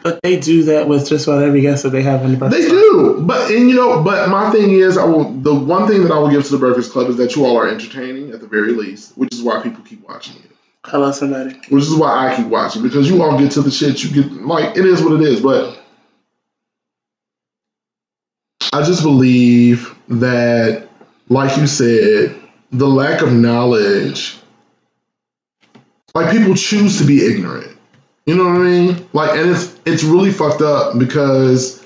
But 0.03 0.19
they 0.23 0.39
do 0.39 0.63
that 0.65 0.87
with 0.87 1.09
just 1.09 1.27
about 1.27 1.43
every 1.43 1.61
guest 1.61 1.83
that 1.83 1.89
they 1.89 2.01
have 2.03 2.21
on 2.23 2.31
the 2.31 2.37
Breakfast 2.37 2.61
They 2.63 2.69
Club. 2.69 2.81
do, 2.81 3.23
but 3.25 3.51
and 3.51 3.69
you 3.69 3.75
know, 3.75 4.01
but 4.03 4.29
my 4.29 4.51
thing 4.51 4.71
is, 4.71 4.97
I 4.97 5.03
will. 5.03 5.25
The 5.31 5.53
one 5.53 5.87
thing 5.87 6.03
that 6.03 6.11
I 6.11 6.19
will 6.19 6.29
give 6.29 6.45
to 6.45 6.51
the 6.51 6.57
Breakfast 6.59 6.91
Club 6.93 7.09
is 7.09 7.17
that 7.17 7.35
you 7.35 7.45
all 7.45 7.57
are 7.57 7.67
entertaining 7.67 8.31
at 8.31 8.39
the 8.39 8.47
very 8.47 8.71
least, 8.73 9.17
which 9.17 9.33
is 9.33 9.41
why 9.41 9.61
people 9.61 9.83
keep 9.83 10.07
watching 10.07 10.35
it. 10.37 10.51
Hello, 10.85 11.11
somebody. 11.11 11.55
Which 11.69 11.83
is 11.83 11.93
why 11.95 12.29
I 12.31 12.35
keep 12.37 12.47
watching 12.47 12.83
because 12.83 13.09
you 13.09 13.21
all 13.21 13.37
get 13.37 13.51
to 13.53 13.61
the 13.61 13.71
shit. 13.71 14.01
You 14.03 14.23
get 14.23 14.31
like 14.31 14.77
it 14.77 14.85
is 14.85 15.01
what 15.01 15.19
it 15.19 15.27
is, 15.27 15.41
but 15.41 15.77
I 18.71 18.83
just 18.83 19.03
believe 19.03 19.93
that, 20.09 20.87
like 21.27 21.57
you 21.57 21.67
said, 21.67 22.35
the 22.71 22.87
lack 22.87 23.21
of 23.21 23.33
knowledge, 23.33 24.37
like 26.17 26.31
people 26.31 26.55
choose 26.55 26.99
to 26.99 27.05
be 27.05 27.25
ignorant. 27.25 27.77
You 28.25 28.35
know 28.35 28.45
what 28.45 28.55
I 28.55 28.63
mean? 28.63 29.07
Like, 29.13 29.37
and 29.37 29.51
it's 29.51 29.79
it's 29.85 30.03
really 30.03 30.31
fucked 30.31 30.61
up 30.61 30.97
because 30.97 31.83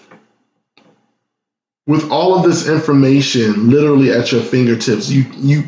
with 1.85 2.09
all 2.11 2.35
of 2.35 2.43
this 2.43 2.67
information 2.67 3.69
literally 3.69 4.11
at 4.11 4.31
your 4.31 4.41
fingertips, 4.41 5.09
you 5.09 5.25
you 5.35 5.63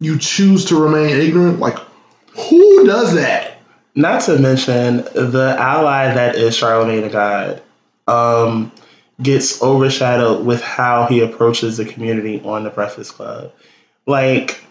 you 0.00 0.18
choose 0.18 0.66
to 0.66 0.80
remain 0.80 1.20
ignorant. 1.20 1.60
Like, 1.60 1.78
who 2.36 2.86
does 2.86 3.14
that? 3.14 3.58
Not 3.94 4.22
to 4.22 4.38
mention 4.38 4.98
the 4.98 5.56
ally 5.58 6.14
that 6.14 6.36
is 6.36 6.56
Charlamagne 6.56 7.02
the 7.02 7.10
God 7.10 7.62
um, 8.06 8.72
gets 9.20 9.62
overshadowed 9.62 10.44
with 10.44 10.62
how 10.62 11.06
he 11.06 11.20
approaches 11.20 11.76
the 11.76 11.84
community 11.84 12.40
on 12.42 12.64
the 12.64 12.70
Breakfast 12.70 13.14
Club. 13.14 13.52
Like, 14.06 14.64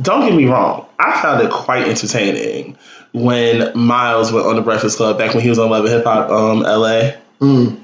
don't 0.00 0.26
get 0.26 0.34
me 0.34 0.46
wrong, 0.46 0.86
I 0.98 1.20
found 1.20 1.42
it 1.42 1.50
quite 1.50 1.86
entertaining 1.88 2.76
when 3.12 3.76
Miles 3.78 4.32
went 4.32 4.46
on 4.46 4.56
the 4.56 4.62
Breakfast 4.62 4.96
Club 4.96 5.18
back 5.18 5.34
when 5.34 5.42
he 5.42 5.48
was 5.48 5.58
on 5.58 5.70
Love 5.70 5.84
and 5.84 5.94
Hip 5.94 6.04
Hop 6.04 6.30
um, 6.30 6.60
LA. 6.60 7.12
Mm. 7.40 7.80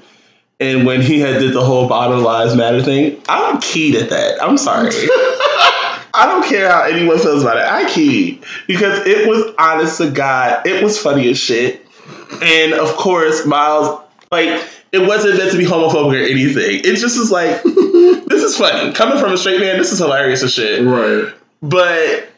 And 0.59 0.85
when 0.85 1.01
he 1.01 1.19
had 1.19 1.39
did 1.39 1.53
the 1.53 1.63
whole 1.63 1.87
bottom 1.87 2.21
lives 2.21 2.55
matter 2.55 2.83
thing, 2.83 3.21
I'm 3.27 3.59
keyed 3.59 3.95
at 3.95 4.09
that. 4.09 4.43
I'm 4.43 4.57
sorry. 4.57 4.91
I 6.13 6.25
don't 6.27 6.45
care 6.45 6.69
how 6.69 6.83
anyone 6.83 7.17
feels 7.17 7.43
about 7.43 7.57
it. 7.57 7.63
I 7.63 7.89
keyed 7.89 8.43
because 8.67 9.07
it 9.07 9.27
was 9.27 9.55
honest 9.57 9.97
to 9.97 10.11
God. 10.11 10.67
It 10.67 10.83
was 10.83 10.99
funny 10.99 11.29
as 11.29 11.39
shit. 11.39 11.85
And 12.41 12.73
of 12.73 12.89
course, 12.95 13.45
Miles, 13.45 14.01
like, 14.31 14.61
it 14.91 14.99
wasn't 14.99 15.37
meant 15.37 15.51
to 15.51 15.57
be 15.57 15.65
homophobic 15.65 16.21
or 16.21 16.25
anything. 16.25 16.81
It 16.83 16.97
just 16.97 17.17
was 17.17 17.31
like, 17.31 17.63
this 17.63 18.43
is 18.43 18.57
funny. 18.57 18.93
Coming 18.93 19.17
from 19.17 19.31
a 19.31 19.37
straight 19.37 19.61
man, 19.61 19.77
this 19.77 19.93
is 19.93 19.99
hilarious 19.99 20.43
as 20.43 20.53
shit. 20.53 20.85
Right. 20.85 21.33
But 21.61 22.29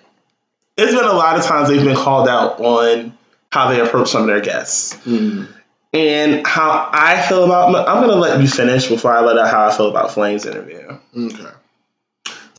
it's 0.78 0.94
been 0.94 1.06
a 1.06 1.14
lot 1.14 1.38
of 1.38 1.46
times 1.46 1.70
they've 1.70 1.84
been 1.84 1.96
called 1.96 2.28
out 2.28 2.60
on 2.60 3.18
how 3.52 3.70
they 3.70 3.80
approach 3.80 4.10
some 4.10 4.22
of 4.22 4.28
their 4.28 4.42
guests. 4.42 4.96
Mm. 5.06 5.48
And 5.94 6.46
how 6.48 6.90
I 6.92 7.22
feel 7.22 7.44
about, 7.44 7.88
I'm 7.88 8.04
going 8.04 8.10
to 8.10 8.16
let 8.16 8.42
you 8.42 8.48
finish 8.48 8.88
before 8.88 9.16
I 9.16 9.22
let 9.22 9.38
out 9.38 9.50
how 9.50 9.68
I 9.68 9.78
feel 9.78 9.90
about 9.90 10.12
Flame's 10.12 10.46
interview. 10.46 10.98
Okay. 11.16 11.50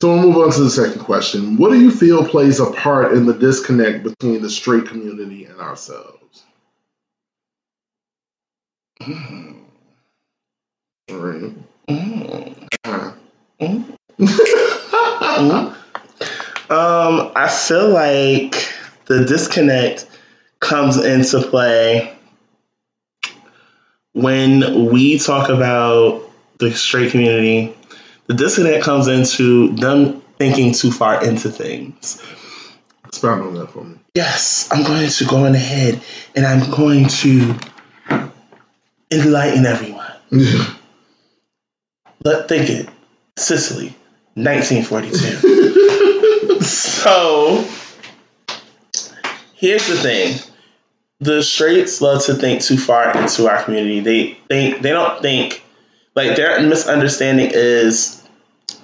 So 0.01 0.09
we'll 0.09 0.23
move 0.23 0.37
on 0.37 0.53
to 0.53 0.63
the 0.63 0.71
second 0.71 1.01
question. 1.01 1.57
What 1.57 1.71
do 1.71 1.81
you 1.81 1.91
feel 1.91 2.29
plays 2.29 2.61
a 2.61 2.71
part 2.71 3.13
in 3.15 3.27
the 3.27 3.35
disconnect 3.35 4.05
between 4.05 4.43
the 4.43 4.51
straight 4.51 4.87
community 4.87 5.47
and 5.47 5.61
ourselves? 5.61 6.45
Right. 11.11 11.53
Uh, 12.85 13.13
Um, 16.71 17.33
I 17.37 17.49
feel 17.49 17.91
like 17.91 18.73
the 19.07 19.25
disconnect 19.25 20.07
comes 20.61 20.97
into 20.97 21.43
play 21.43 22.17
when 24.13 24.87
we 24.91 25.19
talk 25.19 25.51
about 25.51 26.23
the 26.59 26.73
straight 26.73 27.11
community. 27.11 27.77
The 28.27 28.35
disconnect 28.35 28.85
comes 28.85 29.09
into 29.09 29.75
them 29.75 30.23
thinking 30.39 30.73
too 30.73 30.91
far 30.91 31.23
into 31.23 31.51
things. 31.51 32.23
expound 33.05 33.43
on 33.43 33.55
that 33.55 33.71
for 33.71 33.85
me. 33.85 33.99
Yes, 34.15 34.69
I'm 34.73 34.85
going 34.85 35.09
to 35.09 35.25
go 35.27 35.45
on 35.45 35.55
ahead 35.55 36.01
and 36.35 36.47
I'm 36.47 36.71
going 36.71 37.09
to 37.09 37.55
enlighten 39.11 39.67
everyone. 39.67 40.13
But 42.21 42.49
think 42.49 42.71
it. 42.71 42.89
Sicily, 43.37 43.95
1942. 44.35 46.01
so, 46.69 47.67
here's 49.55 49.87
the 49.87 49.97
thing. 49.97 50.39
The 51.21 51.43
straights 51.43 52.01
love 52.01 52.25
to 52.27 52.35
think 52.35 52.63
too 52.63 52.77
far 52.77 53.17
into 53.17 53.49
our 53.49 53.63
community. 53.63 54.01
They 54.01 54.35
think 54.49 54.83
they 54.83 54.91
don't 54.91 55.23
think 55.23 55.65
like 56.15 56.37
their 56.37 56.61
misunderstanding 56.63 57.51
is 57.53 58.23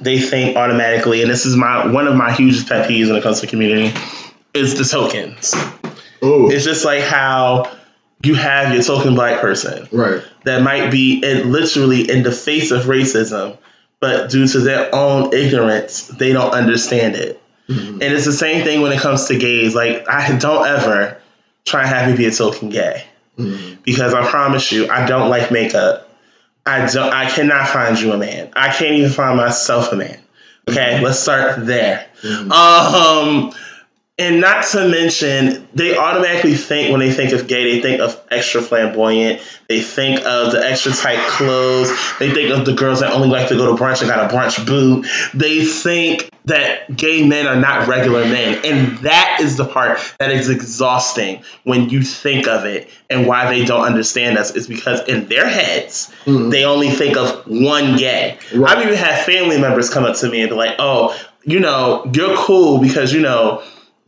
they 0.01 0.19
think 0.19 0.57
automatically, 0.57 1.23
and 1.23 1.31
this 1.31 1.47
is 1.47 1.57
my 1.57 1.87
one 1.91 2.07
of 2.07 2.17
my 2.17 2.33
hugest 2.33 2.69
pet 2.69 2.89
peeves 2.89 3.09
when 3.09 3.17
it 3.17 3.23
comes 3.23 3.41
to 3.41 3.47
community, 3.47 3.93
is 4.55 4.77
the 4.79 4.85
tokens. 4.85 5.55
oh, 6.23 6.51
It's 6.51 6.65
just 6.65 6.85
like 6.85 7.03
how 7.03 7.71
you 8.23 8.35
have 8.35 8.75
your 8.75 8.83
token 8.83 9.15
black 9.15 9.41
person 9.41 9.89
right. 9.93 10.23
that 10.45 10.63
might 10.63 10.91
be 10.91 11.23
in, 11.23 11.51
literally 11.51 12.11
in 12.11 12.23
the 12.23 12.33
face 12.33 12.71
of 12.71 12.83
racism, 12.83 13.57
but 13.99 14.31
due 14.31 14.47
to 14.47 14.61
their 14.61 14.95
own 14.95 15.33
ignorance, 15.35 16.07
they 16.09 16.33
don't 16.33 16.53
understand 16.53 17.17
it. 17.17 17.40
Mhm. 17.71 17.93
And 17.93 18.03
it's 18.03 18.25
the 18.25 18.33
same 18.33 18.65
thing 18.65 18.81
when 18.81 18.93
it 18.93 19.01
comes 19.01 19.27
to 19.27 19.39
gays. 19.39 19.75
Like, 19.75 20.09
I 20.09 20.37
don't 20.37 20.67
ever 20.67 21.17
try 21.65 21.83
and 21.83 21.89
have 21.91 22.11
me 22.11 22.17
be 22.17 22.27
a 22.27 22.31
token 22.31 22.71
gay 22.71 23.05
Mhm. 23.39 23.79
because 23.85 24.13
I 24.13 24.27
promise 24.27 24.73
you, 24.73 24.89
I 24.91 25.07
don't 25.07 25.29
like 25.31 25.51
makeup. 25.51 26.09
I 26.67 26.87
don't. 26.87 27.13
I 27.13 27.29
cannot 27.31 27.69
find 27.69 27.99
you 27.99 28.13
a 28.13 28.19
man. 28.19 28.51
I 28.55 28.69
can't 28.69 28.95
even 28.97 29.11
find 29.11 29.37
myself 29.37 29.93
a 29.93 29.97
man. 29.97 30.19
Okay, 30.69 31.01
let's 31.03 31.19
start 31.19 31.65
there. 31.67 32.07
Mhm. 32.23 32.51
Um, 32.53 33.53
and 34.21 34.41
not 34.41 34.65
to 34.67 34.87
mention, 34.89 35.67
they 35.75 35.97
automatically 35.97 36.55
think 36.55 36.91
when 36.91 37.01
they 37.01 37.11
think 37.11 37.33
of 37.33 37.49
gay, 37.49 37.73
they 37.77 37.81
think 37.81 38.01
of 38.01 38.21
extra 38.31 38.61
flamboyant. 38.61 39.41
They 39.69 39.81
think 39.81 40.21
of 40.27 40.53
the 40.53 40.63
extra 40.65 40.93
tight 40.93 41.21
clothes. 41.29 41.89
They 42.19 42.31
think 42.31 42.51
of 42.51 42.67
the 42.67 42.75
girls 42.75 43.01
that 43.01 43.13
only 43.13 43.29
like 43.29 43.49
to 43.49 43.57
go 43.57 43.75
to 43.75 43.83
brunch 43.83 44.03
and 44.03 44.11
got 44.11 44.31
a 44.31 44.35
brunch 44.35 44.67
boot. 44.67 45.07
They 45.33 45.65
think 45.65 46.29
that 46.45 46.95
gay 46.95 47.27
men 47.27 47.47
are 47.47 47.57
not 47.57 47.89
regular 47.89 48.25
men. 48.25 48.61
And 48.65 48.99
that 48.99 49.39
is 49.41 49.57
the 49.57 49.65
part 49.65 50.01
that 50.19 50.31
is 50.31 50.51
exhausting 50.51 51.43
when 51.65 51.89
you 51.89 52.03
think 52.03 52.47
of 52.47 52.65
it 52.65 52.89
and 53.09 53.27
why 53.27 53.49
they 53.51 53.65
don't 53.65 53.83
understand 53.85 54.39
us 54.39 54.55
is 54.55 54.67
because 54.67 55.07
in 55.09 55.29
their 55.29 55.49
heads, 55.49 56.11
Mhm. 56.27 56.51
they 56.51 56.65
only 56.65 56.91
think 56.91 57.17
of 57.17 57.43
one 57.47 57.97
gay. 57.97 58.39
Right. 58.55 58.77
I've 58.77 58.85
even 58.85 58.97
had 58.99 59.25
family 59.25 59.59
members 59.59 59.89
come 59.91 60.05
up 60.05 60.17
to 60.17 60.29
me 60.29 60.41
and 60.41 60.51
be 60.51 60.57
like, 60.57 60.77
oh, 60.79 61.17
you 61.45 61.61
know, 61.61 62.11
you're 62.13 62.37
cool 62.37 62.79
because, 62.79 63.13
you 63.13 63.21
know, 63.21 63.63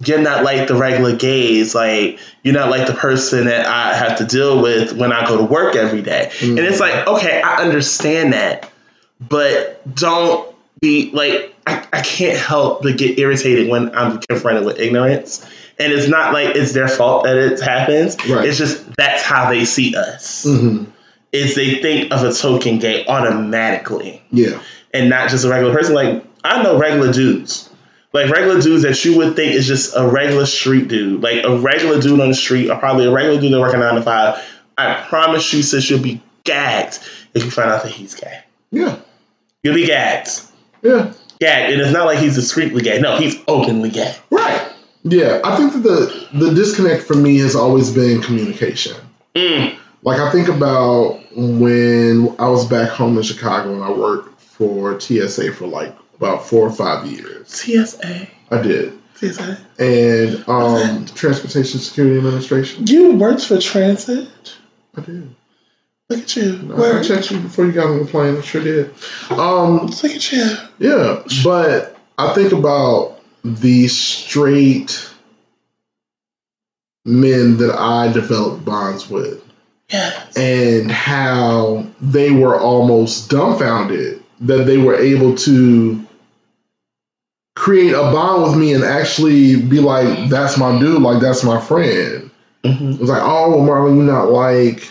you're 0.05 0.21
not 0.21 0.45
like 0.45 0.69
the 0.69 0.75
regular 0.75 1.15
gays. 1.17 1.75
Like, 1.75 2.19
you're 2.43 2.55
not 2.55 2.71
like 2.71 2.87
the 2.87 2.95
person 2.95 3.47
that 3.47 3.67
I 3.67 3.95
have 3.95 4.19
to 4.19 4.25
deal 4.25 4.63
with 4.63 4.93
when 4.97 5.13
I 5.13 5.27
go 5.27 5.39
to 5.39 5.45
work 5.45 5.77
every 5.77 6.03
day. 6.03 6.31
Mm. 6.39 6.51
And 6.51 6.59
it's 6.61 6.81
like, 6.81 7.07
okay, 7.07 7.41
I 7.43 7.57
understand 7.63 8.33
that, 8.33 8.71
but 9.21 9.95
don't 9.95 10.53
be 10.81 11.11
like, 11.13 11.55
I, 11.67 11.87
I 11.93 12.01
can't 12.03 12.39
help 12.39 12.83
but 12.83 12.97
get 12.99 13.19
irritated 13.19 13.69
when 13.69 13.95
I'm 13.95 14.19
confronted 14.21 14.65
with 14.65 14.81
ignorance. 14.81 15.47
And 15.79 15.93
it's 15.93 16.09
not 16.09 16.33
like 16.33 16.57
it's 16.57 16.73
their 16.73 16.89
fault 16.89 17.25
that 17.25 17.37
it 17.37 17.61
happens. 17.61 18.17
Right. 18.29 18.47
It's 18.49 18.59
just 18.59 18.95
that's 18.97 19.23
how 19.23 19.51
they 19.51 19.65
see 19.65 19.95
us. 19.97 20.45
Mhm. 20.45 20.87
Is 21.31 21.55
they 21.55 21.77
think 21.81 22.13
of 22.13 22.23
a 22.25 22.33
token 22.33 22.79
gay 22.79 23.07
automatically 23.07 24.23
Yeah. 24.31 24.61
and 24.93 25.09
not 25.09 25.31
just 25.31 25.45
a 25.45 25.49
regular 25.49 25.73
person. 25.75 25.95
Like 25.95 26.25
I 26.45 26.63
know 26.63 26.79
regular 26.79 27.13
dudes 27.13 27.69
Like 28.13 28.31
regular 28.31 28.61
dudes 28.61 28.83
that 28.83 29.03
you 29.05 29.17
would 29.19 29.37
think 29.37 29.55
is 29.55 29.67
just 29.67 29.97
a 29.97 30.07
regular 30.07 30.45
street 30.45 30.89
dude, 30.89 31.23
like 31.23 31.45
a 31.45 31.57
regular 31.59 32.01
dude 32.01 32.21
on 32.21 32.29
the 32.29 32.35
street, 32.35 32.71
or 32.71 32.79
probably 32.79 33.07
a 33.07 33.11
regular 33.11 33.41
dude 33.41 33.53
that 33.53 33.61
working 33.61 33.81
nine 33.81 33.95
to 33.95 34.03
five. 34.03 34.45
I 34.77 35.05
promise 35.09 35.53
you, 35.53 35.63
sis, 35.63 35.89
you'll 35.89 36.03
be 36.03 36.21
gagged 36.45 36.99
if 37.35 37.45
you 37.45 37.51
find 37.51 37.71
out 37.71 37.83
that 37.85 37.93
he's 37.93 38.15
gay. 38.15 38.41
Yeah. 38.71 38.99
You'll 39.63 39.75
be 39.75 39.87
gagged. 39.87 40.29
Yeah. 40.83 41.13
Gagged. 41.41 41.73
And 41.73 41.81
it's 41.81 41.93
not 41.93 42.07
like 42.07 42.19
he's 42.19 42.35
discreetly 42.35 42.83
gay. 42.83 43.01
No, 43.01 43.17
he's 43.17 43.37
openly 43.49 43.91
gay. 43.91 44.15
Right. 44.31 44.73
Yeah. 45.05 45.41
I 45.45 45.57
think 45.57 45.73
that 45.73 45.79
the 45.81 46.29
the 46.39 46.55
disconnect 46.55 47.05
for 47.05 47.15
me 47.15 47.39
has 47.39 47.57
always 47.57 47.91
been 47.91 48.21
communication. 48.23 48.97
Mm. 49.35 49.79
Like 50.03 50.19
I 50.19 50.31
think 50.31 50.49
about 50.49 51.21
when 51.35 52.35
I 52.39 52.49
was 52.49 52.67
back 52.67 52.91
home 52.91 53.17
in 53.17 53.23
Chicago 53.23 53.73
and 53.75 53.83
I 53.83 53.93
worked 53.93 54.41
for 54.41 55.01
TSA 55.01 55.53
for 55.53 55.67
like 55.67 55.97
about 56.23 56.47
four 56.47 56.67
or 56.67 56.73
five 56.73 57.07
years. 57.07 57.49
TSA. 57.49 58.29
I 58.51 58.63
did. 58.63 58.99
TSA. 59.17 59.59
And 59.79 60.49
um, 60.49 61.07
Transportation 61.07 61.81
Security 61.81 62.19
Administration. 62.19 62.87
You 62.87 63.17
worked 63.17 63.45
for 63.45 63.59
transit? 63.59 64.29
I 64.97 65.01
did. 65.01 65.35
Look 66.09 66.21
at 66.21 66.37
you. 66.37 66.69
I- 66.71 66.75
I 66.75 66.79
Word. 66.79 67.05
checked 67.05 67.31
you 67.33 67.41
before 67.41 67.67
you 67.67 67.73
got 67.73 67.87
on 67.89 67.99
the 68.01 68.05
plane. 68.05 68.37
I 68.37 68.41
sure 68.43 68.63
did. 68.63 68.95
Um, 69.31 69.87
Look 69.87 70.05
at 70.05 70.33
you. 70.33 70.57
yeah, 70.79 71.23
but 71.43 71.97
I 72.19 72.33
think 72.35 72.53
about 72.53 73.19
the 73.45 73.89
straight 73.89 75.09
men 77.05 77.57
that 77.59 77.75
I 77.77 78.13
developed 78.13 78.65
bonds 78.65 79.11
with 79.11 79.43
Yes. 79.91 80.37
and 80.37 80.91
how 80.91 81.87
they 82.01 82.31
were 82.31 82.59
almost 82.59 83.29
dumbfounded 83.31 84.23
that 84.41 84.65
they 84.67 84.79
were 84.79 84.95
able 84.97 85.35
to 85.37 86.02
create 87.55 87.93
a 87.93 88.01
bond 88.01 88.43
with 88.43 88.57
me 88.57 88.73
and 88.73 88.85
actually 88.85 89.61
be 89.61 89.81
like, 89.81 90.29
that's 90.29 90.57
my 90.59 90.79
dude, 90.79 91.03
like 91.03 91.21
that's 91.21 91.45
my 91.45 91.61
friend. 91.61 92.31
hmm 92.65 92.91
It 92.93 93.01
was 93.01 93.11
like, 93.11 93.23
oh, 93.23 93.51
well, 93.51 93.67
Marlon, 93.69 93.97
you're 93.97 94.13
not 94.13 94.31
like 94.31 94.89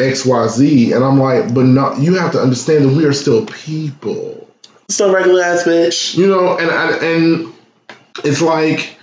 XYZ. 0.00 0.94
And 0.94 1.04
I'm 1.04 1.18
like, 1.18 1.52
but 1.54 1.64
not, 1.64 1.98
you 1.98 2.14
have 2.14 2.32
to 2.32 2.40
understand 2.40 2.84
that 2.84 2.96
we 2.96 3.04
are 3.04 3.12
still 3.12 3.46
people. 3.46 4.48
So 4.88 5.12
regular 5.12 5.42
ass 5.42 5.64
bitch. 5.64 6.16
You 6.16 6.28
know, 6.28 6.56
and 6.58 6.70
I, 6.70 6.96
and 6.98 7.52
it's 8.24 8.42
like 8.42 8.96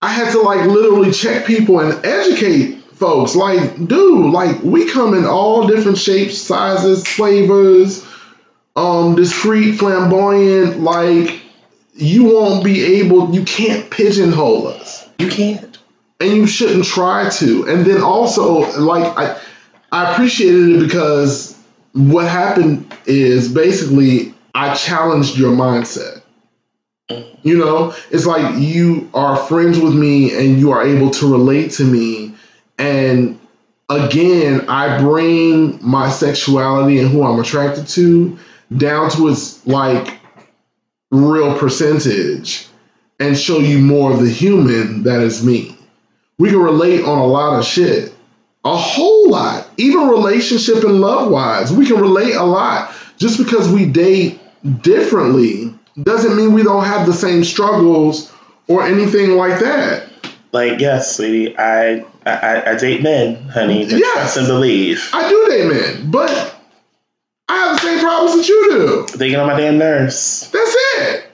I 0.00 0.08
had 0.08 0.32
to 0.32 0.40
like 0.40 0.66
literally 0.66 1.12
check 1.12 1.46
people 1.46 1.80
and 1.80 2.04
educate 2.04 2.82
folks. 2.94 3.34
Like, 3.34 3.76
dude, 3.76 4.32
like 4.32 4.62
we 4.62 4.90
come 4.90 5.14
in 5.14 5.24
all 5.24 5.66
different 5.66 5.98
shapes, 5.98 6.38
sizes, 6.38 7.06
flavors, 7.06 8.04
um, 8.76 9.14
discreet, 9.14 9.72
flamboyant. 9.72 10.80
Like, 10.80 11.40
you 11.94 12.24
won't 12.24 12.64
be 12.64 13.00
able, 13.00 13.34
you 13.34 13.44
can't 13.44 13.90
pigeonhole 13.90 14.68
us 14.68 15.08
You 15.18 15.28
can't. 15.28 15.78
and 16.20 16.30
you 16.32 16.46
shouldn't 16.46 16.84
try 16.86 17.28
to. 17.28 17.68
And 17.68 17.84
then 17.84 18.00
also, 18.00 18.80
like 18.80 19.16
I, 19.18 19.38
I 19.90 20.12
appreciated 20.12 20.76
it 20.76 20.80
because 20.80 21.56
what 21.92 22.26
happened 22.26 22.90
is 23.04 23.52
basically 23.52 24.34
I 24.54 24.74
challenged 24.74 25.36
your 25.36 25.52
mindset. 25.54 26.22
You 27.42 27.58
know, 27.58 27.94
it's 28.10 28.24
like 28.24 28.56
you 28.58 29.10
are 29.12 29.36
friends 29.36 29.78
with 29.78 29.94
me 29.94 30.34
and 30.34 30.58
you 30.58 30.70
are 30.70 30.82
able 30.86 31.10
to 31.10 31.30
relate 31.30 31.72
to 31.72 31.84
me. 31.84 32.34
And 32.78 33.38
again, 33.90 34.66
I 34.70 34.98
bring 34.98 35.78
my 35.86 36.08
sexuality 36.08 37.00
and 37.00 37.10
who 37.10 37.22
I'm 37.22 37.38
attracted 37.38 37.88
to 37.88 38.38
down 38.78 39.10
to 39.10 39.28
its 39.28 39.66
like 39.66 40.18
real 41.10 41.58
percentage 41.58 42.66
and 43.20 43.38
show 43.38 43.58
you 43.58 43.78
more 43.78 44.12
of 44.12 44.20
the 44.20 44.30
human 44.30 45.02
that 45.04 45.20
is 45.20 45.44
me 45.44 45.76
we 46.38 46.50
can 46.50 46.58
relate 46.60 47.04
on 47.04 47.18
a 47.18 47.26
lot 47.26 47.58
of 47.58 47.64
shit. 47.64 48.12
A 48.64 48.76
whole 48.76 49.30
lot. 49.30 49.68
Even 49.76 50.08
relationship 50.08 50.82
and 50.82 51.00
love 51.00 51.30
wise. 51.30 51.72
We 51.72 51.86
can 51.86 52.00
relate 52.00 52.34
a 52.34 52.42
lot. 52.42 52.92
Just 53.16 53.38
because 53.38 53.68
we 53.70 53.86
date 53.86 54.40
differently 54.82 55.72
doesn't 56.02 56.36
mean 56.36 56.52
we 56.52 56.64
don't 56.64 56.84
have 56.84 57.06
the 57.06 57.12
same 57.12 57.44
struggles 57.44 58.32
or 58.66 58.82
anything 58.84 59.36
like 59.36 59.60
that. 59.60 60.08
Like, 60.52 60.80
yes, 60.80 61.16
sweetie, 61.16 61.56
I 61.56 62.04
I, 62.26 62.72
I- 62.72 62.76
date 62.76 63.02
men, 63.02 63.36
honey. 63.48 63.84
Yes. 63.84 64.14
Trust 64.14 64.36
and 64.38 64.46
believe. 64.48 65.10
I 65.12 65.28
do 65.28 65.46
date 65.48 65.68
men, 65.68 66.10
but 66.10 66.56
I 67.52 67.56
have 67.66 67.76
the 67.76 67.82
same 67.82 68.00
problems 68.00 68.36
that 68.36 68.48
you 68.48 68.70
do. 68.70 69.18
They 69.18 69.28
get 69.28 69.40
on 69.40 69.46
my 69.46 69.56
damn 69.58 69.76
nerves. 69.78 70.50
That's 70.50 70.74
it. 70.96 71.26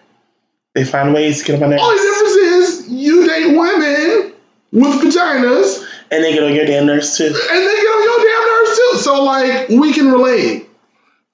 They 0.75 0.85
find 0.85 1.15
ways 1.15 1.41
to 1.41 1.45
get 1.47 1.55
on 1.55 1.61
my 1.71 1.77
nerves. 1.77 1.83
Only 1.83 1.99
difference 1.99 2.37
is 2.37 2.89
you 2.89 3.27
date 3.27 3.57
women 3.57 4.33
with 4.73 5.01
vaginas 5.03 5.85
And 6.11 6.25
they 6.25 6.33
get 6.33 6.43
on 6.43 6.55
your 6.55 6.67
damn 6.67 6.87
nerves 6.87 7.17
too. 7.17 7.27
and 7.27 7.35
they 7.35 7.37
get 7.37 7.87
on 7.87 8.05
your 8.05 8.19
damn 8.27 8.47
nerves 8.67 8.77
too. 8.79 8.99
So 8.99 9.25
like 9.25 9.69
we 9.69 9.93
can 9.93 10.11
relate. 10.13 10.69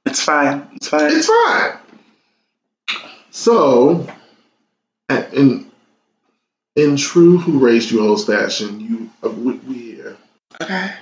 It's 0.07 0.20
fine. 0.22 0.68
It's 0.74 0.89
fine. 0.89 1.11
It's 1.12 1.26
fine. 1.26 1.78
So, 3.30 4.07
in 5.32 5.70
in 6.76 6.97
true 6.97 7.39
"Who 7.39 7.59
Raised 7.59 7.91
You" 7.91 8.01
host 8.01 8.26
fashion, 8.26 8.80
you 8.80 9.11
uh, 9.24 9.30
we, 9.30 9.55
we 9.55 9.74
here 9.74 10.16
okay. 10.62 10.93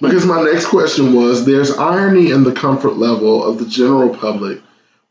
Because 0.00 0.26
my 0.26 0.42
next 0.42 0.66
question 0.66 1.14
was: 1.14 1.44
There's 1.44 1.76
irony 1.76 2.30
in 2.30 2.44
the 2.44 2.52
comfort 2.52 2.96
level 2.96 3.44
of 3.44 3.58
the 3.58 3.66
general 3.66 4.14
public 4.14 4.60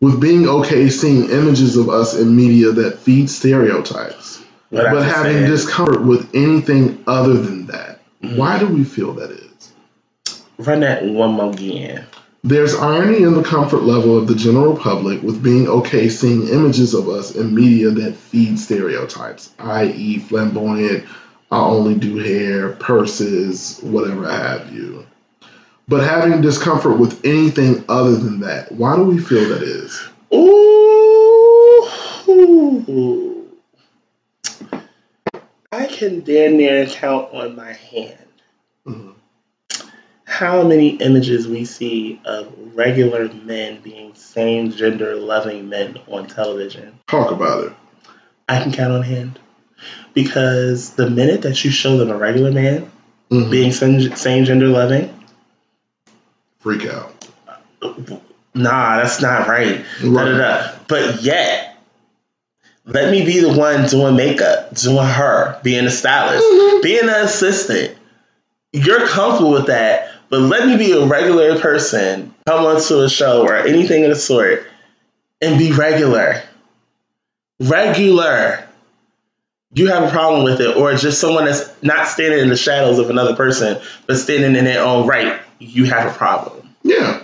with 0.01 0.19
being 0.19 0.47
okay 0.47 0.89
seeing 0.89 1.29
images 1.29 1.77
of 1.77 1.89
us 1.89 2.15
in 2.15 2.35
media 2.35 2.71
that 2.71 2.99
feed 2.99 3.29
stereotypes, 3.29 4.43
What 4.69 4.91
but 4.91 5.03
having 5.03 5.45
discomfort 5.45 6.03
with 6.03 6.35
anything 6.35 7.03
other 7.07 7.33
than 7.33 7.67
that. 7.67 8.01
Why 8.21 8.59
do 8.59 8.67
we 8.67 8.83
feel 8.83 9.13
that 9.13 9.31
is? 9.31 9.71
Run 10.57 10.81
that 10.81 11.05
one 11.05 11.31
more 11.31 11.51
again. 11.51 12.05
There's 12.43 12.75
irony 12.75 13.23
in 13.23 13.33
the 13.33 13.43
comfort 13.43 13.81
level 13.83 14.17
of 14.17 14.27
the 14.27 14.35
general 14.35 14.77
public 14.77 15.23
with 15.23 15.41
being 15.41 15.67
okay 15.67 16.09
seeing 16.09 16.47
images 16.47 16.93
of 16.93 17.09
us 17.09 17.33
in 17.35 17.55
media 17.55 17.89
that 17.89 18.15
feed 18.15 18.59
stereotypes, 18.59 19.51
i.e., 19.57 20.19
flamboyant, 20.19 21.05
I 21.51 21.59
only 21.59 21.95
do 21.95 22.17
hair, 22.17 22.71
purses, 22.73 23.79
whatever 23.81 24.29
have 24.29 24.73
you. 24.73 25.05
But 25.87 26.03
having 26.03 26.41
discomfort 26.41 26.97
with 26.97 27.23
anything 27.23 27.85
other 27.87 28.15
than 28.15 28.39
that, 28.39 28.71
why 28.71 28.95
do 28.95 29.03
we 29.03 29.19
feel 29.19 29.49
that 29.49 29.61
is? 29.61 30.07
Ooh. 30.33 30.65
I 35.71 35.85
can 35.85 36.21
damn 36.21 36.57
near 36.57 36.87
count 36.87 37.31
on 37.33 37.55
my 37.55 37.73
hand 37.73 38.17
Mhm. 38.87 39.13
how 40.23 40.63
many 40.63 40.89
images 40.97 41.47
we 41.47 41.65
see 41.65 42.19
of 42.25 42.51
regular 42.73 43.29
men 43.45 43.79
being 43.81 44.13
same 44.15 44.71
gender 44.71 45.15
loving 45.15 45.69
men 45.69 45.99
on 46.07 46.25
television. 46.27 46.99
Talk 47.07 47.31
about 47.31 47.65
it. 47.65 47.73
I 48.49 48.61
can 48.61 48.71
count 48.71 48.93
on 48.93 49.03
hand. 49.03 49.39
Because 50.13 50.91
the 50.91 51.09
minute 51.09 51.41
that 51.43 51.63
you 51.65 51.71
show 51.71 51.97
them 51.97 52.09
a 52.09 52.17
regular 52.17 52.51
man 52.51 52.89
Mhm. 53.31 53.49
being 53.51 53.71
same, 53.71 54.15
same 54.15 54.45
gender 54.45 54.67
loving, 54.67 55.11
Freak 56.59 56.85
out. 56.87 57.11
nah, 58.53 58.97
that's 58.97 59.21
not 59.21 59.47
right. 59.47 59.85
Right. 60.03 60.25
da, 60.25 60.37
da. 60.37 60.67
But 60.87 61.21
yet, 61.21 61.77
let 62.85 63.11
me 63.11 63.25
be 63.25 63.39
the 63.39 63.53
one 63.53 63.87
doing 63.87 64.15
makeup, 64.15 64.73
doing 64.73 65.05
her, 65.05 65.59
being 65.63 65.85
a 65.85 65.91
stylist, 65.91 66.43
Mhm. 66.43 66.81
being 66.81 67.03
an 67.03 67.09
assistant. 67.25 67.95
You're 68.73 69.05
comfortable 69.07 69.51
with 69.51 69.67
that, 69.67 70.09
but 70.29 70.39
let 70.41 70.65
me 70.67 70.77
be 70.77 70.91
a 70.93 71.05
regular 71.05 71.57
person, 71.59 72.33
come 72.47 72.65
onto 72.65 72.99
a 73.01 73.09
show 73.09 73.43
or 73.43 73.55
anything 73.55 74.03
of 74.03 74.09
the 74.09 74.15
sort, 74.15 74.65
and 75.41 75.57
be 75.59 75.71
regular. 75.71 76.41
Regular. 77.59 78.64
You 79.73 79.87
have 79.87 80.03
a 80.03 80.09
problem 80.09 80.43
with 80.43 80.61
it, 80.61 80.77
or 80.77 80.93
just 80.95 81.19
someone 81.19 81.45
that's 81.45 81.69
not 81.81 82.07
standing 82.07 82.39
in 82.39 82.49
the 82.49 82.55
shadows 82.55 82.99
of 82.99 83.09
another 83.09 83.35
person, 83.35 83.81
but 84.07 84.17
standing 84.17 84.55
in 84.55 84.65
their 84.65 84.83
own 84.83 85.07
right. 85.07 85.41
You 85.59 85.85
have 85.85 86.13
a 86.13 86.17
problem. 86.17 86.69
Yeah. 86.83 87.23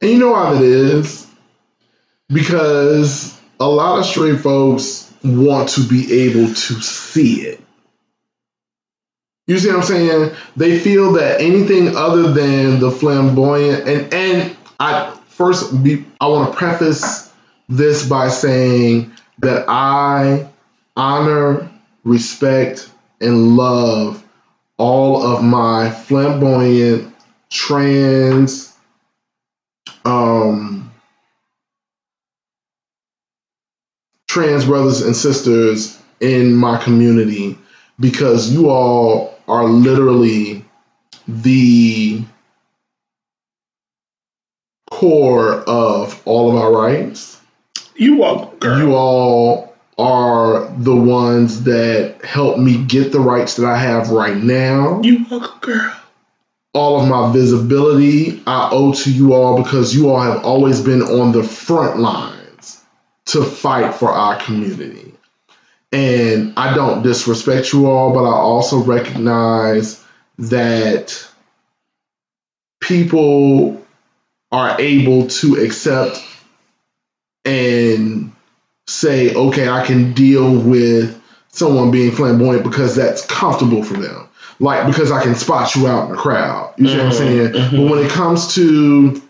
And 0.00 0.10
you 0.10 0.18
know 0.18 0.34
how 0.34 0.54
that 0.54 0.62
is? 0.62 1.26
Because 2.28 3.38
a 3.58 3.66
lot 3.66 3.98
of 3.98 4.06
straight 4.06 4.40
folks 4.40 5.12
want 5.24 5.70
to 5.70 5.88
be 5.88 6.22
able 6.24 6.54
to 6.54 6.80
see 6.80 7.42
it. 7.42 7.60
You 9.48 9.58
see 9.58 9.68
what 9.68 9.78
I'm 9.78 9.82
saying? 9.82 10.36
They 10.56 10.78
feel 10.78 11.12
that 11.12 11.40
anything 11.40 11.96
other 11.96 12.30
than 12.32 12.80
the 12.80 12.90
flamboyant 12.90 13.88
and 13.88 14.14
and 14.14 14.56
I 14.78 15.18
first 15.28 15.82
be 15.82 16.04
I 16.20 16.28
want 16.28 16.52
to 16.52 16.58
preface 16.58 17.32
this 17.66 18.06
by 18.06 18.28
saying 18.28 19.12
that 19.38 19.64
I 19.68 20.48
honor, 20.96 21.70
respect, 22.08 22.90
and 23.20 23.56
love 23.56 24.24
all 24.78 25.22
of 25.22 25.42
my 25.42 25.90
flamboyant, 25.90 27.14
trans, 27.50 28.74
um, 30.04 30.92
trans 34.28 34.64
brothers 34.66 35.02
and 35.02 35.16
sisters 35.16 36.00
in 36.20 36.54
my 36.54 36.78
community 36.82 37.58
because 38.00 38.52
you 38.52 38.70
all 38.70 39.38
are 39.48 39.64
literally 39.64 40.64
the 41.26 42.22
core 44.90 45.54
of 45.54 46.22
all 46.24 46.50
of 46.50 46.56
our 46.56 46.72
rights. 46.72 47.40
You 47.96 48.22
all, 48.22 48.46
girl. 48.60 48.78
You 48.78 48.94
all 48.94 49.67
are 49.98 50.68
the 50.78 50.94
ones 50.94 51.64
that 51.64 52.24
help 52.24 52.58
me 52.58 52.84
get 52.84 53.10
the 53.10 53.20
rights 53.20 53.56
that 53.56 53.66
I 53.66 53.76
have 53.76 54.10
right 54.10 54.36
now. 54.36 55.00
You 55.02 55.26
walk, 55.28 55.60
girl. 55.60 55.94
All 56.72 57.00
of 57.00 57.08
my 57.08 57.32
visibility 57.32 58.42
I 58.46 58.68
owe 58.70 58.92
to 58.92 59.12
you 59.12 59.34
all 59.34 59.60
because 59.62 59.94
you 59.94 60.10
all 60.10 60.20
have 60.20 60.44
always 60.44 60.80
been 60.80 61.02
on 61.02 61.32
the 61.32 61.42
front 61.42 61.98
lines 61.98 62.80
to 63.26 63.42
fight 63.42 63.94
for 63.94 64.10
our 64.10 64.40
community. 64.40 65.14
And 65.90 66.54
I 66.56 66.74
don't 66.74 67.02
disrespect 67.02 67.72
you 67.72 67.90
all, 67.90 68.12
but 68.12 68.24
I 68.24 68.34
also 68.34 68.82
recognize 68.82 70.04
that 70.38 71.26
people 72.80 73.84
are 74.52 74.80
able 74.80 75.28
to 75.28 75.56
accept 75.56 76.22
and 77.44 78.32
say, 78.88 79.34
okay, 79.34 79.68
I 79.68 79.84
can 79.84 80.14
deal 80.14 80.58
with 80.58 81.20
someone 81.48 81.90
being 81.90 82.10
flamboyant 82.10 82.64
because 82.64 82.96
that's 82.96 83.24
comfortable 83.26 83.82
for 83.82 83.94
them. 83.94 84.28
Like 84.60 84.86
because 84.86 85.12
I 85.12 85.22
can 85.22 85.34
spot 85.34 85.74
you 85.76 85.86
out 85.86 86.06
in 86.06 86.12
the 86.12 86.18
crowd. 86.18 86.74
You 86.78 86.88
see 86.88 86.96
what 86.96 87.06
I'm 87.06 87.10
mm-hmm. 87.10 87.18
saying? 87.18 87.52
But 87.52 87.60
mm-hmm. 87.60 87.90
when 87.90 88.04
it 88.04 88.10
comes 88.10 88.54
to 88.54 89.22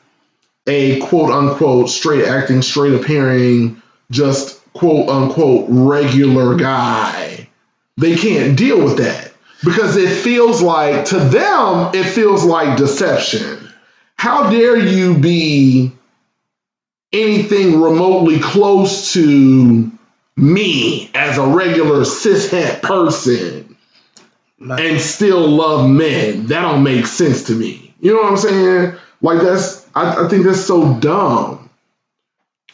a 0.67 1.01
quote 1.01 1.31
unquote 1.31 1.91
straight 1.91 2.27
acting, 2.27 2.63
straight 2.63 2.95
appearing, 2.95 3.83
just 4.11 4.63
quote 4.73 5.09
unquote 5.09 5.67
regular 5.69 6.57
guy, 6.57 7.49
they 7.97 8.17
can't 8.17 8.57
deal 8.57 8.83
with 8.83 8.99
that 8.99 9.33
because 9.65 9.97
it 9.97 10.09
feels 10.09 10.63
like 10.63 11.07
to 11.07 11.19
them 11.19 11.91
it 11.95 12.05
feels 12.05 12.45
like 12.45 12.79
deception. 12.79 13.69
How 14.17 14.51
dare 14.51 14.79
you 14.79 15.19
be 15.19 15.93
anything 17.13 17.81
remotely 17.81 18.39
close 18.39 19.13
to 19.15 19.91
me 20.37 21.11
as 21.15 21.39
a 21.39 21.47
regular 21.47 22.01
cishet 22.01 22.83
person 22.83 23.77
and 24.61 25.01
still 25.01 25.47
love 25.49 25.89
men? 25.89 26.47
That 26.47 26.63
don't 26.63 26.83
make 26.83 27.07
sense 27.07 27.45
to 27.45 27.53
me. 27.53 27.95
You 28.01 28.15
know 28.15 28.23
what 28.23 28.33
I'm 28.33 28.37
saying? 28.37 28.97
Like 29.21 29.41
that's 29.43 29.87
I, 29.95 30.25
I 30.25 30.29
think 30.29 30.45
that's 30.45 30.65
so 30.65 30.95
dumb. 30.99 31.71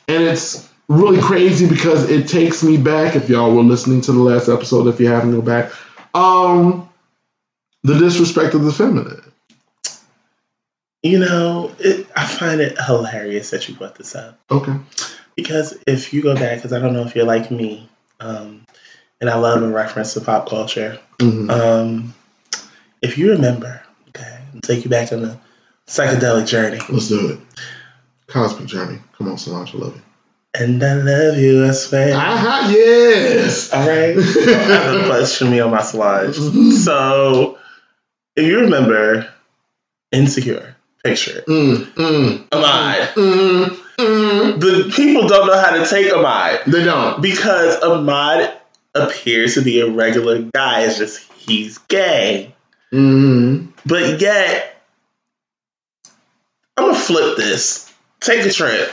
And 0.07 0.22
it's 0.22 0.68
really 0.89 1.20
crazy 1.20 1.66
because 1.66 2.11
it 2.11 2.28
takes 2.28 2.62
me 2.62 2.76
back, 2.76 3.16
if 3.16 3.30
y'all 3.30 3.55
were 3.55 3.62
listening 3.62 4.03
to 4.03 4.12
the 4.12 4.20
last 4.20 4.49
episode, 4.49 4.87
if 4.89 5.01
you 5.01 5.07
haven't 5.07 5.32
go 5.32 5.41
back, 5.41 5.72
um 6.14 6.89
the 7.82 7.99
disrespect 7.99 8.55
of 8.55 8.64
the 8.64 8.72
feminine. 8.72 9.22
You 11.05 11.19
know, 11.19 11.71
it, 11.79 12.07
I 12.17 12.27
find 12.27 12.61
it 12.63 12.81
hilarious 12.81 13.51
that 13.51 13.69
you 13.69 13.75
brought 13.75 13.95
this 13.95 14.15
up 14.15 14.39
Okay. 14.51 14.75
because 15.37 15.79
if 15.87 16.15
you 16.15 16.23
go 16.23 16.35
back, 16.35 16.57
because 16.57 16.73
I 16.73 16.79
don't 16.81 16.95
know 16.95 17.03
if 17.05 17.15
you're 17.15 17.27
like 17.27 17.51
me, 17.51 17.91
um, 18.21 18.65
and 19.21 19.29
I 19.29 19.37
love 19.37 19.63
a 19.63 19.69
reference 19.69 20.15
to 20.15 20.23
pop 20.23 20.49
culture. 20.49 20.99
Mhm. 21.19 21.51
Um, 21.51 22.15
if 23.03 23.19
you 23.19 23.33
remember, 23.33 23.83
okay, 24.09 24.39
I'll 24.55 24.61
take 24.63 24.85
you 24.85 24.91
back 24.91 25.13
on 25.13 25.25
a 25.25 25.41
psychedelic 25.87 26.47
journey. 26.49 26.81
Let's 26.89 27.09
do 27.09 27.29
it. 27.33 27.39
Cosmic 28.27 28.67
Journey. 28.67 28.99
Come 29.19 29.29
on, 29.29 29.37
Solange, 29.37 29.75
I 29.75 29.79
love 29.79 29.95
you. 29.97 30.03
And 30.55 30.83
I 30.83 30.95
love 30.95 31.37
you, 31.37 31.67
I 31.67 31.73
swear. 31.73 32.15
Uh-huh, 32.17 32.71
yes. 32.71 33.71
All 33.75 33.87
right. 33.87 34.17
Have 34.17 35.03
a 35.03 35.07
question 35.07 35.51
me 35.51 35.61
on 35.61 35.71
my 35.71 35.83
slides. 35.83 36.39
So, 36.85 37.59
if 38.37 38.47
you 38.47 38.61
remember, 38.61 39.29
Insecure, 40.11 40.74
picture. 41.05 41.43
Mm, 41.47 41.85
mm, 41.95 42.47
Ahmad. 42.51 43.09
mm, 43.15 43.67
mm. 43.99 44.61
The 44.61 44.93
people 44.95 45.29
don't 45.29 45.47
know 45.47 45.59
how 45.61 45.77
to 45.77 45.87
take 45.89 46.13
Ahmad 46.13 46.63
They 46.67 46.83
don't. 46.85 47.21
because 47.23 47.81
Ahmad 47.83 48.53
appears 48.95 49.55
to 49.55 49.63
be 49.63 49.81
a 49.81 49.91
regular 49.91 50.43
guy. 50.43 50.83
It's 50.83 50.99
just 50.99 51.31
he's 51.35 51.79
gay. 51.79 52.55
Mm, 52.93 53.69
But 53.87 54.21
yet, 54.21 54.83
I'm 56.77 56.85
going 56.87 56.95
to 56.95 57.01
flip 57.01 57.37
this. 57.37 57.93
Take 58.21 58.47
a 58.47 58.51
trip. 58.51 58.91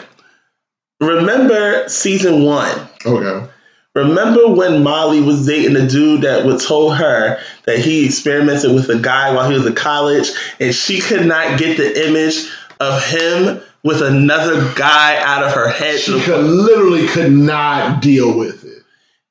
Remember 0.99 1.88
season 1.89 2.43
one? 2.43 2.88
okay. 3.05 3.49
Remember 3.93 4.47
when 4.47 4.83
Molly 4.83 5.21
was 5.21 5.45
dating 5.45 5.75
a 5.75 5.85
dude 5.85 6.21
that 6.21 6.45
would 6.45 6.61
told 6.61 6.95
her 6.95 7.39
that 7.65 7.79
he 7.79 8.05
experimented 8.05 8.73
with 8.73 8.89
a 8.89 8.99
guy 8.99 9.33
while 9.35 9.49
he 9.49 9.55
was 9.55 9.65
in 9.65 9.75
college 9.75 10.29
and 10.61 10.73
she 10.73 11.01
could 11.01 11.25
not 11.25 11.59
get 11.59 11.75
the 11.75 12.07
image 12.07 12.49
of 12.79 13.03
him 13.05 13.61
with 13.83 14.01
another 14.01 14.73
guy 14.75 15.21
out 15.21 15.43
of 15.43 15.53
her 15.53 15.69
head 15.69 15.99
She 15.99 16.21
could 16.21 16.45
literally 16.45 17.07
could 17.07 17.31
not 17.31 18.01
deal 18.01 18.37
with 18.37 18.63
it. 18.63 18.83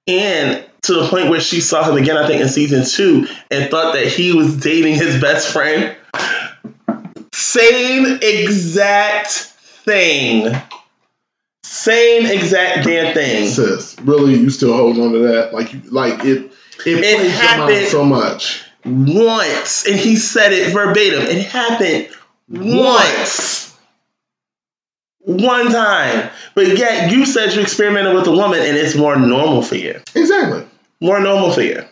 and 0.06 0.64
to 0.82 0.94
the 0.94 1.08
point 1.08 1.28
where 1.28 1.40
she 1.40 1.60
saw 1.60 1.88
him 1.88 1.96
again, 1.96 2.16
I 2.16 2.26
think 2.26 2.40
in 2.40 2.48
season 2.48 2.86
two, 2.86 3.28
and 3.50 3.70
thought 3.70 3.92
that 3.94 4.06
he 4.06 4.32
was 4.32 4.56
dating 4.56 4.94
his 4.94 5.20
best 5.20 5.52
friend. 5.52 5.94
Same 7.34 8.18
exact 8.22 9.28
thing. 9.84 10.54
Same 11.62 12.26
exact 12.26 12.84
damn 12.86 13.14
thing. 13.14 13.48
Sis, 13.48 13.96
really, 14.00 14.34
you 14.34 14.50
still 14.50 14.74
hold 14.76 14.98
on 14.98 15.12
to 15.12 15.18
that? 15.20 15.52
Like, 15.54 15.72
you, 15.72 15.80
like 15.90 16.24
it. 16.24 16.52
It, 16.86 16.98
It 16.98 17.00
plays 17.02 17.02
your 17.02 17.18
mind 17.18 17.32
happened. 17.32 17.86
so 17.88 18.04
much. 18.04 18.64
once, 18.84 19.86
and 19.86 19.96
he 19.96 20.16
said 20.16 20.52
it 20.52 20.72
verbatim. 20.72 21.22
It 21.22 21.46
happened 21.46 22.08
once. 22.48 23.76
One 25.20 25.70
time. 25.70 26.30
But 26.54 26.78
yet 26.78 27.12
you 27.12 27.26
said 27.26 27.52
you 27.54 27.60
experimented 27.60 28.14
with 28.14 28.26
a 28.26 28.32
woman 28.32 28.60
and 28.60 28.76
it's 28.76 28.96
more 28.96 29.16
normal 29.16 29.60
for 29.62 29.76
you. 29.76 30.00
Exactly. 30.14 30.64
More 31.00 31.20
normal 31.20 31.50
for 31.52 31.60
you. 31.62 31.84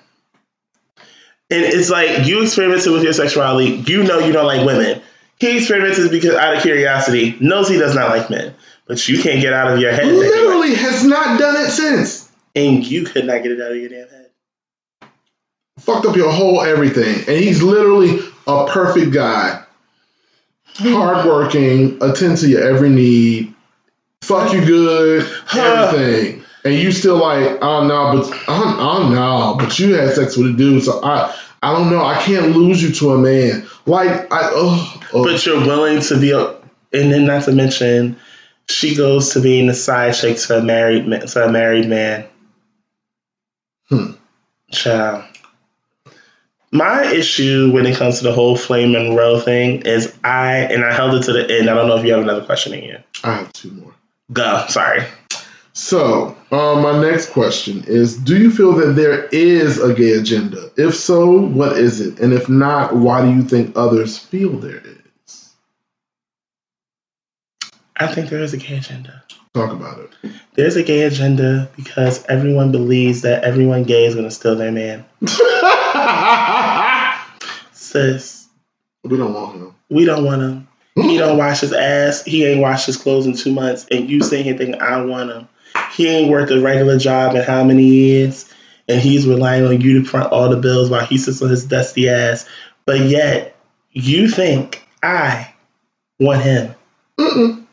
And 1.50 1.64
it's 1.64 1.90
like 1.90 2.26
you 2.26 2.42
experimented 2.42 2.90
with 2.92 3.02
your 3.04 3.12
sexuality. 3.12 3.70
You 3.86 4.04
know 4.04 4.18
you 4.20 4.32
don't 4.32 4.46
like 4.46 4.66
women. 4.66 5.02
He 5.38 5.58
experimented 5.58 6.10
because 6.10 6.34
out 6.34 6.56
of 6.56 6.62
curiosity, 6.62 7.36
knows 7.40 7.68
he 7.68 7.78
does 7.78 7.94
not 7.94 8.08
like 8.08 8.28
men. 8.30 8.54
But 8.88 9.06
you 9.06 9.22
can't 9.22 9.40
get 9.40 9.52
out 9.52 9.72
of 9.72 9.80
your 9.80 9.92
head 9.92 10.06
Literally 10.06 10.74
has 10.74 11.04
not 11.04 11.38
done 11.38 11.56
it 11.56 11.70
since. 11.70 12.28
and 12.56 12.84
you 12.84 13.04
could 13.04 13.26
not 13.26 13.42
get 13.42 13.52
it 13.52 13.60
out 13.60 13.70
of 13.70 13.76
your 13.76 13.90
damn 13.90 14.08
head. 14.08 14.30
Fucked 15.78 16.06
up 16.06 16.16
your 16.16 16.32
whole 16.32 16.62
everything. 16.62 17.14
And 17.28 17.44
he's 17.44 17.62
literally 17.62 18.18
a 18.46 18.66
perfect 18.66 19.12
guy. 19.12 19.62
Hardworking, 20.74 21.98
attend 22.02 22.38
to 22.38 22.48
your 22.48 22.62
every 22.62 22.88
need, 22.88 23.54
fuck 24.22 24.52
you 24.52 24.64
good, 24.64 25.28
everything. 25.54 26.44
And 26.64 26.74
you 26.74 26.92
still 26.92 27.16
like, 27.16 27.58
oh 27.62 27.86
no, 27.86 28.12
but 28.22 28.32
oh, 28.48 28.76
oh 28.78 29.08
no, 29.08 29.56
but 29.58 29.78
you 29.78 29.94
had 29.94 30.14
sex 30.14 30.36
with 30.36 30.54
a 30.54 30.56
dude, 30.56 30.82
so 30.84 31.02
I 31.02 31.34
I 31.62 31.72
don't 31.72 31.90
know, 31.90 32.04
I 32.04 32.20
can't 32.22 32.54
lose 32.56 32.82
you 32.82 32.92
to 32.92 33.10
a 33.12 33.18
man. 33.18 33.66
Like 33.86 34.32
I 34.32 34.50
oh, 34.52 35.02
oh. 35.12 35.24
But 35.24 35.44
you're 35.44 35.60
willing 35.60 36.00
to 36.02 36.20
be, 36.20 36.30
a, 36.32 36.50
and 36.92 37.12
then 37.12 37.26
not 37.26 37.44
to 37.44 37.52
mention, 37.52 38.16
she 38.68 38.94
goes 38.94 39.32
to 39.32 39.40
being 39.40 39.66
the 39.66 39.74
side 39.74 40.14
chick 40.14 40.38
for 40.38 40.54
a 40.54 40.62
married 40.62 41.06
man, 41.06 41.26
to 41.26 41.44
a 41.44 41.50
married 41.50 41.88
man. 41.88 42.26
Hmm. 43.88 44.12
Child. 44.70 45.24
My 46.70 47.04
issue 47.06 47.70
when 47.72 47.86
it 47.86 47.96
comes 47.96 48.18
to 48.18 48.24
the 48.24 48.32
whole 48.32 48.54
Flame 48.54 48.94
and 48.94 49.08
Monroe 49.08 49.40
thing 49.40 49.82
is 49.82 50.14
I, 50.22 50.56
and 50.56 50.84
I 50.84 50.92
held 50.92 51.14
it 51.14 51.22
to 51.24 51.32
the 51.32 51.50
end. 51.50 51.70
I 51.70 51.74
don't 51.74 51.88
know 51.88 51.96
if 51.96 52.04
you 52.04 52.12
have 52.12 52.22
another 52.22 52.44
question 52.44 52.74
in 52.74 52.84
you. 52.84 52.98
I 53.24 53.36
have 53.36 53.52
two 53.54 53.70
more. 53.70 53.94
Go. 54.30 54.66
Sorry. 54.68 55.04
So, 55.72 56.36
um, 56.50 56.82
my 56.82 57.00
next 57.00 57.30
question 57.30 57.84
is 57.86 58.16
Do 58.16 58.36
you 58.36 58.50
feel 58.50 58.72
that 58.74 58.94
there 58.94 59.26
is 59.26 59.80
a 59.80 59.94
gay 59.94 60.10
agenda? 60.12 60.70
If 60.76 60.96
so, 60.96 61.40
what 61.40 61.78
is 61.78 62.00
it? 62.00 62.18
And 62.18 62.34
if 62.34 62.48
not, 62.48 62.94
why 62.94 63.22
do 63.22 63.32
you 63.32 63.42
think 63.42 63.76
others 63.76 64.18
feel 64.18 64.58
there 64.58 64.80
is? 64.80 64.97
I 67.98 68.06
think 68.06 68.30
there 68.30 68.40
is 68.42 68.54
a 68.54 68.56
gay 68.56 68.76
agenda. 68.78 69.22
Talk 69.54 69.72
about 69.72 69.98
it. 69.98 70.10
There's 70.54 70.76
a 70.76 70.82
gay 70.82 71.02
agenda 71.02 71.70
because 71.76 72.24
everyone 72.26 72.70
believes 72.72 73.22
that 73.22 73.44
everyone 73.44 73.82
gay 73.84 74.04
is 74.06 74.14
going 74.14 74.26
to 74.26 74.30
steal 74.30 74.56
their 74.56 74.70
man. 74.72 75.04
Sis, 77.72 78.46
we 79.04 79.16
don't 79.16 79.32
want 79.34 79.56
him. 79.56 79.74
we 79.88 80.04
don't 80.04 80.24
want 80.24 80.42
him. 80.42 80.68
He 80.94 81.16
don't 81.16 81.38
wash 81.38 81.60
his 81.60 81.72
ass. 81.72 82.24
He 82.24 82.44
ain't 82.44 82.60
washed 82.60 82.86
his 82.86 82.96
clothes 82.96 83.26
in 83.26 83.36
two 83.36 83.52
months. 83.52 83.86
And 83.88 84.10
you 84.10 84.20
sitting 84.20 84.44
here 84.44 84.58
thinking, 84.58 84.80
I 84.80 85.00
want 85.04 85.30
him. 85.30 85.48
He 85.92 86.08
ain't 86.08 86.28
worked 86.30 86.50
a 86.50 86.60
regular 86.60 86.98
job 86.98 87.36
in 87.36 87.42
how 87.42 87.62
many 87.62 87.84
years? 87.84 88.52
And 88.88 89.00
he's 89.00 89.24
relying 89.26 89.64
on 89.64 89.80
you 89.80 90.00
to 90.02 90.08
front 90.08 90.32
all 90.32 90.48
the 90.48 90.56
bills 90.56 90.90
while 90.90 91.06
he 91.06 91.16
sits 91.16 91.40
on 91.40 91.50
his 91.50 91.66
dusty 91.66 92.08
ass. 92.08 92.48
But 92.84 93.00
yet, 93.00 93.54
you 93.92 94.28
think 94.28 94.84
I 95.00 95.54
want 96.18 96.42
him. 96.42 96.74
Mm-mm. 97.16 97.66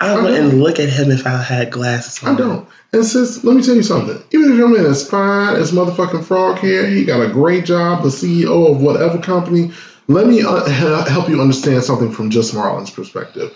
I 0.00 0.12
I 0.12 0.22
wouldn't 0.22 0.50
don't. 0.50 0.60
look 0.60 0.78
at 0.80 0.88
him 0.88 1.10
if 1.10 1.26
I 1.26 1.42
had 1.42 1.70
glasses 1.70 2.22
on. 2.24 2.34
I 2.34 2.38
don't. 2.38 2.68
And 2.92 3.04
sis, 3.04 3.44
let 3.44 3.54
me 3.56 3.62
tell 3.62 3.74
you 3.76 3.82
something. 3.82 4.22
Even 4.32 4.52
if 4.52 4.56
your 4.58 4.68
man 4.68 4.86
is 4.86 5.08
fine 5.08 5.56
as 5.56 5.72
motherfucking 5.72 6.24
frog 6.24 6.58
here, 6.58 6.86
he 6.86 7.04
got 7.04 7.20
a 7.20 7.28
great 7.28 7.64
job, 7.64 8.02
the 8.02 8.08
CEO 8.08 8.70
of 8.70 8.80
whatever 8.82 9.18
company. 9.18 9.72
Let 10.08 10.26
me 10.26 10.42
uh, 10.42 10.64
help 11.04 11.28
you 11.28 11.40
understand 11.40 11.84
something 11.84 12.10
from 12.10 12.30
just 12.30 12.54
Marlon's 12.54 12.90
perspective. 12.90 13.52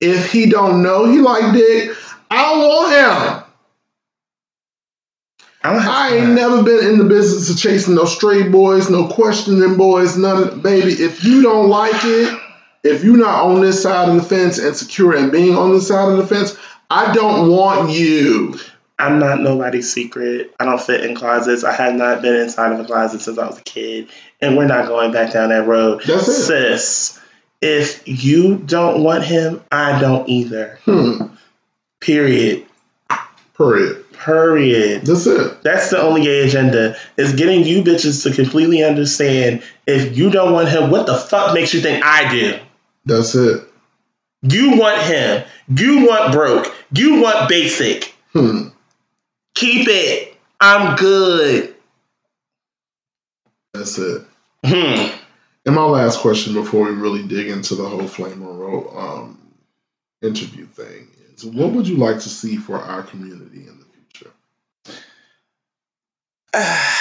If 0.00 0.32
he 0.32 0.46
don't 0.46 0.82
know 0.82 1.04
he 1.10 1.18
like 1.20 1.52
dick, 1.52 1.94
I 2.30 2.56
want 2.58 2.92
him. 2.92 3.44
I 5.62 5.76
I 5.76 6.16
ain't 6.16 6.30
never 6.32 6.62
been 6.62 6.86
in 6.86 6.98
the 6.98 7.04
business 7.04 7.50
of 7.50 7.58
chasing 7.58 7.94
no 7.96 8.06
straight 8.06 8.50
boys, 8.50 8.88
no 8.88 9.08
questioning 9.08 9.76
boys, 9.76 10.16
none 10.16 10.42
of 10.42 10.62
baby. 10.62 10.92
If 10.92 11.22
you 11.24 11.42
don't 11.42 11.68
like 11.68 12.02
it, 12.02 12.40
if 12.82 13.04
you're 13.04 13.16
not 13.16 13.44
on 13.44 13.60
this 13.60 13.82
side 13.82 14.08
of 14.08 14.14
the 14.14 14.22
fence 14.22 14.58
and 14.58 14.74
secure 14.74 15.16
and 15.16 15.30
being 15.30 15.56
on 15.56 15.72
this 15.72 15.88
side 15.88 16.10
of 16.10 16.16
the 16.16 16.26
fence, 16.26 16.56
I 16.88 17.12
don't 17.12 17.50
want 17.50 17.90
you. 17.90 18.58
I'm 18.98 19.18
not 19.18 19.40
nobody's 19.40 19.90
secret. 19.90 20.54
I 20.60 20.66
don't 20.66 20.80
fit 20.80 21.04
in 21.04 21.14
closets. 21.14 21.64
I 21.64 21.72
have 21.72 21.94
not 21.94 22.20
been 22.20 22.36
inside 22.36 22.72
of 22.72 22.80
a 22.80 22.84
closet 22.84 23.22
since 23.22 23.38
I 23.38 23.46
was 23.46 23.58
a 23.58 23.62
kid, 23.62 24.08
and 24.40 24.56
we're 24.56 24.66
not 24.66 24.88
going 24.88 25.12
back 25.12 25.32
down 25.32 25.48
that 25.48 25.66
road. 25.66 26.02
That's 26.06 26.28
it. 26.28 26.78
Sis, 26.78 27.20
if 27.62 28.02
you 28.06 28.56
don't 28.56 29.02
want 29.02 29.24
him, 29.24 29.62
I 29.72 29.98
don't 30.00 30.28
either. 30.28 30.78
Hmm. 30.84 31.34
Period. 32.00 32.66
Period. 33.56 34.10
Period. 34.12 35.02
That's 35.02 35.26
it. 35.26 35.62
That's 35.62 35.90
the 35.90 36.00
only 36.00 36.22
gay 36.22 36.46
agenda 36.46 36.96
is 37.16 37.34
getting 37.34 37.64
you 37.64 37.82
bitches 37.82 38.22
to 38.24 38.34
completely 38.34 38.82
understand 38.82 39.62
if 39.86 40.16
you 40.16 40.30
don't 40.30 40.52
want 40.52 40.68
him, 40.68 40.90
what 40.90 41.06
the 41.06 41.16
fuck 41.16 41.54
makes 41.54 41.72
you 41.72 41.80
think 41.80 42.04
I 42.04 42.30
do? 42.30 42.58
That's 43.04 43.34
it. 43.34 43.66
You 44.42 44.78
want 44.78 45.02
him. 45.02 45.44
You 45.68 46.06
want 46.06 46.32
broke. 46.32 46.74
You 46.92 47.20
want 47.20 47.48
basic. 47.48 48.14
Hmm. 48.32 48.68
Keep 49.54 49.88
it. 49.88 50.36
I'm 50.60 50.96
good. 50.96 51.74
That's 53.74 53.98
it. 53.98 54.22
Hmm. 54.64 55.16
And 55.66 55.74
my 55.74 55.84
last 55.84 56.20
question 56.20 56.54
before 56.54 56.86
we 56.86 56.92
really 56.92 57.26
dig 57.26 57.48
into 57.48 57.74
the 57.74 57.88
whole 57.88 58.06
Flame 58.06 58.40
Monroe 58.40 58.90
um, 58.96 59.38
interview 60.22 60.66
thing 60.66 61.08
is 61.34 61.44
what 61.44 61.72
would 61.72 61.86
you 61.86 61.96
like 61.96 62.16
to 62.20 62.28
see 62.28 62.56
for 62.56 62.78
our 62.78 63.02
community 63.02 63.66
in 63.66 63.78
the 63.78 63.86
future? 63.92 64.30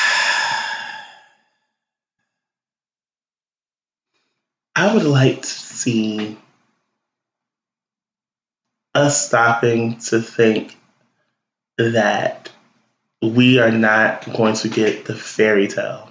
I 4.79 4.93
would 4.93 5.03
like 5.03 5.41
to 5.41 5.47
see 5.47 6.37
us 8.95 9.27
stopping 9.27 9.97
to 9.97 10.21
think 10.21 10.77
that 11.77 12.49
we 13.21 13.59
are 13.59 13.71
not 13.71 14.31
going 14.31 14.53
to 14.55 14.69
get 14.69 15.03
the 15.03 15.15
fairy 15.15 15.67
tale. 15.67 16.09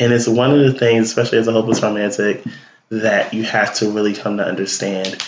And 0.00 0.10
it's 0.10 0.26
one 0.26 0.52
of 0.52 0.60
the 0.60 0.72
things, 0.72 1.08
especially 1.08 1.36
as 1.36 1.48
a 1.48 1.52
hopeless 1.52 1.82
romantic, 1.82 2.44
that 2.88 3.34
you 3.34 3.42
have 3.42 3.74
to 3.74 3.90
really 3.90 4.14
come 4.14 4.38
to 4.38 4.46
understand 4.46 5.22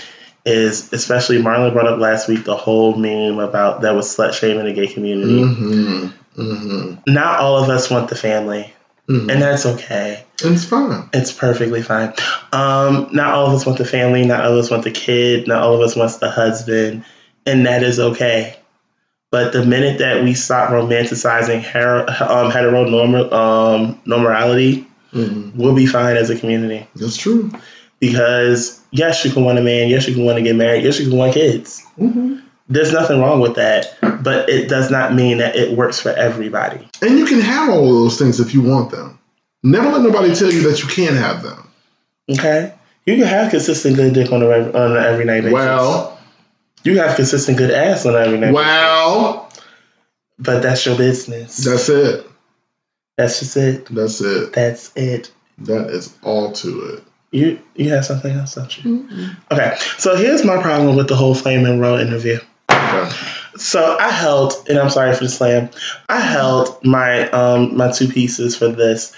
is 0.47 0.95
especially 0.95 1.37
Marlon 1.37 1.75
brought 1.75 1.87
up 1.87 2.01
last 2.01 2.29
week 2.29 2.45
the 2.45 2.57
whole 2.57 2.97
meme 2.97 3.39
about 3.39 3.83
that 3.83 3.95
was 3.95 4.17
slut 4.17 4.33
shaming 4.33 4.61
in 4.61 4.65
the 4.65 4.73
gay 4.73 4.91
community. 4.91 5.43
Mm-hmm. 5.43 6.41
Mm-hmm. 6.41 7.13
Not 7.13 7.41
all 7.41 7.63
of 7.63 7.69
us 7.69 7.91
want 7.91 8.09
the 8.09 8.17
family, 8.17 8.73
mm-hmm. 9.11 9.31
and 9.31 9.43
that's 9.43 9.67
okay. 9.67 10.25
And 10.45 10.55
it's 10.55 10.65
fine. 10.65 11.09
It's 11.13 11.33
perfectly 11.33 11.83
fine. 11.83 12.15
Um, 12.53 13.09
not 13.13 13.35
all 13.35 13.49
of 13.49 13.55
us 13.55 13.67
want 13.67 13.79
the 13.79 13.85
family. 13.85 14.25
Not 14.25 14.45
all 14.45 14.53
of 14.53 14.59
us 14.59 14.71
want 14.71 14.85
the 14.85 14.91
kid. 14.91 15.49
Not 15.49 15.63
all 15.63 15.75
of 15.75 15.81
us 15.81 15.97
wants 15.97 16.17
the 16.17 16.31
husband, 16.31 17.05
and 17.45 17.67
that 17.67 17.83
is 17.83 17.99
okay. 17.99 18.57
But 19.31 19.53
the 19.53 19.65
minute 19.65 19.99
that 19.99 20.25
we 20.25 20.35
stop 20.35 20.71
romanticizing 20.71 21.63
her, 21.63 22.01
um, 22.01 22.51
heteronormal 22.51 23.33
um, 23.33 24.01
normality, 24.05 24.87
Mm-hmm. 25.13 25.61
we'll 25.61 25.75
be 25.75 25.87
fine 25.87 26.17
as 26.17 26.31
a 26.31 26.39
community. 26.39 26.87
That's 26.95 27.17
true. 27.17 27.51
Because 27.99 28.81
yes, 28.91 29.25
you 29.25 29.31
can 29.33 29.45
want 29.45 29.59
a 29.59 29.63
man. 29.63 29.89
Yes, 29.89 30.07
you 30.07 30.15
can 30.15 30.25
want 30.25 30.39
to 30.39 30.43
get 30.43 30.57
married. 30.57 30.85
Yes, 30.85 31.01
you 31.01 31.09
can 31.09 31.19
want 31.19 31.35
kids. 31.35 31.83
Mm-hmm. 31.99 32.37
There's 32.69 32.93
nothing 32.93 33.21
wrong 33.21 33.41
with 33.41 33.57
that. 33.57 33.99
But 34.23 34.49
it 34.51 34.69
does 34.69 34.91
not 34.91 35.15
mean 35.15 35.39
that 35.39 35.57
it 35.57 35.77
works 35.77 35.99
for 36.01 36.11
everybody. 36.11 36.87
And 37.03 37.19
you 37.19 37.27
can 37.27 37.41
have 37.41 37.71
all 37.71 37.85
of 37.89 37.95
those 38.05 38.19
things 38.19 38.41
if 38.41 38.53
you 38.55 38.63
want 38.63 38.91
them. 38.91 39.19
Never 39.63 39.91
let 39.91 40.03
nobody 40.03 40.35
tell 40.35 40.51
you 40.53 40.69
that 40.71 40.83
you 40.83 40.89
can't 40.89 41.17
have 41.17 41.43
them. 41.43 41.69
Okay. 42.31 42.75
You 43.07 43.17
can 43.17 43.27
have 43.27 43.51
consistent 43.51 43.97
good 43.97 44.15
dick 44.15 44.31
on 44.33 44.43
a 44.43 44.49
rev- 44.49 44.75
on 44.75 44.97
an 44.97 45.03
everyday 45.03 45.41
basis. 45.41 45.53
Well, 45.55 46.19
You 46.85 46.99
have 46.99 47.17
consistent 47.17 47.59
good 47.59 47.71
ass 47.71 48.07
on 48.07 48.15
every 48.17 48.39
night. 48.39 48.53
well, 48.55 49.51
But 50.39 50.63
that's 50.63 50.85
your 50.87 50.97
business. 50.97 51.57
that's 51.59 51.89
it. 51.89 52.27
That's 53.17 53.39
just 53.41 53.57
it. 53.57 53.87
That's 53.87 54.21
it. 54.21 54.53
That's 54.55 54.93
it. 54.97 55.31
That 55.59 55.91
is 55.91 56.15
all 56.23 56.53
to 56.53 56.81
it. 56.95 57.05
You 57.33 57.61
you 57.77 57.91
have 57.91 58.05
something 58.07 58.35
else, 58.35 58.55
don't 58.55 58.85
you? 58.85 59.03
Mm-hmm. 59.05 59.55
Okay. 59.55 59.77
So 59.99 60.17
here's 60.17 60.45
my 60.45 60.61
problem 60.63 60.97
with 60.97 61.09
the 61.09 61.17
whole 61.17 61.35
Flame 61.35 61.63
Monroe 61.65 61.99
interview. 61.99 62.39
Okay. 62.71 63.11
So 63.61 63.97
I 63.99 64.11
held, 64.11 64.55
and 64.69 64.79
I'm 64.79 64.91
sorry 64.91 65.15
for 65.15 65.25
the 65.25 65.31
slam. 65.31 65.71
I 66.09 66.21
held 66.21 66.85
my 66.85 67.29
um 67.31 67.77
my 67.77 67.93
two 67.93 68.09
pieces 68.09 68.57
for 68.57 68.69
this. 68.69 69.15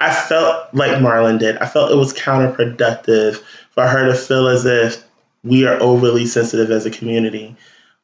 I 0.00 0.12
felt 0.12 0.72
like 0.74 0.98
Marlon 0.98 1.38
did. 1.38 1.56
I 1.58 1.66
felt 1.66 1.90
it 1.90 1.96
was 1.96 2.14
counterproductive 2.14 3.42
for 3.70 3.86
her 3.86 4.06
to 4.06 4.14
feel 4.14 4.48
as 4.48 4.64
if 4.64 5.04
we 5.42 5.66
are 5.66 5.80
overly 5.80 6.26
sensitive 6.26 6.70
as 6.70 6.86
a 6.86 6.90
community. 6.90 7.56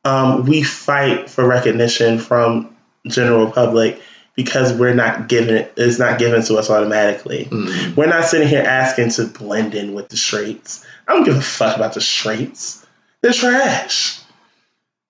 Um, 0.05 0.45
we 0.45 0.63
fight 0.63 1.31
for 1.31 1.47
recognition 1.47 2.19
from 2.19 2.77
general 3.07 3.51
public 3.51 4.01
because 4.35 4.73
we're 4.73 4.95
not 4.95 5.29
given 5.29 5.55
it. 5.55 5.75
It's 5.77 5.99
not 5.99 6.19
given 6.19 6.43
to 6.45 6.57
us 6.57 6.71
automatically. 6.71 7.47
Mm. 7.47 7.97
We're 7.97 8.07
not 8.07 8.25
sitting 8.25 8.49
here 8.49 8.63
asking 8.63 9.11
to 9.11 9.27
blend 9.27 9.75
in 9.75 9.95
with 9.95 10.09
the 10.09 10.17
straights. 10.17 10.85
I 11.07 11.15
don't 11.15 11.25
give 11.25 11.37
a 11.37 11.43
fuck 11.43 11.77
about 11.77 11.95
the 11.95 12.01
straights. 12.01 12.87
They're 13.21 13.33
trash. 13.33 14.20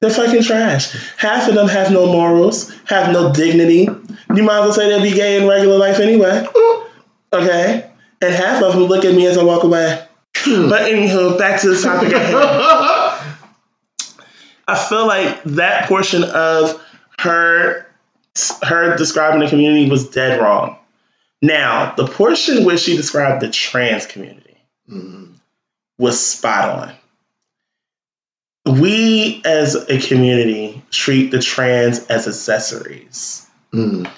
They're 0.00 0.10
fucking 0.10 0.42
trash. 0.42 0.92
Half 1.16 1.48
of 1.48 1.54
them 1.54 1.68
have 1.68 1.92
no 1.92 2.06
morals, 2.06 2.74
have 2.86 3.12
no 3.12 3.32
dignity. 3.32 3.86
You 4.34 4.42
might 4.42 4.60
as 4.60 4.64
well 4.64 4.72
say 4.72 4.88
they'll 4.88 5.02
be 5.02 5.12
gay 5.12 5.40
in 5.40 5.46
regular 5.48 5.76
life 5.76 5.98
anyway. 6.00 6.46
Okay? 7.32 7.90
And 8.22 8.34
half 8.34 8.62
of 8.62 8.72
them 8.74 8.84
look 8.84 9.04
at 9.04 9.14
me 9.14 9.26
as 9.26 9.36
I 9.38 9.44
walk 9.44 9.62
away. 9.64 10.02
But 10.46 10.90
anywho, 10.90 11.38
back 11.38 11.60
to 11.62 11.68
the 11.74 11.80
topic 11.80 12.12
at 12.14 12.20
hand. 12.30 13.36
I 14.66 14.86
feel 14.88 15.06
like 15.06 15.42
that 15.44 15.86
portion 15.88 16.22
of 16.24 16.80
her 17.18 17.86
her 18.62 18.96
describing 18.96 19.40
the 19.40 19.48
community 19.48 19.90
was 19.90 20.08
dead 20.10 20.40
wrong. 20.40 20.78
Now, 21.42 21.94
the 21.94 22.06
portion 22.06 22.64
where 22.64 22.78
she 22.78 22.96
described 22.96 23.42
the 23.42 23.50
trans 23.50 24.06
community 24.06 24.46
Mm. 24.90 25.34
was 25.98 26.18
spot 26.24 26.68
on. 26.70 26.94
We 28.66 29.42
as 29.44 29.74
a 29.74 29.98
community 29.98 30.82
treat 30.90 31.30
the 31.30 31.40
trans 31.40 32.06
as 32.06 32.28
accessories. 32.28 33.46
Mm. 33.72 34.10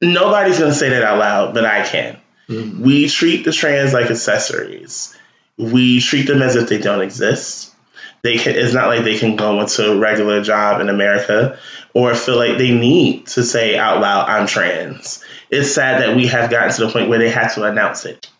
Nobody's 0.00 0.58
going 0.58 0.70
to 0.70 0.76
say 0.76 0.90
that 0.90 1.02
out 1.02 1.18
loud, 1.18 1.54
but 1.54 1.64
I 1.64 1.84
can. 1.84 2.20
Mm. 2.48 2.78
We 2.78 3.08
treat 3.08 3.44
the 3.44 3.52
trans 3.52 3.92
like 3.92 4.10
accessories. 4.10 5.16
We 5.56 6.00
treat 6.00 6.26
them 6.26 6.42
as 6.42 6.56
if 6.56 6.68
they 6.68 6.78
don't 6.78 7.02
exist. 7.02 7.74
They 8.22 8.38
can, 8.38 8.54
it's 8.56 8.72
not 8.72 8.88
like 8.88 9.04
they 9.04 9.18
can 9.18 9.36
go 9.36 9.60
into 9.60 9.92
a 9.92 9.98
regular 9.98 10.42
job 10.42 10.80
in 10.80 10.88
America 10.88 11.58
or 11.92 12.14
feel 12.14 12.36
like 12.36 12.58
they 12.58 12.74
need 12.74 13.26
to 13.28 13.44
say 13.44 13.76
out 13.76 14.00
loud, 14.00 14.28
I'm 14.28 14.46
trans. 14.46 15.22
It's 15.50 15.72
sad 15.72 16.00
that 16.00 16.16
we 16.16 16.26
have 16.28 16.50
gotten 16.50 16.72
to 16.72 16.86
the 16.86 16.92
point 16.92 17.08
where 17.08 17.18
they 17.18 17.30
have 17.30 17.54
to 17.54 17.64
announce 17.64 18.06
it. 18.06 18.30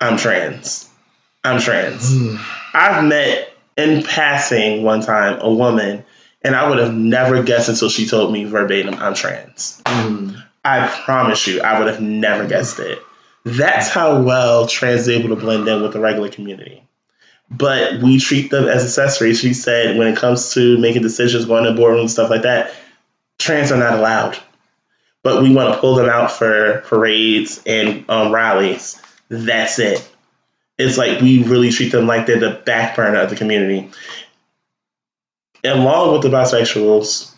I'm 0.00 0.18
trans. 0.18 0.88
I'm 1.42 1.60
trans. 1.60 2.12
Mm. 2.12 2.44
I've 2.74 3.04
met 3.04 3.51
in 3.76 4.02
passing 4.02 4.82
one 4.82 5.02
time 5.02 5.40
a 5.40 5.52
woman, 5.52 6.04
and 6.42 6.54
I 6.54 6.68
would 6.68 6.78
have 6.78 6.94
never 6.94 7.42
guessed 7.42 7.68
until 7.68 7.88
she 7.88 8.06
told 8.06 8.32
me 8.32 8.44
verbatim, 8.44 8.94
I'm 8.94 9.14
trans. 9.14 9.80
Mm. 9.84 10.42
I 10.64 10.86
promise 10.86 11.46
you, 11.46 11.60
I 11.60 11.78
would 11.78 11.88
have 11.88 12.00
never 12.00 12.46
guessed 12.46 12.78
it. 12.78 13.00
That's 13.44 13.88
how 13.88 14.22
well 14.22 14.66
trans 14.66 15.02
is 15.02 15.08
able 15.08 15.30
to 15.30 15.36
blend 15.36 15.66
in 15.66 15.82
with 15.82 15.92
the 15.92 16.00
regular 16.00 16.28
community. 16.28 16.84
But 17.50 18.00
we 18.02 18.18
treat 18.18 18.50
them 18.50 18.66
as 18.66 18.84
accessories. 18.84 19.40
She 19.40 19.52
said 19.52 19.98
when 19.98 20.08
it 20.08 20.16
comes 20.16 20.54
to 20.54 20.78
making 20.78 21.02
decisions, 21.02 21.44
going 21.44 21.64
to 21.64 21.80
boardrooms, 21.80 22.10
stuff 22.10 22.30
like 22.30 22.42
that, 22.42 22.74
trans 23.38 23.72
are 23.72 23.78
not 23.78 23.98
allowed. 23.98 24.38
But 25.22 25.42
we 25.42 25.54
want 25.54 25.74
to 25.74 25.80
pull 25.80 25.96
them 25.96 26.08
out 26.08 26.32
for 26.32 26.82
parades 26.86 27.62
and 27.66 28.08
um, 28.08 28.32
rallies. 28.32 29.00
That's 29.28 29.78
it. 29.78 30.08
It's 30.78 30.98
like 30.98 31.20
we 31.20 31.42
really 31.44 31.70
treat 31.70 31.92
them 31.92 32.06
like 32.06 32.26
they're 32.26 32.40
the 32.40 32.62
back 32.64 32.96
burner 32.96 33.20
of 33.20 33.30
the 33.30 33.36
community. 33.36 33.90
Along 35.64 36.12
with 36.14 36.22
the 36.22 36.28
bisexuals, 36.28 37.32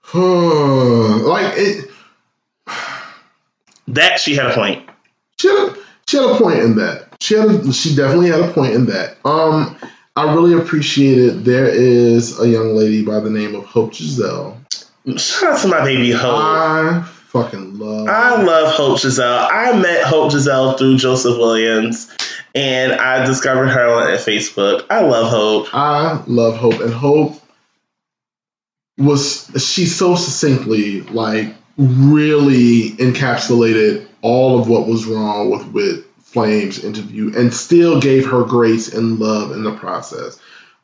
Huh. 0.00 1.16
like 1.28 1.54
it, 1.56 1.90
that 3.88 4.20
she 4.20 4.36
had 4.36 4.46
a 4.46 4.54
point. 4.54 4.88
she 5.38 5.48
had, 5.48 5.56
a, 5.68 5.76
she 6.06 6.16
had 6.16 6.26
a 6.30 6.38
point 6.38 6.58
in 6.60 6.76
that. 6.76 7.16
she 7.20 7.34
had 7.34 7.46
a, 7.50 7.72
she 7.72 7.94
definitely 7.96 8.28
had 8.30 8.40
a 8.40 8.52
point 8.52 8.74
in 8.74 8.86
that. 8.86 9.16
Um, 9.24 9.76
I 10.16 10.32
really 10.32 10.54
appreciate 10.54 11.18
it. 11.18 11.44
There 11.44 11.66
is 11.66 12.40
a 12.40 12.48
young 12.48 12.76
lady 12.76 13.04
by 13.04 13.20
the 13.20 13.30
name 13.30 13.54
of 13.54 13.64
Hope 13.64 13.92
Giselle. 13.94 14.60
Shout 15.16 15.52
out 15.54 15.60
to 15.62 15.68
my 15.68 15.84
baby 15.84 16.12
Hope. 16.12 16.34
I 16.38 17.08
fucking 17.34 17.78
love. 17.78 18.08
I 18.08 18.40
love 18.42 18.72
Hope 18.72 19.00
Giselle. 19.00 19.48
I 19.50 19.76
met 19.76 20.04
Hope 20.04 20.30
Giselle 20.30 20.78
through 20.78 20.96
Joseph 20.96 21.36
Williams, 21.36 22.10
and 22.54 22.92
I 22.92 23.26
discovered 23.26 23.66
her 23.66 23.86
on 23.86 24.06
Facebook. 24.18 24.86
I 24.88 25.00
love 25.00 25.28
Hope. 25.28 25.74
I 25.74 26.22
love 26.26 26.56
Hope, 26.56 26.80
and 26.80 26.94
Hope 26.94 27.34
was 28.96 29.50
she 29.58 29.86
so 29.86 30.14
succinctly 30.14 31.00
like 31.00 31.52
really 31.76 32.90
encapsulated 32.92 34.06
all 34.22 34.60
of 34.60 34.68
what 34.68 34.86
was 34.86 35.04
wrong 35.04 35.50
with 35.50 35.66
with 35.72 36.06
Flame's 36.22 36.82
interview, 36.84 37.36
and 37.36 37.52
still 37.52 38.00
gave 38.00 38.30
her 38.30 38.44
grace 38.44 38.94
and 38.94 39.18
love 39.18 39.50
in 39.50 39.64
the 39.64 39.74
process. 39.74 40.38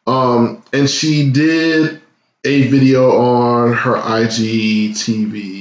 Um, 0.07 0.65
and 0.73 0.91
she 0.91 1.31
did 1.31 2.03
a 2.45 2.67
video 2.69 3.21
on 3.21 3.73
her 3.75 3.97
IG 3.97 4.95
TV 4.95 5.60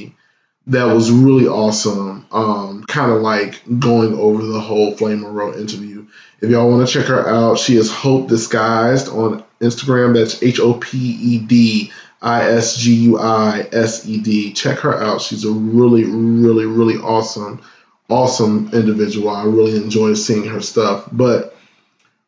that 0.70 0.86
was 0.86 1.12
really 1.12 1.48
awesome. 1.48 2.28
Um, 2.32 2.84
kind 2.84 3.12
of 3.12 3.22
like 3.22 3.62
going 3.80 4.14
over 4.14 4.46
the 4.46 4.60
whole 4.60 4.96
Flame 4.96 5.22
Monroe 5.22 5.58
interview. 5.58 6.06
If 6.42 6.50
y'all 6.50 6.70
want 6.70 6.88
to 6.88 6.94
check 6.94 7.08
her 7.08 7.28
out, 7.28 7.58
she 7.58 7.76
is 7.76 7.92
Hope 7.92 8.30
Disguised 8.30 9.10
on 9.10 9.44
Instagram. 9.60 10.14
That's 10.14 10.42
H 10.44 10.60
O 10.60 10.76
P 10.76 10.98
E 10.98 11.40
D 11.40 11.92
I 12.22 12.52
S 12.52 12.78
G 12.78 12.94
U 13.06 13.20
I 13.20 13.68
S 13.72 14.06
E 14.06 14.22
D. 14.22 14.54
Check 14.54 14.80
her 14.80 14.96
out. 14.96 15.22
She's 15.22 15.44
a 15.44 15.52
really, 15.52 16.06
really, 16.06 16.66
really 16.68 16.98
awesome, 16.98 17.62
awesome 18.08 18.70
individual. 18.72 19.30
I 19.30 19.46
really 19.46 19.76
enjoy 19.76 20.14
seeing 20.14 20.46
her 20.46 20.62
stuff. 20.62 21.10
But 21.12 21.56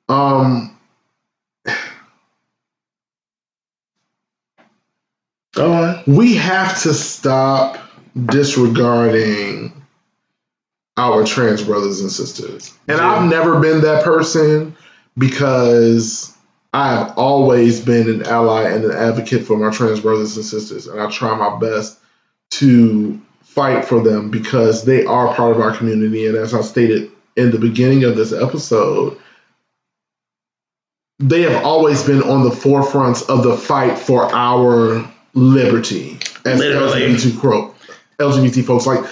um 0.10 0.76
on. 5.58 6.04
we 6.08 6.38
have 6.38 6.82
to 6.82 6.94
stop 6.94 7.78
disregarding 8.26 9.74
our 10.97 11.24
trans 11.26 11.64
brothers 11.64 12.01
and 12.01 12.12
sisters. 12.12 12.74
And 12.88 12.97
Yeah. 12.97 13.09
I've 13.09 13.30
never 13.30 13.59
been 13.59 13.82
that 13.82 14.03
person 14.03 14.76
because 15.18 16.34
I've 16.74 17.18
always 17.18 17.82
been 17.82 18.09
an 18.09 18.24
ally 18.24 18.64
and 18.70 18.86
an 18.86 18.91
advocate 18.91 19.45
for 19.45 19.57
my 19.57 19.72
trans 19.76 19.99
brothers 20.01 20.36
and 20.38 20.45
sisters. 20.45 20.88
And 20.88 20.99
I 20.99 21.09
try 21.09 21.36
my 21.36 21.57
best 21.59 21.97
to 22.51 23.20
fight 23.43 23.86
for 23.86 24.01
them 24.01 24.30
because 24.30 24.84
they 24.84 25.05
are 25.05 25.34
part 25.34 25.51
of 25.55 25.62
our 25.62 25.76
community. 25.76 26.28
And 26.28 26.38
as 26.38 26.53
I 26.53 26.62
stated 26.62 27.12
in 27.36 27.51
the 27.51 27.57
beginning 27.59 28.03
of 28.03 28.16
this 28.16 28.34
episode, 28.34 29.18
they 31.20 31.41
have 31.43 31.64
always 31.64 32.03
been 32.03 32.24
on 32.24 32.43
the 32.43 32.49
forefronts 32.49 33.28
of 33.30 33.43
the 33.43 33.55
fight 33.55 33.97
for 33.97 34.34
our 34.34 35.09
liberty 35.34 36.18
as 36.45 36.59
Literally. 36.59 37.01
LGBT, 37.01 37.39
cro- 37.39 37.76
LGBT 38.22 38.63
folks. 38.65 38.86
Like 38.86 39.05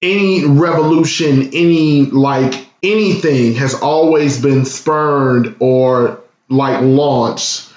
any 0.00 0.44
revolution, 0.44 1.50
any 1.52 2.06
like 2.06 2.66
anything 2.82 3.54
has 3.54 3.74
always 3.74 4.40
been 4.40 4.64
spurned 4.64 5.56
or 5.60 6.20
like 6.48 6.82
launched 6.82 7.72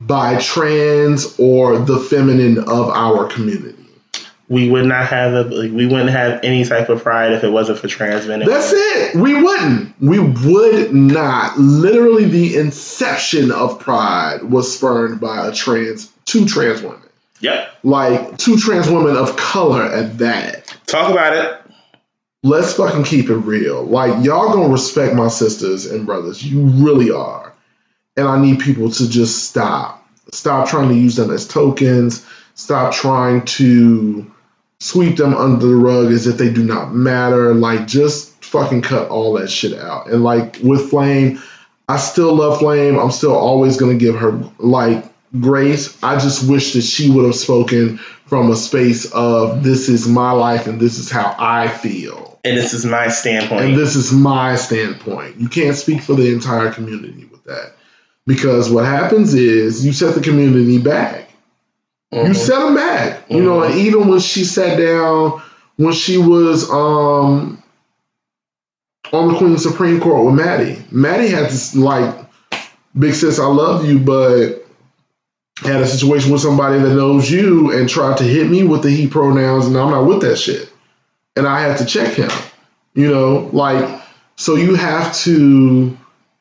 by 0.00 0.38
trans 0.38 1.38
or 1.38 1.78
the 1.78 1.98
feminine 1.98 2.58
of 2.58 2.88
our 2.90 3.26
community. 3.28 3.78
We 4.46 4.68
would 4.70 4.84
not 4.84 5.06
have 5.06 5.32
a 5.32 5.42
like, 5.44 5.72
we 5.72 5.86
wouldn't 5.86 6.10
have 6.10 6.40
any 6.44 6.64
type 6.64 6.90
of 6.90 7.02
pride 7.02 7.32
if 7.32 7.44
it 7.44 7.48
wasn't 7.48 7.78
for 7.78 7.88
trans 7.88 8.26
men. 8.26 8.40
That's 8.40 8.72
it. 8.72 9.14
We 9.14 9.42
wouldn't. 9.42 9.94
We 10.02 10.18
would 10.18 10.94
not. 10.94 11.58
Literally, 11.58 12.26
the 12.26 12.56
inception 12.56 13.50
of 13.50 13.80
Pride 13.80 14.42
was 14.42 14.76
spurned 14.76 15.18
by 15.18 15.48
a 15.48 15.52
trans, 15.52 16.12
two 16.26 16.44
trans 16.44 16.82
women, 16.82 17.03
Yep. 17.44 17.74
like 17.82 18.38
two 18.38 18.56
trans 18.56 18.88
women 18.88 19.16
of 19.16 19.36
color 19.36 19.82
at 19.82 20.16
that. 20.18 20.74
Talk 20.86 21.12
about 21.12 21.36
it. 21.36 21.60
Let's 22.42 22.72
fucking 22.74 23.04
keep 23.04 23.28
it 23.28 23.36
real. 23.36 23.84
Like 23.84 24.24
y'all 24.24 24.52
gonna 24.52 24.72
respect 24.72 25.14
my 25.14 25.28
sisters 25.28 25.84
and 25.84 26.06
brothers. 26.06 26.42
You 26.42 26.62
really 26.62 27.10
are, 27.10 27.54
and 28.16 28.26
I 28.26 28.40
need 28.40 28.60
people 28.60 28.90
to 28.90 29.08
just 29.10 29.44
stop. 29.44 30.08
Stop 30.32 30.68
trying 30.68 30.88
to 30.88 30.94
use 30.94 31.16
them 31.16 31.30
as 31.30 31.46
tokens. 31.46 32.26
Stop 32.54 32.94
trying 32.94 33.44
to 33.44 34.30
sweep 34.80 35.16
them 35.16 35.34
under 35.34 35.66
the 35.66 35.74
rug 35.74 36.12
as 36.12 36.26
if 36.26 36.38
they 36.38 36.50
do 36.50 36.64
not 36.64 36.94
matter. 36.94 37.52
Like, 37.54 37.86
just 37.86 38.42
fucking 38.42 38.82
cut 38.82 39.10
all 39.10 39.34
that 39.34 39.50
shit 39.50 39.78
out. 39.78 40.08
And 40.08 40.24
like 40.24 40.58
with 40.62 40.88
Flame, 40.88 41.42
I 41.88 41.98
still 41.98 42.34
love 42.34 42.58
Flame. 42.58 42.98
I'm 42.98 43.10
still 43.10 43.34
always 43.34 43.76
gonna 43.76 43.96
give 43.96 44.16
her 44.16 44.32
like 44.58 45.13
grace. 45.38 45.96
I 46.02 46.18
just 46.18 46.48
wish 46.48 46.74
that 46.74 46.82
she 46.82 47.10
would 47.10 47.24
have 47.24 47.34
spoken 47.34 47.98
from 48.26 48.50
a 48.50 48.56
space 48.56 49.10
of 49.12 49.62
this 49.62 49.88
is 49.88 50.08
my 50.08 50.32
life 50.32 50.66
and 50.66 50.80
this 50.80 50.98
is 50.98 51.10
how 51.10 51.34
I 51.38 51.68
feel. 51.68 52.38
And 52.44 52.56
this 52.56 52.74
is 52.74 52.84
my 52.84 53.08
standpoint. 53.08 53.64
And 53.64 53.76
this 53.76 53.96
is 53.96 54.12
my 54.12 54.56
standpoint. 54.56 55.36
You 55.40 55.48
can't 55.48 55.76
speak 55.76 56.02
for 56.02 56.14
the 56.14 56.32
entire 56.32 56.70
community 56.70 57.24
with 57.30 57.44
that. 57.44 57.72
Because 58.26 58.70
what 58.70 58.86
happens 58.86 59.34
is 59.34 59.84
you 59.84 59.92
set 59.92 60.14
the 60.14 60.20
community 60.20 60.78
back. 60.78 61.28
You 62.12 62.20
Mhm. 62.20 62.36
set 62.36 62.60
them 62.60 62.74
back. 62.74 63.24
You 63.28 63.42
know, 63.42 63.62
and 63.62 63.74
even 63.74 64.08
when 64.08 64.20
she 64.20 64.44
sat 64.44 64.78
down, 64.78 65.42
when 65.76 65.92
she 65.92 66.16
was 66.18 66.70
um 66.70 67.62
on 69.12 69.28
the 69.28 69.34
Queen 69.38 69.58
Supreme 69.58 70.00
Court 70.00 70.24
with 70.26 70.34
Maddie, 70.34 70.82
Maddie 70.90 71.28
had 71.28 71.44
this 71.46 71.74
like, 71.74 72.14
big 72.98 73.14
sis, 73.14 73.38
I 73.38 73.46
love 73.46 73.84
you, 73.86 73.98
but 73.98 74.63
had 75.62 75.80
a 75.80 75.86
situation 75.86 76.32
with 76.32 76.40
somebody 76.40 76.80
that 76.80 76.94
knows 76.94 77.30
you 77.30 77.72
and 77.72 77.88
tried 77.88 78.18
to 78.18 78.24
hit 78.24 78.50
me 78.50 78.64
with 78.64 78.82
the 78.82 78.90
he 78.90 79.06
pronouns, 79.06 79.66
and 79.66 79.76
I'm 79.76 79.90
not 79.90 80.06
with 80.06 80.22
that 80.22 80.36
shit. 80.36 80.68
And 81.36 81.46
I 81.46 81.60
had 81.60 81.78
to 81.78 81.86
check 81.86 82.14
him. 82.14 82.30
You 82.94 83.10
know, 83.10 83.50
like, 83.52 84.02
so 84.36 84.56
you 84.56 84.74
have 84.74 85.14
to, 85.18 85.96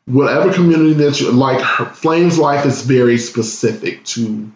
whatever 0.05 0.53
community 0.53 0.93
that 0.93 1.19
you 1.19 1.31
like, 1.31 1.61
her, 1.61 1.85
Flame's 1.85 2.37
life 2.37 2.65
is 2.65 2.81
very 2.81 3.17
specific 3.17 4.03
to 4.05 4.51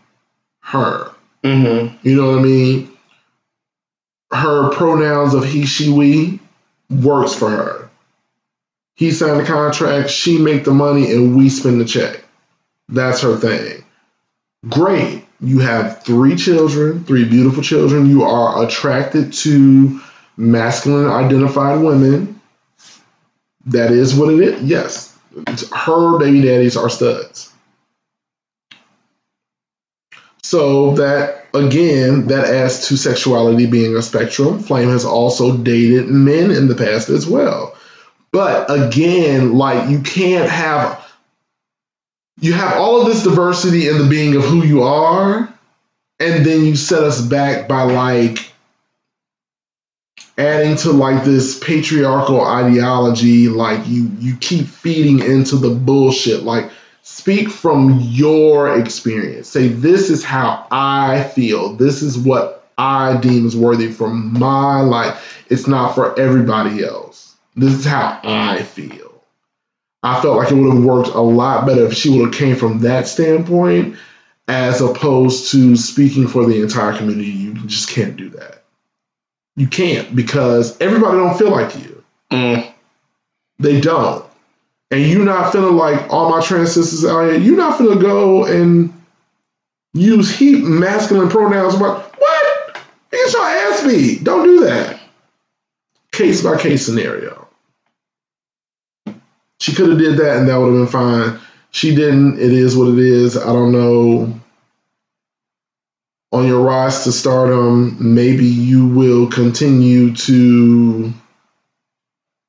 her. 0.61 1.11
Mhm. 1.43 1.97
You 2.03 2.15
know 2.15 2.31
what 2.31 2.39
I 2.39 2.43
mean? 2.43 2.91
Her 4.31 4.69
pronouns 4.71 5.33
of 5.33 5.45
he, 5.45 5.65
she, 5.65 5.91
we 5.91 6.39
works 6.89 7.33
for 7.33 7.49
her. 7.49 7.89
He 8.95 9.11
signed 9.11 9.39
the 9.39 9.45
contract, 9.45 10.09
she 10.09 10.39
make 10.39 10.63
the 10.63 10.73
money, 10.73 11.11
and 11.11 11.37
we 11.37 11.49
spend 11.49 11.79
the 11.79 11.85
check. 11.85 12.23
That's 12.89 13.21
her 13.21 13.37
thing. 13.37 13.83
Great. 14.69 15.25
You 15.39 15.59
have 15.59 16.03
three 16.03 16.35
children, 16.35 17.03
three 17.03 17.25
beautiful 17.25 17.61
children. 17.61 18.07
You 18.07 18.23
are 18.23 18.65
attracted 18.65 19.33
to 19.33 20.01
masculine 20.35 21.09
identified 21.09 21.81
women. 21.81 22.41
That 23.67 23.91
is 23.91 24.15
what 24.15 24.33
it 24.33 24.39
is. 24.39 24.63
Yes. 24.63 25.17
Her 25.71 26.17
baby 26.17 26.41
daddies 26.41 26.77
are 26.77 26.89
studs. 26.89 27.53
So 30.41 30.95
that 30.95 31.45
again, 31.53 32.27
that 32.27 32.45
adds 32.45 32.87
to 32.87 32.97
sexuality 32.97 33.65
being 33.65 33.95
a 33.95 34.01
spectrum. 34.01 34.59
Flame 34.59 34.89
has 34.89 35.05
also 35.05 35.57
dated 35.57 36.07
men 36.07 36.51
in 36.51 36.67
the 36.67 36.75
past 36.75 37.09
as 37.09 37.27
well. 37.27 37.75
But 38.31 38.71
again, 38.71 39.53
like 39.57 39.89
you 39.89 40.01
can't 40.01 40.49
have 40.49 41.06
you 42.39 42.53
have 42.53 42.77
all 42.77 43.01
of 43.01 43.07
this 43.07 43.23
diversity 43.23 43.87
in 43.87 43.97
the 43.97 44.07
being 44.07 44.35
of 44.35 44.43
who 44.43 44.63
you 44.63 44.83
are, 44.83 45.51
and 46.19 46.45
then 46.45 46.65
you 46.65 46.75
set 46.75 47.03
us 47.03 47.21
back 47.21 47.67
by 47.67 47.83
like 47.83 48.51
adding 50.37 50.75
to 50.77 50.91
like 50.91 51.23
this 51.23 51.57
patriarchal 51.59 52.41
ideology, 52.41 53.47
like 53.47 53.87
you 53.87 54.11
you 54.19 54.35
keep 54.37 54.67
feeding 54.67 55.19
into 55.19 55.55
the 55.55 55.69
bullshit. 55.69 56.43
Like 56.43 56.71
speak 57.01 57.49
from 57.49 57.99
your 58.01 58.79
experience. 58.79 59.47
Say 59.47 59.69
this 59.69 60.09
is 60.09 60.23
how 60.23 60.67
I 60.71 61.23
feel. 61.23 61.73
This 61.73 62.03
is 62.03 62.17
what 62.17 62.67
I 62.77 63.17
deem 63.17 63.47
is 63.47 63.57
worthy 63.57 63.91
from 63.91 64.33
my 64.33 64.81
life. 64.81 65.45
It's 65.49 65.67
not 65.67 65.95
for 65.95 66.19
everybody 66.19 66.83
else. 66.83 67.35
This 67.55 67.73
is 67.73 67.85
how 67.85 68.19
I 68.23 68.61
feel. 68.61 69.06
I 70.07 70.21
felt 70.21 70.37
like 70.37 70.51
it 70.51 70.55
would 70.55 70.73
have 70.73 70.85
worked 70.85 71.09
a 71.09 71.19
lot 71.19 71.65
better 71.65 71.85
if 71.85 71.93
she 71.93 72.09
would 72.09 72.27
have 72.27 72.33
came 72.33 72.55
from 72.55 72.79
that 72.79 73.09
standpoint 73.09 73.97
as 74.47 74.79
opposed 74.79 75.51
to 75.51 75.75
speaking 75.75 76.29
for 76.29 76.45
the 76.45 76.61
entire 76.61 76.95
community. 76.95 77.29
You 77.29 77.53
just 77.65 77.89
can't 77.89 78.15
do 78.15 78.29
that. 78.29 78.63
You 79.57 79.67
can't 79.67 80.15
because 80.15 80.79
everybody 80.79 81.17
don't 81.17 81.37
feel 81.37 81.51
like 81.51 81.75
you. 81.75 82.05
Mm. 82.31 82.71
They 83.59 83.81
don't. 83.81 84.23
And 84.91 85.01
you're 85.01 85.25
not 85.25 85.51
feeling 85.51 85.75
like 85.75 86.09
all 86.09 86.29
my 86.29 86.41
trans 86.41 86.71
sisters 86.71 87.03
out 87.03 87.29
here, 87.29 87.37
you're 87.37 87.57
not 87.57 87.77
finna 87.77 87.99
go 87.99 88.45
and 88.45 88.93
use 89.93 90.33
he 90.33 90.55
masculine 90.55 91.27
pronouns 91.27 91.75
about 91.75 92.15
what? 92.17 92.77
Get 93.11 93.33
your 93.33 93.43
ass 93.43 93.83
beat. 93.85 94.23
Don't 94.23 94.45
do 94.45 94.59
that. 94.67 95.01
Case 96.13 96.41
by 96.43 96.57
case 96.57 96.85
scenario. 96.85 97.46
She 99.59 99.73
could 99.73 99.89
have 99.89 99.97
did 99.97 100.17
that 100.17 100.37
and 100.37 100.49
that 100.49 100.57
would 100.57 100.73
have 100.73 100.83
been 100.83 100.87
fine. 100.87 101.39
She 101.71 101.95
didn't. 101.95 102.39
It 102.39 102.53
is 102.53 102.75
what 102.75 102.89
it 102.89 102.99
is. 102.99 103.37
I 103.37 103.47
don't 103.47 103.71
know. 103.71 104.39
On 106.31 106.47
your 106.47 106.61
rise 106.61 107.03
to 107.05 107.11
stardom, 107.11 108.13
maybe 108.13 108.45
you 108.45 108.87
will 108.87 109.29
continue 109.29 110.13
to 110.13 111.13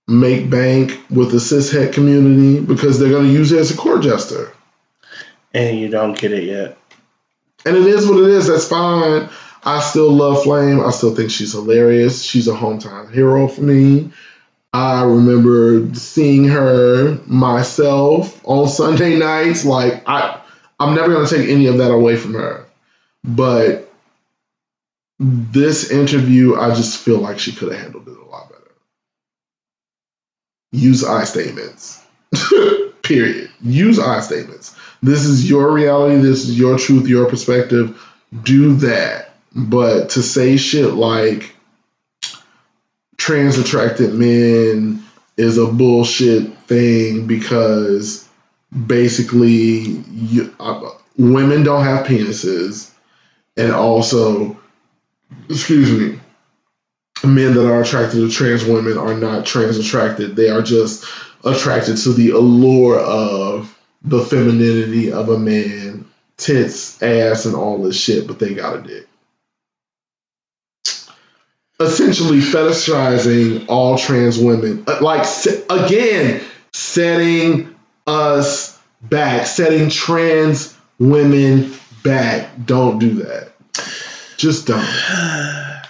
make 0.09 0.51
bank 0.51 1.01
with 1.11 1.31
the 1.31 1.37
cishet 1.37 1.93
community 1.93 2.61
because 2.61 2.99
they're 2.99 3.11
going 3.11 3.27
to 3.27 3.33
use 3.33 3.53
it 3.53 3.59
as 3.59 3.71
a 3.71 3.77
court 3.77 4.03
jester. 4.03 4.53
And 5.55 5.79
you 5.79 5.89
don't 5.89 6.19
get 6.19 6.33
it 6.33 6.45
yet. 6.45 6.79
And 7.65 7.77
it 7.77 7.87
is 7.87 8.09
what 8.09 8.23
it 8.23 8.31
is. 8.31 8.47
That's 8.47 8.69
fine. 8.69 9.29
I 9.65 9.81
still 9.81 10.11
love 10.11 10.43
Flame. 10.45 10.81
I 10.81 10.91
still 10.91 11.15
think 11.15 11.31
she's 11.31 11.53
hilarious. 11.53 12.23
She's 12.23 12.49
a 12.49 12.55
hometown 12.55 13.13
hero 13.13 13.49
for 13.49 13.63
me. 13.63 14.13
I 14.73 15.03
remember 15.03 15.95
seeing 15.95 16.45
her 16.45 17.19
myself 17.27 18.41
on 18.45 18.69
Sunday 18.69 19.16
nights. 19.16 19.64
Like 19.64 20.03
I, 20.07 20.41
I'm 20.79 20.95
never 20.95 21.12
gonna 21.12 21.27
take 21.27 21.49
any 21.49 21.66
of 21.66 21.79
that 21.79 21.91
away 21.91 22.16
from 22.16 22.35
her. 22.35 22.66
But 23.25 23.93
this 25.19 25.91
interview, 25.91 26.57
I 26.57 26.75
just 26.75 26.99
feel 26.99 27.19
like 27.19 27.39
she 27.39 27.53
could 27.53 27.73
have 27.73 27.81
handled 27.81 28.09
it 28.09 28.16
a 28.16 28.25
lot 28.25 28.51
better. 28.51 28.71
Use 30.73 31.03
I 31.03 31.25
statements. 31.25 32.05
Period. 33.03 33.51
Use 33.62 33.99
I 33.99 34.21
statements. 34.21 34.77
This 35.03 35.25
is 35.25 35.49
your 35.49 35.73
reality. 35.73 36.21
This 36.21 36.49
is 36.49 36.59
your 36.59 36.79
truth, 36.79 37.09
your 37.09 37.29
perspective. 37.29 38.01
Do 38.43 38.75
that. 38.77 39.35
But 39.55 40.11
to 40.11 40.23
say 40.23 40.57
shit 40.59 40.93
like 40.93 41.55
trans 43.29 43.59
attracted 43.59 44.14
men 44.14 45.05
is 45.37 45.59
a 45.59 45.66
bullshit 45.66 46.57
thing 46.61 47.26
because 47.26 48.26
basically 48.87 49.81
you, 50.09 50.55
uh, 50.59 50.89
women 51.18 51.62
don't 51.62 51.85
have 51.85 52.07
penises 52.07 52.91
and 53.55 53.70
also 53.72 54.59
excuse 55.51 55.93
me 55.93 56.18
men 57.22 57.53
that 57.53 57.70
are 57.70 57.83
attracted 57.83 58.16
to 58.16 58.31
trans 58.31 58.64
women 58.64 58.97
are 58.97 59.12
not 59.12 59.45
trans 59.45 59.76
attracted. 59.76 60.35
They 60.35 60.49
are 60.49 60.62
just 60.62 61.05
attracted 61.45 61.99
to 61.99 62.14
the 62.14 62.31
allure 62.31 62.99
of 62.99 63.76
the 64.01 64.24
femininity 64.24 65.12
of 65.12 65.29
a 65.29 65.39
man 65.39 66.07
tits 66.39 67.03
ass 67.03 67.45
and 67.45 67.55
all 67.55 67.83
this 67.83 68.01
shit 68.01 68.26
but 68.26 68.39
they 68.39 68.55
got 68.55 68.76
a 68.76 68.81
dick 68.81 69.08
essentially 71.81 72.39
fetishizing 72.39 73.66
all 73.68 73.99
trans 73.99 74.39
women. 74.39 74.85
Uh, 74.87 74.99
like, 75.01 75.26
again, 75.70 76.43
setting 76.72 77.74
us 78.07 78.79
back, 79.03 79.47
setting 79.47 79.91
trans 79.91 80.76
women 80.99 81.72
back. 82.03 82.51
Don't 82.64 82.99
do 82.99 83.22
that. 83.22 83.53
Just 84.37 84.66
don't. 84.66 84.81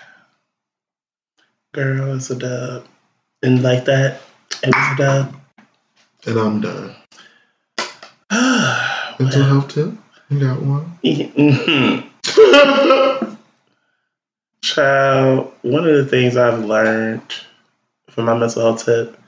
Girl, 1.72 2.16
it's 2.16 2.30
a 2.30 2.36
dub. 2.36 2.86
And 3.43 3.62
like 3.62 3.84
that, 3.86 4.20
it 4.62 4.74
was 4.74 4.93
a 4.93 4.97
dub. 4.97 5.36
And 6.26 6.39
I'm 6.39 6.61
done. 6.61 6.95
Mental 9.20 9.43
health 9.45 9.68
tip? 9.68 9.93
You 10.28 10.41
got 10.41 10.61
one? 10.62 10.99
Mm-hmm. 12.28 13.34
Child, 14.61 15.53
one 15.63 15.87
of 15.87 15.95
the 15.95 16.07
things 16.07 16.37
I've 16.37 16.65
learned 16.65 17.23
from 18.11 18.27
my 18.27 18.37
mental 18.37 18.63
health 18.63 18.85
tip 18.85 19.19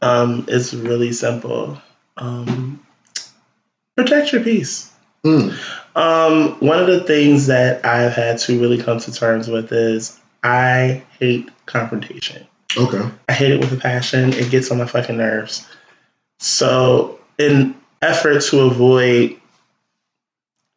um, 0.00 0.46
is 0.48 0.74
really 0.74 1.12
simple. 1.12 1.80
Um, 2.16 2.84
protect 3.96 4.32
your 4.32 4.42
peace. 4.42 4.90
Mm. 5.24 5.56
Um, 5.94 6.60
one 6.60 6.78
of 6.78 6.86
the 6.86 7.00
things 7.00 7.48
that 7.48 7.84
I've 7.84 8.14
had 8.14 8.38
to 8.40 8.60
really 8.60 8.82
come 8.82 9.00
to 9.00 9.12
terms 9.12 9.48
with 9.48 9.72
is 9.72 10.18
I 10.42 11.02
hate 11.18 11.50
confrontation. 11.66 12.46
Okay. 12.76 13.10
I 13.28 13.32
hate 13.32 13.50
it 13.50 13.60
with 13.60 13.72
a 13.72 13.76
passion. 13.76 14.32
It 14.32 14.50
gets 14.50 14.70
on 14.70 14.78
my 14.78 14.86
fucking 14.86 15.16
nerves. 15.16 15.66
So, 16.38 17.18
in 17.38 17.74
effort 18.00 18.42
to 18.44 18.60
avoid 18.60 19.40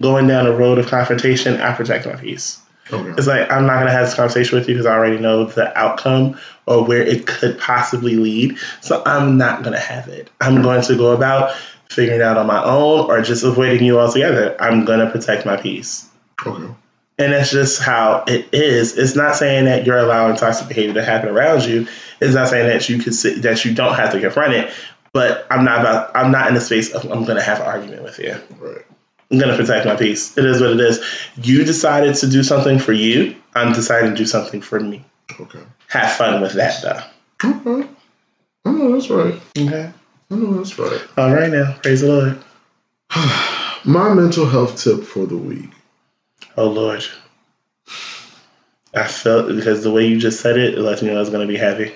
going 0.01 0.27
down 0.27 0.47
a 0.47 0.51
road 0.51 0.79
of 0.79 0.87
confrontation, 0.87 1.61
I 1.61 1.73
protect 1.73 2.05
my 2.05 2.15
peace. 2.15 2.59
Okay. 2.91 3.13
It's 3.17 3.27
like 3.27 3.51
I'm 3.51 3.65
not 3.65 3.79
gonna 3.79 3.91
have 3.91 4.05
this 4.05 4.15
conversation 4.15 4.57
with 4.57 4.67
you 4.67 4.75
because 4.75 4.85
I 4.85 4.93
already 4.93 5.19
know 5.19 5.45
the 5.45 5.77
outcome 5.77 6.39
or 6.65 6.83
where 6.83 7.01
it 7.01 7.25
could 7.25 7.57
possibly 7.59 8.15
lead. 8.15 8.57
So 8.81 9.01
I'm 9.05 9.37
not 9.37 9.63
gonna 9.63 9.79
have 9.79 10.07
it. 10.09 10.29
I'm 10.41 10.61
going 10.61 10.81
to 10.83 10.95
go 10.95 11.13
about 11.13 11.55
figuring 11.89 12.19
it 12.19 12.23
out 12.23 12.37
on 12.37 12.47
my 12.47 12.63
own 12.63 13.09
or 13.09 13.21
just 13.21 13.43
avoiding 13.43 13.83
you 13.83 13.99
altogether. 13.99 14.55
I'm 14.59 14.85
gonna 14.85 15.09
protect 15.09 15.45
my 15.45 15.57
peace. 15.57 16.09
Okay. 16.45 16.73
And 17.19 17.31
that's 17.31 17.51
just 17.51 17.81
how 17.81 18.23
it 18.27 18.49
is. 18.53 18.97
It's 18.97 19.15
not 19.15 19.35
saying 19.35 19.65
that 19.65 19.85
you're 19.85 19.99
allowing 19.99 20.35
toxic 20.35 20.67
behavior 20.67 20.95
to 20.95 21.03
happen 21.03 21.29
around 21.29 21.63
you. 21.63 21.87
It's 22.19 22.33
not 22.33 22.47
saying 22.47 22.67
that 22.67 22.89
you 22.89 22.99
could 22.99 23.13
sit, 23.13 23.43
that 23.43 23.63
you 23.63 23.73
don't 23.75 23.93
have 23.93 24.13
to 24.13 24.19
confront 24.19 24.53
it. 24.53 24.73
But 25.13 25.45
I'm 25.51 25.63
not 25.63 25.81
about. 25.81 26.15
I'm 26.15 26.31
not 26.31 26.47
in 26.47 26.55
the 26.55 26.61
space 26.61 26.91
of 26.91 27.05
I'm 27.09 27.23
gonna 27.23 27.41
have 27.41 27.59
an 27.59 27.67
argument 27.67 28.01
with 28.01 28.17
you. 28.17 28.35
Right. 28.59 28.83
I'm 29.33 29.39
gonna 29.39 29.57
protect 29.57 29.87
my 29.87 29.95
peace. 29.95 30.37
It 30.37 30.45
is 30.45 30.61
what 30.61 30.73
it 30.73 30.79
is. 30.79 31.03
You 31.41 31.65
decided 31.65 32.13
to 32.17 32.29
do 32.29 32.43
something 32.43 32.77
for 32.77 32.93
you. 32.93 33.35
I'm 33.55 33.73
deciding 33.73 34.11
to 34.11 34.15
do 34.15 34.27
something 34.27 34.61
for 34.61 34.79
me. 34.79 35.03
Okay. 35.39 35.63
Have 35.87 36.11
fun 36.11 36.39
with 36.39 36.53
that 36.53 36.83
though. 36.83 37.49
Okay. 37.49 37.89
I 38.63 38.71
know 38.71 38.93
that's 38.93 39.09
right. 39.09 39.41
Okay. 39.57 39.91
I 40.29 40.35
know 40.35 40.53
that's 40.53 40.77
right. 40.77 41.01
All 41.17 41.33
right 41.33 41.49
now. 41.49 41.75
Praise 41.81 42.01
the 42.01 42.09
Lord. 42.09 42.43
my 43.85 44.13
mental 44.13 44.45
health 44.45 44.79
tip 44.79 45.03
for 45.03 45.25
the 45.25 45.37
week. 45.37 45.71
Oh 46.55 46.67
Lord. 46.67 47.03
I 48.93 49.07
felt 49.07 49.47
because 49.47 49.83
the 49.83 49.91
way 49.91 50.05
you 50.05 50.19
just 50.19 50.41
said 50.41 50.59
it, 50.59 50.75
it 50.75 50.79
let 50.79 51.01
me 51.01 51.07
know 51.07 51.15
I 51.15 51.19
was 51.19 51.31
gonna 51.31 51.47
be 51.47 51.57
happy. 51.57 51.95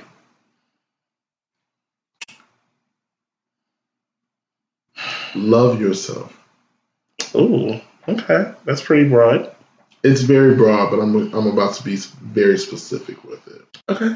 Love 5.35 5.79
yourself. 5.79 6.33
Ooh, 7.35 7.79
okay, 8.07 8.53
that's 8.65 8.81
pretty 8.81 9.09
broad. 9.09 9.53
It's 10.03 10.21
very 10.21 10.55
broad, 10.55 10.91
but 10.91 10.99
I'm 10.99 11.33
I'm 11.33 11.47
about 11.47 11.75
to 11.75 11.83
be 11.83 11.95
very 11.95 12.57
specific 12.57 13.23
with 13.23 13.45
it. 13.47 13.81
Okay. 13.89 14.15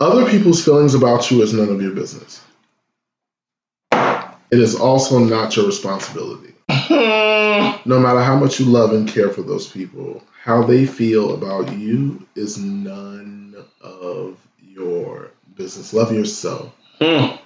Other 0.00 0.30
people's 0.30 0.64
feelings 0.64 0.94
about 0.94 1.30
you 1.30 1.42
is 1.42 1.52
none 1.52 1.68
of 1.70 1.82
your 1.82 1.90
business. 1.92 2.40
It 4.50 4.60
is 4.60 4.76
also 4.76 5.18
not 5.18 5.56
your 5.56 5.66
responsibility. 5.66 6.54
no 6.90 7.98
matter 7.98 8.22
how 8.22 8.36
much 8.36 8.60
you 8.60 8.66
love 8.66 8.92
and 8.92 9.08
care 9.08 9.30
for 9.30 9.42
those 9.42 9.68
people, 9.68 10.22
how 10.42 10.62
they 10.62 10.86
feel 10.86 11.34
about 11.34 11.76
you 11.76 12.26
is 12.34 12.58
none 12.58 13.56
of 13.80 14.38
your 14.60 15.30
business. 15.54 15.92
Love 15.92 16.12
yourself. 16.12 16.72
Mm. 17.00 17.37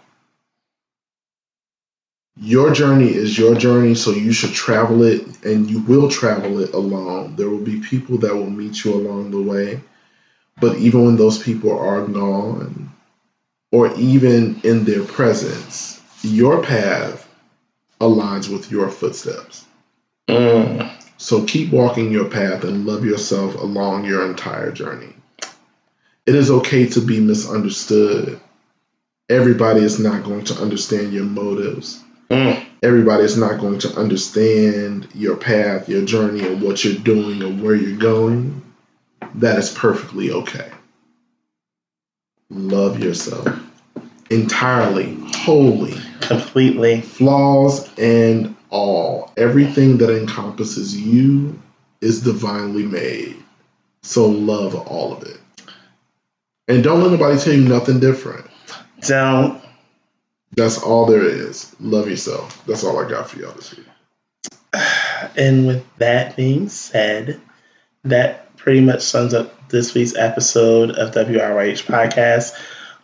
Your 2.44 2.72
journey 2.72 3.06
is 3.06 3.38
your 3.38 3.54
journey, 3.54 3.94
so 3.94 4.10
you 4.10 4.32
should 4.32 4.52
travel 4.52 5.04
it 5.04 5.44
and 5.44 5.70
you 5.70 5.80
will 5.80 6.08
travel 6.08 6.58
it 6.58 6.74
alone. 6.74 7.36
There 7.36 7.48
will 7.48 7.62
be 7.62 7.78
people 7.78 8.18
that 8.18 8.34
will 8.34 8.50
meet 8.50 8.84
you 8.84 8.94
along 8.94 9.30
the 9.30 9.40
way. 9.40 9.80
But 10.60 10.76
even 10.78 11.04
when 11.04 11.16
those 11.16 11.40
people 11.40 11.78
are 11.78 12.04
gone, 12.04 12.90
or 13.70 13.94
even 13.94 14.60
in 14.64 14.84
their 14.84 15.04
presence, 15.04 16.02
your 16.22 16.64
path 16.64 17.28
aligns 18.00 18.52
with 18.52 18.72
your 18.72 18.90
footsteps. 18.90 19.64
Mm. 20.28 20.90
So 21.18 21.44
keep 21.44 21.70
walking 21.70 22.10
your 22.10 22.28
path 22.28 22.64
and 22.64 22.86
love 22.86 23.04
yourself 23.04 23.54
along 23.54 24.04
your 24.04 24.28
entire 24.28 24.72
journey. 24.72 25.14
It 26.26 26.34
is 26.34 26.50
okay 26.50 26.88
to 26.88 27.00
be 27.00 27.20
misunderstood. 27.20 28.40
Everybody 29.30 29.82
is 29.82 30.00
not 30.00 30.24
going 30.24 30.46
to 30.46 30.54
understand 30.60 31.12
your 31.12 31.22
motives. 31.22 32.02
Mm. 32.32 32.64
Everybody 32.82 33.24
is 33.24 33.36
not 33.36 33.60
going 33.60 33.78
to 33.80 33.96
understand 33.96 35.08
your 35.14 35.36
path, 35.36 35.88
your 35.88 36.04
journey, 36.04 36.44
or 36.46 36.56
what 36.56 36.82
you're 36.82 36.94
doing, 36.94 37.42
or 37.42 37.50
where 37.50 37.74
you're 37.74 37.98
going. 37.98 38.62
That 39.34 39.58
is 39.58 39.70
perfectly 39.70 40.30
okay. 40.30 40.70
Love 42.50 42.98
yourself 42.98 43.46
entirely, 44.32 45.14
wholly, 45.34 45.94
completely, 46.20 47.02
flaws 47.02 47.88
and 47.98 48.56
all. 48.70 49.30
Everything 49.36 49.98
that 49.98 50.10
encompasses 50.16 50.98
you 50.98 51.60
is 52.00 52.22
divinely 52.22 52.84
made. 52.84 53.36
So 54.02 54.28
love 54.28 54.74
all 54.74 55.12
of 55.12 55.22
it. 55.24 55.38
And 56.66 56.82
don't 56.82 57.02
let 57.02 57.10
nobody 57.10 57.38
tell 57.38 57.52
you 57.52 57.68
nothing 57.68 58.00
different. 58.00 58.46
Don't. 59.02 59.61
That's 60.54 60.78
all 60.82 61.06
there 61.06 61.24
is. 61.24 61.74
Love 61.80 62.08
yourself. 62.08 62.64
That's 62.66 62.84
all 62.84 62.98
I 62.98 63.08
got 63.08 63.30
for 63.30 63.38
y'all 63.38 63.52
this 63.52 63.74
week. 63.76 63.86
And 65.36 65.66
with 65.66 65.84
that 65.98 66.36
being 66.36 66.68
said, 66.68 67.40
that 68.04 68.56
pretty 68.56 68.80
much 68.80 69.02
sums 69.02 69.34
up 69.34 69.68
this 69.68 69.94
week's 69.94 70.14
episode 70.14 70.90
of 70.90 71.12
WRYH 71.14 71.84
Podcast. 71.84 72.52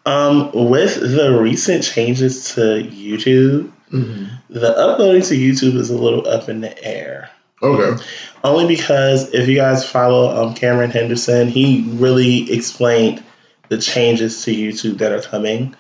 Um, 0.05 0.51
with 0.71 0.95
the 1.01 1.39
recent 1.41 1.85
changes 1.85 2.55
to 2.55 2.61
YouTube, 2.61 3.73
Mm-hmm. 3.91 4.53
the 4.53 4.77
uploading 4.77 5.23
to 5.23 5.35
YouTube 5.35 5.77
is 5.77 5.89
a 5.89 5.97
little 5.97 6.29
up 6.29 6.51
in 6.51 6.61
the 6.61 6.85
air. 6.85 7.31
Okay. 7.63 8.03
Only 8.45 8.67
because 8.67 9.33
if 9.33 9.49
you 9.49 9.57
guys 9.57 9.89
follow 9.89 10.29
um, 10.45 10.55
Cameron 10.55 10.91
Henderson, 10.91 11.49
he 11.49 11.89
really 11.95 12.53
explained 12.53 13.25
the 13.71 13.79
changes 13.79 14.45
to 14.45 14.51
YouTube 14.55 14.99
that 14.99 15.13
are 15.13 15.23
coming, 15.23 15.75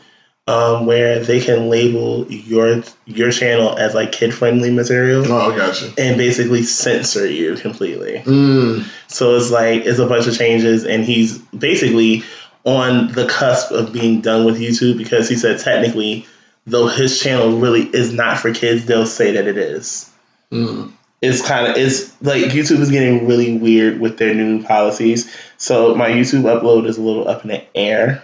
um, 0.48 0.86
where 0.86 1.20
they 1.22 1.40
can 1.40 1.68
label 1.68 2.26
your 2.30 2.82
your 3.04 3.30
channel 3.30 3.76
as 3.76 3.94
like 3.94 4.12
kid 4.12 4.32
friendly 4.32 4.70
material 4.70 5.22
Oh, 5.26 5.54
gotcha. 5.54 5.92
and 5.98 6.16
basically 6.16 6.62
censor 6.62 7.28
you 7.30 7.54
completely. 7.56 8.22
Mm. 8.24 8.84
So 9.08 9.36
it's 9.36 9.50
like 9.50 9.82
it's 9.84 9.98
a 9.98 10.06
bunch 10.06 10.26
of 10.26 10.36
changes, 10.36 10.84
and 10.84 11.04
he's 11.04 11.38
basically 11.38 12.24
on 12.64 13.12
the 13.12 13.26
cusp 13.26 13.70
of 13.72 13.92
being 13.92 14.20
done 14.22 14.44
with 14.44 14.58
YouTube 14.58 14.98
because 14.98 15.28
he 15.28 15.36
said 15.36 15.60
technically, 15.60 16.26
though 16.66 16.88
his 16.88 17.20
channel 17.20 17.58
really 17.58 17.82
is 17.82 18.12
not 18.12 18.38
for 18.38 18.52
kids, 18.52 18.86
they'll 18.86 19.06
say 19.06 19.32
that 19.32 19.46
it 19.46 19.58
is. 19.58 20.10
Mm. 20.50 20.92
It's 21.20 21.46
kind 21.46 21.66
of 21.66 21.76
it's 21.76 22.14
like 22.22 22.44
YouTube 22.44 22.78
is 22.78 22.90
getting 22.90 23.26
really 23.26 23.58
weird 23.58 24.00
with 24.00 24.18
their 24.18 24.34
new 24.34 24.62
policies. 24.62 25.34
So 25.56 25.94
my 25.94 26.10
YouTube 26.10 26.42
upload 26.44 26.86
is 26.86 26.96
a 26.96 27.02
little 27.02 27.28
up 27.28 27.42
in 27.42 27.48
the 27.50 27.64
air. 27.76 28.22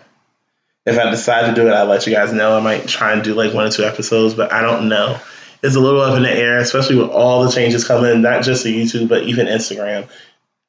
If 0.86 0.98
I 0.98 1.11
decide 1.11 1.48
to 1.48 1.55
do 1.55 1.66
it, 1.69 1.73
I'll 1.73 1.86
let 1.86 2.06
you 2.06 2.12
guys 2.12 2.32
know. 2.32 2.56
I 2.56 2.61
might 2.61 2.86
try 2.86 3.12
and 3.12 3.24
do 3.24 3.35
like 3.35 3.55
one 3.55 3.66
or 3.66 3.70
two 3.70 3.85
episodes, 3.85 4.35
but 4.35 4.52
I 4.52 4.61
don't 4.61 4.89
know. 4.89 5.19
It's 5.62 5.77
a 5.77 5.81
little 5.81 6.02
up 6.02 6.16
in 6.16 6.24
the 6.24 6.31
air, 6.31 6.59
especially 6.59 6.97
with 6.97 7.09
all 7.09 7.44
the 7.44 7.51
changes 7.51 7.86
coming, 7.86 8.20
not 8.20 8.43
just 8.43 8.65
to 8.65 8.69
YouTube, 8.69 9.09
but 9.09 9.23
even 9.23 9.47
Instagram. 9.47 10.09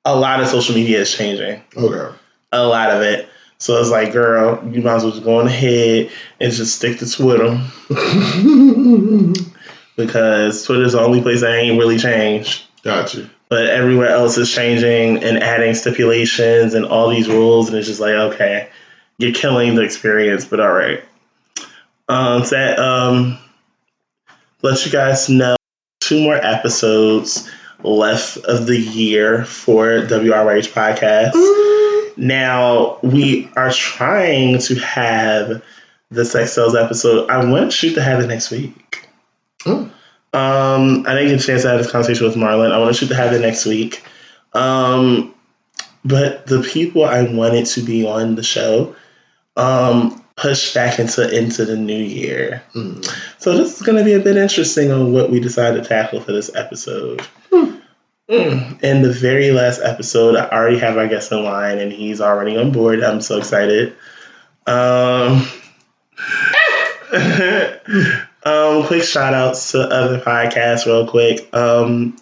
A 0.05 0.15
lot 0.17 0.39
of 0.39 0.47
social 0.47 0.73
media 0.73 1.01
is 1.01 1.13
changing. 1.13 1.61
Okay. 1.75 2.15
A 2.53 2.65
lot 2.65 2.91
of 2.91 3.01
it. 3.01 3.27
So 3.57 3.79
it's 3.79 3.89
like, 3.89 4.13
girl, 4.13 4.65
you 4.71 4.81
might 4.81 4.95
as 4.95 5.03
well 5.03 5.11
just 5.11 5.23
go 5.23 5.39
on 5.39 5.47
ahead 5.47 6.11
and 6.39 6.53
just 6.53 6.75
stick 6.75 6.99
to 6.99 7.11
Twitter 7.11 7.59
because 9.97 10.65
Twitter's 10.65 10.93
the 10.93 11.01
only 11.01 11.21
place 11.21 11.41
that 11.41 11.55
ain't 11.55 11.79
really 11.79 11.97
changed 11.97 12.63
gotcha. 12.83 13.29
but 13.49 13.67
everywhere 13.67 14.09
else 14.09 14.37
is 14.37 14.53
changing 14.53 15.23
and 15.23 15.41
adding 15.41 15.73
stipulations 15.73 16.73
and 16.73 16.85
all 16.85 17.09
these 17.09 17.27
rules, 17.29 17.69
and 17.69 17.77
it's 17.77 17.87
just 17.87 17.99
like, 17.99 18.13
okay, 18.13 18.69
you're 19.17 19.33
killing 19.33 19.75
the 19.75 19.83
experience, 19.83 20.45
but 20.45 20.59
all 20.59 20.71
right. 20.71 21.03
Um, 22.07 22.43
that 22.51 22.77
um, 22.79 23.37
let 24.61 24.85
you 24.85 24.91
guys 24.91 25.29
know 25.29 25.55
two 25.99 26.21
more 26.21 26.35
episodes 26.35 27.49
left 27.83 28.37
of 28.37 28.67
the 28.67 28.77
year 28.77 29.45
for 29.45 29.87
WRH 29.87 30.71
podcast. 30.71 32.17
Now 32.17 32.99
we 33.01 33.49
are 33.55 33.71
trying 33.71 34.59
to 34.59 34.75
have 34.75 35.63
the 36.11 36.25
sex 36.25 36.53
sales 36.53 36.75
episode. 36.75 37.29
I 37.29 37.43
want 37.45 37.71
to 37.71 37.77
shoot 37.77 37.95
to 37.95 38.03
have 38.03 38.23
it 38.23 38.27
next 38.27 38.51
week. 38.51 39.07
Oh. 39.65 39.91
Um, 40.33 41.05
I 41.07 41.15
didn't 41.15 41.29
get 41.29 41.43
a 41.43 41.47
chance 41.47 41.61
to 41.63 41.69
have 41.69 41.77
this 41.77 41.91
conversation 41.91 42.25
with 42.25 42.35
Marlon. 42.35 42.71
I 42.71 42.79
want 42.79 42.93
to 42.93 42.99
shoot 42.99 43.07
to 43.07 43.15
have 43.15 43.33
it 43.33 43.39
next 43.39 43.65
week. 43.65 44.03
Um, 44.53 45.33
but 46.03 46.45
the 46.45 46.61
people 46.61 47.03
I 47.03 47.23
wanted 47.23 47.65
to 47.67 47.81
be 47.81 48.05
on 48.05 48.35
the 48.35 48.43
show 48.43 48.95
um, 49.55 50.23
pushed 50.35 50.73
back 50.73 50.99
into 50.99 51.29
into 51.35 51.65
the 51.65 51.77
new 51.77 51.93
year. 52.01 52.63
Mm. 52.73 53.05
So 53.39 53.57
this 53.57 53.75
is 53.75 53.81
going 53.81 53.97
to 53.97 54.03
be 54.03 54.13
a 54.13 54.19
bit 54.19 54.37
interesting 54.37 54.91
on 54.91 55.13
what 55.13 55.29
we 55.29 55.39
decide 55.39 55.73
to 55.75 55.83
tackle 55.83 56.19
for 56.21 56.31
this 56.31 56.53
episode. 56.53 57.21
Hmm. 57.51 57.75
Mm. 58.29 58.83
In 58.83 59.01
the 59.03 59.11
very 59.11 59.51
last 59.51 59.79
episode, 59.81 60.35
I 60.35 60.49
already 60.49 60.79
have 60.79 60.97
our 60.97 61.07
guest 61.07 61.31
in 61.31 61.43
line, 61.43 61.77
and 61.77 61.91
he's 61.91 62.21
already 62.21 62.57
on 62.57 62.71
board. 62.71 63.03
I'm 63.03 63.21
so 63.21 63.37
excited. 63.37 63.95
Um, 64.65 65.47
um, 68.43 68.83
quick 68.87 69.03
shout 69.03 69.33
outs 69.33 69.71
to 69.71 69.81
other 69.81 70.19
podcasts, 70.19 70.85
real 70.85 71.07
quick. 71.07 71.53
Um, 71.53 72.17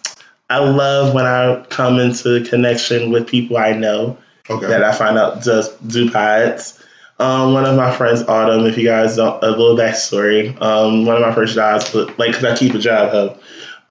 I 0.50 0.58
love 0.58 1.14
when 1.14 1.24
I 1.24 1.64
come 1.70 1.98
into 1.98 2.44
connection 2.44 3.10
with 3.10 3.26
people 3.26 3.56
I 3.56 3.72
know 3.72 4.18
Okay. 4.50 4.66
that 4.66 4.84
I 4.84 4.92
find 4.92 5.16
out 5.16 5.42
just 5.42 5.88
do 5.88 6.10
pods. 6.10 6.78
Um, 7.18 7.54
one 7.54 7.64
of 7.64 7.76
my 7.76 7.94
friends, 7.94 8.22
Autumn, 8.22 8.66
if 8.66 8.76
you 8.76 8.84
guys 8.84 9.16
don't, 9.16 9.42
a 9.42 9.50
little 9.50 9.76
backstory. 9.76 10.60
Um, 10.60 11.04
one 11.06 11.16
of 11.16 11.22
my 11.22 11.34
first 11.34 11.54
jobs, 11.54 11.94
like, 11.94 12.34
cause 12.34 12.44
I 12.44 12.56
keep 12.56 12.74
a 12.74 12.78
job, 12.78 13.10
hub. 13.10 13.40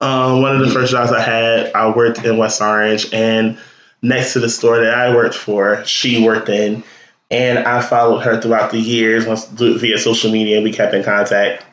Um, 0.00 0.42
one 0.42 0.54
of 0.54 0.60
the 0.60 0.72
first 0.72 0.92
jobs 0.92 1.12
I 1.12 1.22
had, 1.22 1.72
I 1.72 1.94
worked 1.94 2.24
in 2.24 2.36
West 2.36 2.60
Orange, 2.60 3.12
and 3.12 3.58
next 4.02 4.34
to 4.34 4.40
the 4.40 4.50
store 4.50 4.84
that 4.84 4.92
I 4.92 5.14
worked 5.14 5.34
for, 5.34 5.84
she 5.86 6.22
worked 6.22 6.50
in, 6.50 6.84
and 7.30 7.58
I 7.60 7.80
followed 7.80 8.20
her 8.20 8.40
throughout 8.40 8.70
the 8.70 8.78
years 8.78 9.24
once 9.24 9.46
via 9.46 9.98
social 9.98 10.30
media. 10.30 10.60
We 10.60 10.72
kept 10.72 10.92
in 10.92 11.02
contact. 11.02 11.64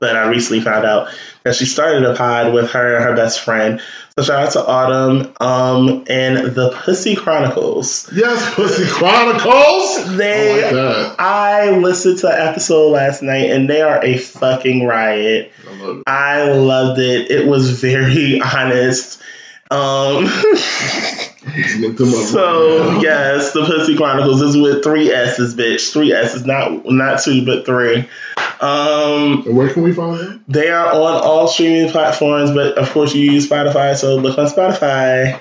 But 0.00 0.16
I 0.16 0.28
recently 0.28 0.60
found 0.62 0.84
out 0.84 1.08
that 1.44 1.54
she 1.54 1.64
started 1.64 2.04
a 2.04 2.14
pod 2.14 2.52
with 2.52 2.70
her 2.72 2.96
and 2.96 3.04
her 3.04 3.16
best 3.16 3.40
friend. 3.40 3.80
So 4.16 4.24
shout 4.24 4.46
out 4.46 4.52
to 4.52 4.66
Autumn 4.66 5.32
um, 5.40 6.04
and 6.08 6.54
the 6.54 6.70
Pussy 6.70 7.14
Chronicles. 7.14 8.10
yes, 8.12 8.54
Pussy 8.54 8.84
Chronicles. 8.86 10.16
They, 10.16 10.62
I 10.62 10.62
like 10.62 10.72
that. 10.72 11.16
I 11.20 11.70
listened 11.78 12.18
to 12.18 12.28
an 12.28 12.48
episode 12.48 12.90
last 12.90 13.22
night, 13.22 13.50
and 13.50 13.70
they 13.70 13.80
are 13.80 14.04
a 14.04 14.18
fucking 14.18 14.84
riot. 14.86 15.52
I 15.66 15.72
love 15.72 15.98
it. 15.98 16.02
I 16.06 16.52
loved 16.52 17.00
it. 17.00 17.30
It 17.30 17.46
was 17.46 17.80
very 17.80 18.40
honest. 18.44 19.22
Um, 19.70 20.24
Let's 20.24 21.76
look 21.78 21.96
them 21.98 22.08
up 22.08 22.14
so 22.26 23.00
yes, 23.02 23.52
the 23.52 23.64
Pussy 23.64 23.96
Chronicles 23.96 24.40
is 24.42 24.56
with 24.56 24.82
three 24.82 25.10
S's, 25.10 25.54
bitch. 25.54 25.92
Three 25.92 26.12
S's, 26.12 26.44
not 26.46 26.86
not 26.86 27.20
two, 27.22 27.44
but 27.44 27.66
three. 27.66 28.08
Um, 28.60 29.44
where 29.54 29.72
can 29.72 29.82
we 29.82 29.92
find 29.92 30.18
them? 30.18 30.44
they 30.48 30.68
are 30.68 30.92
on 30.92 31.22
all 31.22 31.46
streaming 31.46 31.90
platforms, 31.90 32.50
but 32.50 32.76
of 32.76 32.90
course 32.90 33.14
you 33.14 33.30
use 33.30 33.48
Spotify, 33.48 33.96
so 33.96 34.16
look 34.16 34.38
on 34.38 34.46
Spotify. 34.46 35.40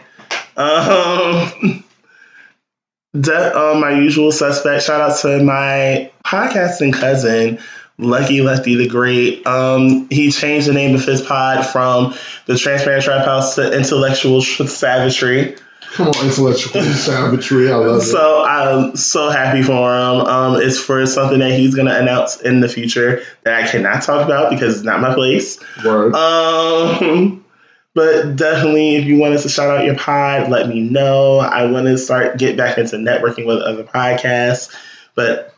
Um, 0.56 1.84
that 3.14 3.56
um, 3.56 3.82
my 3.82 3.92
usual 3.92 4.32
suspect. 4.32 4.84
Shout 4.84 5.02
out 5.02 5.20
to 5.20 5.42
my 5.42 6.12
podcasting 6.26 6.94
cousin, 6.94 7.60
Lucky 7.98 8.42
Lefty 8.42 8.76
the 8.76 8.88
Great. 8.88 9.46
Um, 9.48 10.08
he 10.10 10.32
changed 10.32 10.68
the 10.68 10.74
name 10.74 10.94
of 10.94 11.04
his 11.04 11.22
pod 11.22 11.66
from 11.66 12.14
the 12.46 12.58
Transparent 12.58 13.04
Trap 13.04 13.26
House 13.26 13.56
to 13.56 13.76
Intellectual 13.76 14.42
Savagery. 14.42 15.56
Come 15.94 16.10
on, 16.10 16.26
intellectual 16.26 16.82
savagery. 16.84 17.72
I 17.72 17.76
love 17.76 18.02
it. 18.02 18.06
So 18.06 18.44
I'm 18.44 18.96
so 18.96 19.30
happy 19.30 19.64
for 19.64 19.96
him. 19.96 20.22
Um, 20.22 20.62
it's 20.62 20.80
for 20.80 21.06
something 21.06 21.40
that 21.40 21.52
he's 21.52 21.76
gonna 21.76 21.96
announce 21.96 22.42
in 22.42 22.60
the 22.60 22.70
future 22.70 23.24
that 23.44 23.64
I 23.64 23.68
cannot 23.68 24.04
talk 24.04 24.26
about 24.26 24.52
because 24.52 24.76
it's 24.76 24.84
not 24.84 25.02
my 25.02 25.14
place. 25.14 25.60
Word. 25.84 26.14
Um, 26.14 27.46
but 27.94 28.36
definitely, 28.36 28.96
if 28.98 29.06
you 29.06 29.18
want 29.18 29.34
us 29.34 29.44
to 29.44 29.50
shout 29.50 29.76
out 29.76 29.86
your 29.86 29.96
pod, 29.96 30.52
let 30.52 30.70
me 30.70 30.82
know. 30.82 31.40
I 31.40 31.66
want 31.72 31.88
to 31.88 31.98
start 31.98 32.38
get 32.38 32.56
back 32.56 32.78
into 32.78 32.98
networking 32.98 33.48
with 33.48 33.58
other 33.58 33.84
podcasts. 33.84 34.76
But 35.16 35.56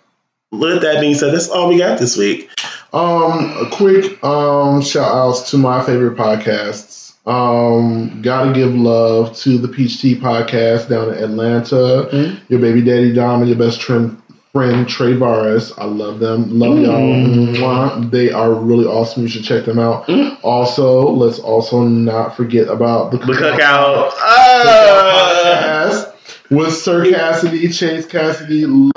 with 0.52 0.84
that 0.84 1.02
being 1.02 1.16
said, 1.16 1.34
that's 1.34 1.50
all 1.50 1.68
we 1.68 1.78
got 1.78 2.00
this 2.00 2.16
week. 2.16 2.50
Um, 2.94 3.66
a 3.66 3.70
quick 3.72 4.24
um 4.24 4.82
shout 4.82 5.12
outs 5.12 5.52
to 5.52 5.58
my 5.58 5.84
favorite 5.84 6.18
podcasts. 6.18 7.09
Um, 7.30 8.22
gotta 8.22 8.52
give 8.54 8.74
love 8.74 9.36
to 9.38 9.58
the 9.58 9.68
Peach 9.68 10.02
Tea 10.02 10.16
podcast 10.16 10.90
down 10.90 11.10
in 11.14 11.24
Atlanta. 11.24 12.10
Mhm. 12.12 12.38
Your 12.50 12.60
baby 12.60 12.82
daddy 12.82 13.14
Dom 13.14 13.42
and 13.42 13.50
your 13.50 13.58
best 13.58 13.80
trim 13.80 14.22
friend 14.52 14.88
Trey 14.90 15.14
Varis. 15.14 15.72
I 15.78 15.86
love 15.86 16.20
them. 16.20 16.58
Love 16.58 16.80
y'all. 16.80 16.96
Mm. 17.00 18.10
They 18.10 18.32
are 18.32 18.52
really 18.52 18.86
awesome. 18.86 19.22
You 19.24 19.30
should 19.30 19.44
check 19.44 19.66
them 19.66 19.78
out. 19.78 20.08
Mm. 20.08 20.38
Also, 20.44 21.08
let's 21.12 21.38
also 21.38 21.82
not 21.84 22.36
forget 22.36 22.68
about 22.68 23.12
the 23.12 23.18
The 23.18 23.26
cookout. 23.26 23.58
Cookout 23.60 24.12
Ah! 24.18 25.84
podcast 25.86 26.12
with 26.50 26.74
Sir 26.74 27.12
Cassidy, 27.12 27.68
Chase 27.70 28.08
Cassidy. 28.08 28.66
Love 28.66 28.92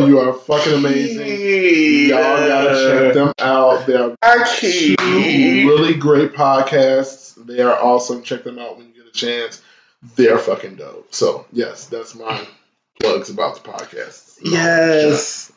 you. 0.00 0.06
You 0.06 0.18
are 0.20 0.32
fucking 0.32 0.74
amazing. 0.74 2.08
Y'all 2.10 2.18
gotta 2.48 2.74
check 2.90 3.14
them 3.14 3.32
out. 3.38 3.86
They 3.86 3.94
are 3.96 4.16
I 4.22 4.44
two 4.58 4.96
can't. 4.96 5.68
really 5.68 5.94
great 5.94 6.32
podcasts. 6.32 7.34
They 7.46 7.60
are 7.60 7.76
awesome. 7.78 8.22
Check 8.22 8.44
them 8.44 8.58
out 8.58 8.76
when 8.76 8.88
you 8.88 8.92
get 8.94 9.06
a 9.06 9.12
chance. 9.12 9.62
They're 10.16 10.38
fucking 10.38 10.76
dope. 10.76 11.14
So 11.14 11.46
yes, 11.52 11.86
that's 11.86 12.14
my 12.14 12.46
plugs 13.00 13.30
about 13.30 13.62
the 13.62 13.68
podcast. 13.70 14.38
Yes. 14.42 15.50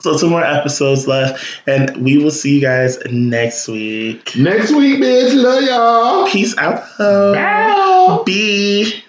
So 0.00 0.16
two 0.18 0.28
more 0.30 0.44
episodes 0.44 1.08
left, 1.08 1.62
and 1.66 1.96
we 2.04 2.18
will 2.18 2.30
see 2.30 2.56
you 2.56 2.60
guys 2.60 2.98
next 3.10 3.66
week. 3.66 4.36
Next 4.36 4.70
week, 4.70 5.00
bitch. 5.00 5.34
Love 5.34 5.62
y'all. 5.64 6.28
Peace 6.30 6.56
out. 6.58 6.84
Bye. 6.98 8.22
B. 8.24 9.02